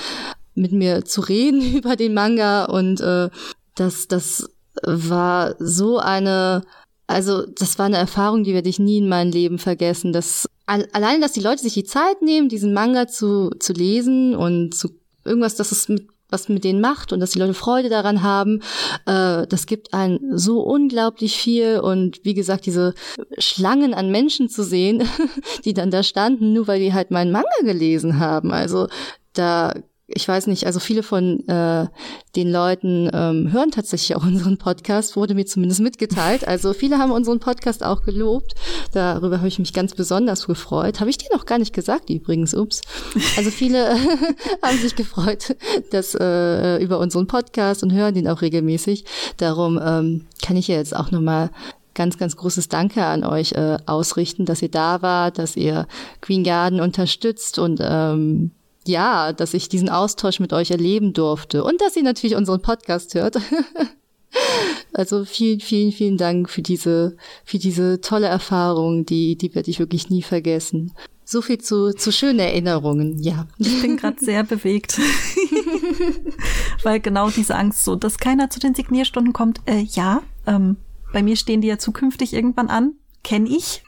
mit 0.55 0.72
mir 0.72 1.05
zu 1.05 1.20
reden 1.20 1.62
über 1.76 1.96
den 1.96 2.14
Manga 2.14 2.64
und 2.66 3.01
äh, 3.01 3.28
das, 3.74 4.09
das 4.09 4.48
war 4.82 5.55
so 5.59 5.98
eine, 5.98 6.62
also 7.11 7.44
das 7.44 7.78
war 7.78 7.86
eine 7.86 7.96
Erfahrung, 7.96 8.44
die 8.44 8.54
werde 8.54 8.68
ich 8.68 8.78
nie 8.78 8.98
in 8.98 9.08
meinem 9.08 9.32
Leben 9.32 9.58
vergessen. 9.58 10.12
Das 10.12 10.48
alleine, 10.66 11.20
dass 11.20 11.32
die 11.32 11.40
Leute 11.40 11.62
sich 11.62 11.74
die 11.74 11.84
Zeit 11.84 12.22
nehmen, 12.22 12.48
diesen 12.48 12.72
Manga 12.72 13.08
zu, 13.08 13.50
zu 13.58 13.72
lesen 13.72 14.36
und 14.36 14.74
zu 14.74 14.90
irgendwas, 15.24 15.56
dass 15.56 15.72
es 15.72 15.88
mit 15.88 16.08
was 16.30 16.48
mit 16.48 16.62
denen 16.62 16.80
macht 16.80 17.12
und 17.12 17.18
dass 17.18 17.32
die 17.32 17.40
Leute 17.40 17.54
Freude 17.54 17.88
daran 17.88 18.22
haben, 18.22 18.62
äh, 19.06 19.48
das 19.48 19.66
gibt 19.66 19.92
einen 19.92 20.38
so 20.38 20.61
unglaublich 20.61 21.36
viel 21.36 21.80
und 21.80 22.20
wie 22.24 22.34
gesagt, 22.34 22.66
diese 22.66 22.94
Schlangen 23.38 23.94
an 23.94 24.12
Menschen 24.12 24.48
zu 24.48 24.62
sehen, 24.62 25.02
die 25.64 25.74
dann 25.74 25.90
da 25.90 26.04
standen, 26.04 26.52
nur 26.52 26.68
weil 26.68 26.78
die 26.78 26.94
halt 26.94 27.11
meinen 27.11 27.32
Manga 27.32 27.48
gelesen 27.62 28.20
haben. 28.20 28.52
Also 28.52 28.86
da 29.32 29.74
ich 30.12 30.26
weiß 30.26 30.46
nicht, 30.46 30.66
also 30.66 30.80
viele 30.80 31.02
von 31.02 31.46
äh, 31.48 31.86
den 32.36 32.50
Leuten 32.50 33.11
ähm, 33.12 33.52
hören 33.52 33.70
tatsächlich 33.70 34.16
auch 34.16 34.24
unseren 34.24 34.58
Podcast, 34.58 35.16
wurde 35.16 35.34
mir 35.34 35.46
zumindest 35.46 35.80
mitgeteilt. 35.80 36.46
Also 36.46 36.72
viele 36.72 36.98
haben 36.98 37.12
unseren 37.12 37.40
Podcast 37.40 37.84
auch 37.84 38.02
gelobt. 38.02 38.54
Darüber 38.92 39.38
habe 39.38 39.48
ich 39.48 39.58
mich 39.58 39.72
ganz 39.72 39.94
besonders 39.94 40.46
gefreut. 40.46 41.00
Habe 41.00 41.11
ich 41.11 41.18
dir 41.18 41.28
noch 41.32 41.46
gar 41.46 41.58
nicht 41.58 41.72
gesagt 41.72 42.11
übrigens, 42.11 42.54
ups. 42.54 42.82
Also 43.36 43.50
viele 43.50 43.90
haben 44.62 44.78
sich 44.78 44.96
gefreut, 44.96 45.56
dass 45.90 46.14
äh, 46.14 46.82
über 46.82 46.98
unseren 46.98 47.26
Podcast 47.26 47.82
und 47.82 47.92
hören 47.92 48.14
den 48.14 48.28
auch 48.28 48.42
regelmäßig. 48.42 49.04
Darum 49.36 49.80
ähm, 49.82 50.26
kann 50.42 50.56
ich 50.56 50.68
ja 50.68 50.76
jetzt 50.76 50.94
auch 50.94 51.11
nochmal 51.11 51.50
ganz, 51.94 52.18
ganz 52.18 52.36
großes 52.36 52.68
Danke 52.68 53.04
an 53.04 53.24
euch 53.24 53.52
äh, 53.52 53.76
ausrichten, 53.86 54.44
dass 54.44 54.62
ihr 54.62 54.70
da 54.70 55.02
wart, 55.02 55.38
dass 55.38 55.56
ihr 55.56 55.86
Queen 56.20 56.44
Garden 56.44 56.80
unterstützt 56.80 57.58
und 57.58 57.80
ähm, 57.82 58.52
ja, 58.86 59.32
dass 59.32 59.54
ich 59.54 59.68
diesen 59.68 59.88
Austausch 59.88 60.40
mit 60.40 60.52
euch 60.52 60.70
erleben 60.70 61.12
durfte 61.12 61.64
und 61.64 61.80
dass 61.80 61.96
ihr 61.96 62.02
natürlich 62.02 62.36
unseren 62.36 62.62
Podcast 62.62 63.14
hört. 63.14 63.36
also 64.92 65.24
vielen, 65.24 65.60
vielen, 65.60 65.92
vielen 65.92 66.16
Dank 66.16 66.48
für 66.48 66.62
diese, 66.62 67.16
für 67.44 67.58
diese 67.58 68.00
tolle 68.00 68.26
Erfahrung, 68.26 69.04
die, 69.04 69.36
die 69.36 69.54
werde 69.54 69.70
ich 69.70 69.78
wirklich 69.78 70.10
nie 70.10 70.22
vergessen. 70.22 70.92
So 71.24 71.42
viel 71.42 71.58
zu, 71.58 71.92
zu 71.92 72.10
schönen 72.10 72.40
Erinnerungen, 72.40 73.22
ja. 73.22 73.46
Ich 73.58 73.80
bin 73.80 73.96
gerade 73.96 74.18
sehr 74.24 74.42
bewegt. 74.42 74.98
Weil 76.82 76.98
genau 76.98 77.30
diese 77.30 77.54
Angst 77.54 77.84
so, 77.84 77.94
dass 77.94 78.18
keiner 78.18 78.50
zu 78.50 78.58
den 78.58 78.74
Signierstunden 78.74 79.32
kommt, 79.32 79.60
äh, 79.66 79.80
ja, 79.80 80.22
ähm, 80.46 80.76
bei 81.12 81.22
mir 81.22 81.36
stehen 81.36 81.60
die 81.60 81.68
ja 81.68 81.78
zukünftig 81.78 82.32
irgendwann 82.32 82.68
an, 82.68 82.94
kenne 83.22 83.48
ich. 83.48 83.82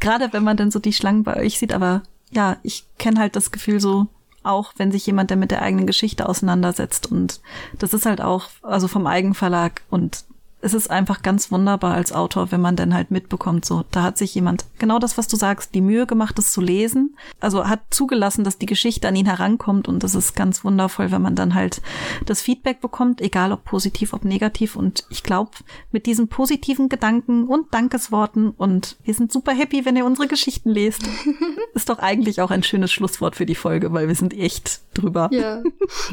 Gerade 0.00 0.32
wenn 0.32 0.44
man 0.44 0.56
dann 0.56 0.70
so 0.70 0.78
die 0.78 0.92
Schlangen 0.92 1.22
bei 1.22 1.36
euch 1.36 1.58
sieht, 1.58 1.72
aber 1.72 2.02
ja, 2.30 2.56
ich 2.62 2.86
kenne 2.98 3.20
halt 3.20 3.36
das 3.36 3.50
Gefühl 3.50 3.80
so, 3.80 4.06
auch 4.42 4.72
wenn 4.76 4.92
sich 4.92 5.06
jemand 5.06 5.30
der 5.30 5.36
mit 5.36 5.50
der 5.50 5.62
eigenen 5.62 5.86
Geschichte 5.86 6.28
auseinandersetzt. 6.28 7.10
Und 7.10 7.40
das 7.78 7.94
ist 7.94 8.06
halt 8.06 8.20
auch, 8.20 8.48
also 8.62 8.88
vom 8.88 9.06
Eigenverlag 9.06 9.82
und 9.90 10.24
es 10.60 10.74
ist 10.74 10.90
einfach 10.90 11.22
ganz 11.22 11.52
wunderbar 11.52 11.94
als 11.94 12.12
Autor, 12.12 12.50
wenn 12.50 12.60
man 12.60 12.74
dann 12.74 12.92
halt 12.92 13.10
mitbekommt, 13.10 13.64
so, 13.64 13.84
da 13.92 14.02
hat 14.02 14.18
sich 14.18 14.34
jemand 14.34 14.64
genau 14.78 14.98
das, 14.98 15.16
was 15.16 15.28
du 15.28 15.36
sagst, 15.36 15.74
die 15.74 15.80
Mühe 15.80 16.06
gemacht, 16.06 16.36
das 16.36 16.50
zu 16.50 16.60
lesen. 16.60 17.16
Also 17.38 17.68
hat 17.68 17.80
zugelassen, 17.90 18.42
dass 18.42 18.58
die 18.58 18.66
Geschichte 18.66 19.06
an 19.06 19.14
ihn 19.14 19.26
herankommt 19.26 19.86
und 19.86 20.02
das 20.02 20.16
ist 20.16 20.34
ganz 20.34 20.64
wundervoll, 20.64 21.12
wenn 21.12 21.22
man 21.22 21.36
dann 21.36 21.54
halt 21.54 21.80
das 22.26 22.42
Feedback 22.42 22.80
bekommt, 22.80 23.20
egal 23.20 23.52
ob 23.52 23.64
positiv, 23.64 24.12
ob 24.12 24.24
negativ. 24.24 24.74
Und 24.74 25.04
ich 25.10 25.22
glaube, 25.22 25.52
mit 25.92 26.06
diesen 26.06 26.28
positiven 26.28 26.88
Gedanken 26.88 27.46
und 27.46 27.72
Dankesworten 27.72 28.50
und 28.50 28.96
wir 29.04 29.14
sind 29.14 29.32
super 29.32 29.52
happy, 29.52 29.84
wenn 29.84 29.96
ihr 29.96 30.04
unsere 30.04 30.26
Geschichten 30.26 30.70
lest, 30.70 31.02
ist 31.74 31.88
doch 31.88 32.00
eigentlich 32.00 32.40
auch 32.40 32.50
ein 32.50 32.64
schönes 32.64 32.90
Schlusswort 32.90 33.36
für 33.36 33.46
die 33.46 33.54
Folge, 33.54 33.92
weil 33.92 34.08
wir 34.08 34.16
sind 34.16 34.34
echt 34.34 34.80
drüber. 34.94 35.28
Ja. 35.30 35.62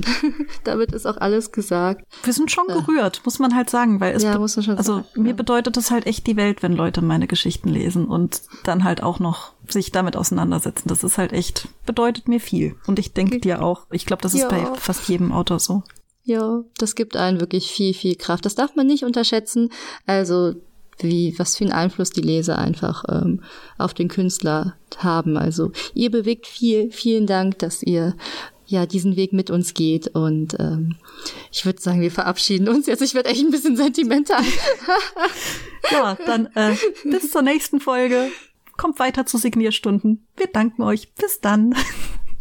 Damit 0.63 0.91
ist 0.91 1.07
auch 1.07 1.17
alles 1.17 1.51
gesagt. 1.51 2.05
Wir 2.23 2.33
sind 2.33 2.51
schon 2.51 2.67
gerührt, 2.67 3.21
muss 3.25 3.39
man 3.39 3.55
halt 3.55 3.71
sagen, 3.71 3.99
weil 3.99 4.13
es 4.13 4.21
ja 4.21 4.34
muss 4.39 4.55
man 4.55 4.63
schon 4.63 4.77
also 4.77 4.95
sagen. 4.97 5.23
mir 5.23 5.33
bedeutet 5.33 5.77
das 5.77 5.91
halt 5.91 6.05
echt 6.05 6.27
die 6.27 6.35
Welt, 6.35 6.63
wenn 6.63 6.73
Leute 6.73 7.01
meine 7.01 7.27
Geschichten 7.27 7.69
lesen 7.69 8.05
und 8.05 8.41
dann 8.63 8.83
halt 8.83 9.03
auch 9.03 9.19
noch 9.19 9.53
sich 9.67 9.91
damit 9.91 10.15
auseinandersetzen. 10.15 10.87
Das 10.87 11.03
ist 11.03 11.17
halt 11.17 11.33
echt, 11.33 11.67
bedeutet 11.85 12.27
mir 12.27 12.39
viel. 12.39 12.75
Und 12.87 12.99
ich 12.99 13.13
denke 13.13 13.39
dir 13.39 13.61
auch, 13.61 13.87
ich 13.91 14.05
glaube, 14.05 14.21
das 14.21 14.33
ist 14.33 14.41
ja. 14.41 14.49
bei 14.49 14.65
fast 14.75 15.07
jedem 15.09 15.31
Autor 15.31 15.59
so. 15.59 15.83
Ja, 16.23 16.63
das 16.77 16.95
gibt 16.95 17.15
einen 17.15 17.39
wirklich 17.39 17.71
viel, 17.71 17.93
viel 17.93 18.15
Kraft. 18.15 18.45
Das 18.45 18.55
darf 18.55 18.75
man 18.75 18.87
nicht 18.87 19.03
unterschätzen. 19.03 19.69
Also 20.07 20.55
wie 20.99 21.37
was 21.37 21.57
für 21.57 21.65
einen 21.65 21.73
Einfluss 21.73 22.09
die 22.09 22.21
Leser 22.21 22.57
einfach 22.57 23.03
ähm, 23.09 23.41
auf 23.77 23.93
den 23.93 24.07
Künstler 24.07 24.75
haben. 24.97 25.37
Also 25.37 25.71
ihr 25.93 26.09
bewegt 26.09 26.47
viel. 26.47 26.91
Vielen 26.91 27.27
Dank, 27.27 27.59
dass 27.59 27.83
ihr 27.83 28.15
ja 28.67 28.85
diesen 28.85 29.15
Weg 29.15 29.33
mit 29.33 29.49
uns 29.49 29.73
geht. 29.73 30.07
Und 30.07 30.55
ähm, 30.59 30.95
ich 31.51 31.65
würde 31.65 31.81
sagen, 31.81 32.01
wir 32.01 32.11
verabschieden 32.11 32.67
uns 32.67 32.87
jetzt. 32.87 33.01
Ich 33.01 33.13
werde 33.13 33.29
echt 33.29 33.41
ein 33.41 33.51
bisschen 33.51 33.77
sentimental. 33.77 34.43
ja, 35.91 36.17
dann 36.25 36.47
äh, 36.55 36.75
bis 37.03 37.31
zur 37.31 37.41
nächsten 37.41 37.79
Folge. 37.79 38.29
Kommt 38.77 38.99
weiter 38.99 39.25
zu 39.25 39.37
Signierstunden. 39.37 40.27
Wir 40.35 40.47
danken 40.47 40.83
euch. 40.83 41.13
Bis 41.13 41.39
dann. 41.39 41.75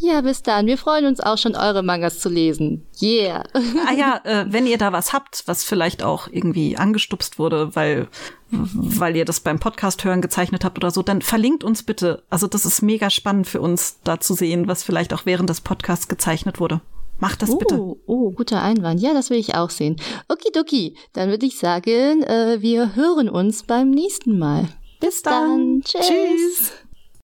Ja, 0.04 0.20
bis 0.20 0.42
dann. 0.42 0.66
Wir 0.66 0.76
freuen 0.76 1.06
uns 1.06 1.20
auch 1.20 1.38
schon, 1.38 1.56
eure 1.56 1.82
Mangas 1.82 2.18
zu 2.18 2.28
lesen. 2.28 2.86
Yeah. 3.00 3.44
ah 3.88 3.92
ja, 3.96 4.20
äh, 4.24 4.44
wenn 4.48 4.66
ihr 4.66 4.76
da 4.76 4.92
was 4.92 5.14
habt, 5.14 5.44
was 5.46 5.64
vielleicht 5.64 6.02
auch 6.02 6.28
irgendwie 6.30 6.76
angestupst 6.76 7.38
wurde, 7.38 7.74
weil, 7.74 8.08
weil 8.50 9.16
ihr 9.16 9.24
das 9.24 9.40
beim 9.40 9.58
Podcast 9.58 10.04
hören 10.04 10.20
gezeichnet 10.20 10.62
habt 10.62 10.76
oder 10.76 10.90
so, 10.90 11.02
dann 11.02 11.22
verlinkt 11.22 11.64
uns 11.64 11.84
bitte. 11.84 12.22
Also 12.28 12.46
das 12.46 12.66
ist 12.66 12.82
mega 12.82 13.08
spannend 13.08 13.46
für 13.46 13.62
uns, 13.62 14.00
da 14.04 14.20
zu 14.20 14.34
sehen, 14.34 14.68
was 14.68 14.82
vielleicht 14.82 15.14
auch 15.14 15.24
während 15.24 15.48
des 15.48 15.62
Podcasts 15.62 16.06
gezeichnet 16.06 16.60
wurde. 16.60 16.82
Macht 17.18 17.40
das 17.40 17.50
oh, 17.50 17.56
bitte. 17.56 17.80
Oh, 18.06 18.30
guter 18.32 18.60
Einwand. 18.60 19.00
Ja, 19.00 19.14
das 19.14 19.30
will 19.30 19.38
ich 19.38 19.54
auch 19.54 19.70
sehen. 19.70 19.96
Okidoki. 20.28 20.96
Dann 21.14 21.30
würde 21.30 21.46
ich 21.46 21.58
sagen, 21.58 22.22
äh, 22.24 22.58
wir 22.60 22.94
hören 22.94 23.30
uns 23.30 23.62
beim 23.62 23.88
nächsten 23.88 24.38
Mal. 24.38 24.68
Bis, 25.00 25.08
Bis 25.08 25.22
dann. 25.22 25.80
dann. 25.80 25.82
Tschüss. 25.82 26.06
Tschüss. 26.06 26.72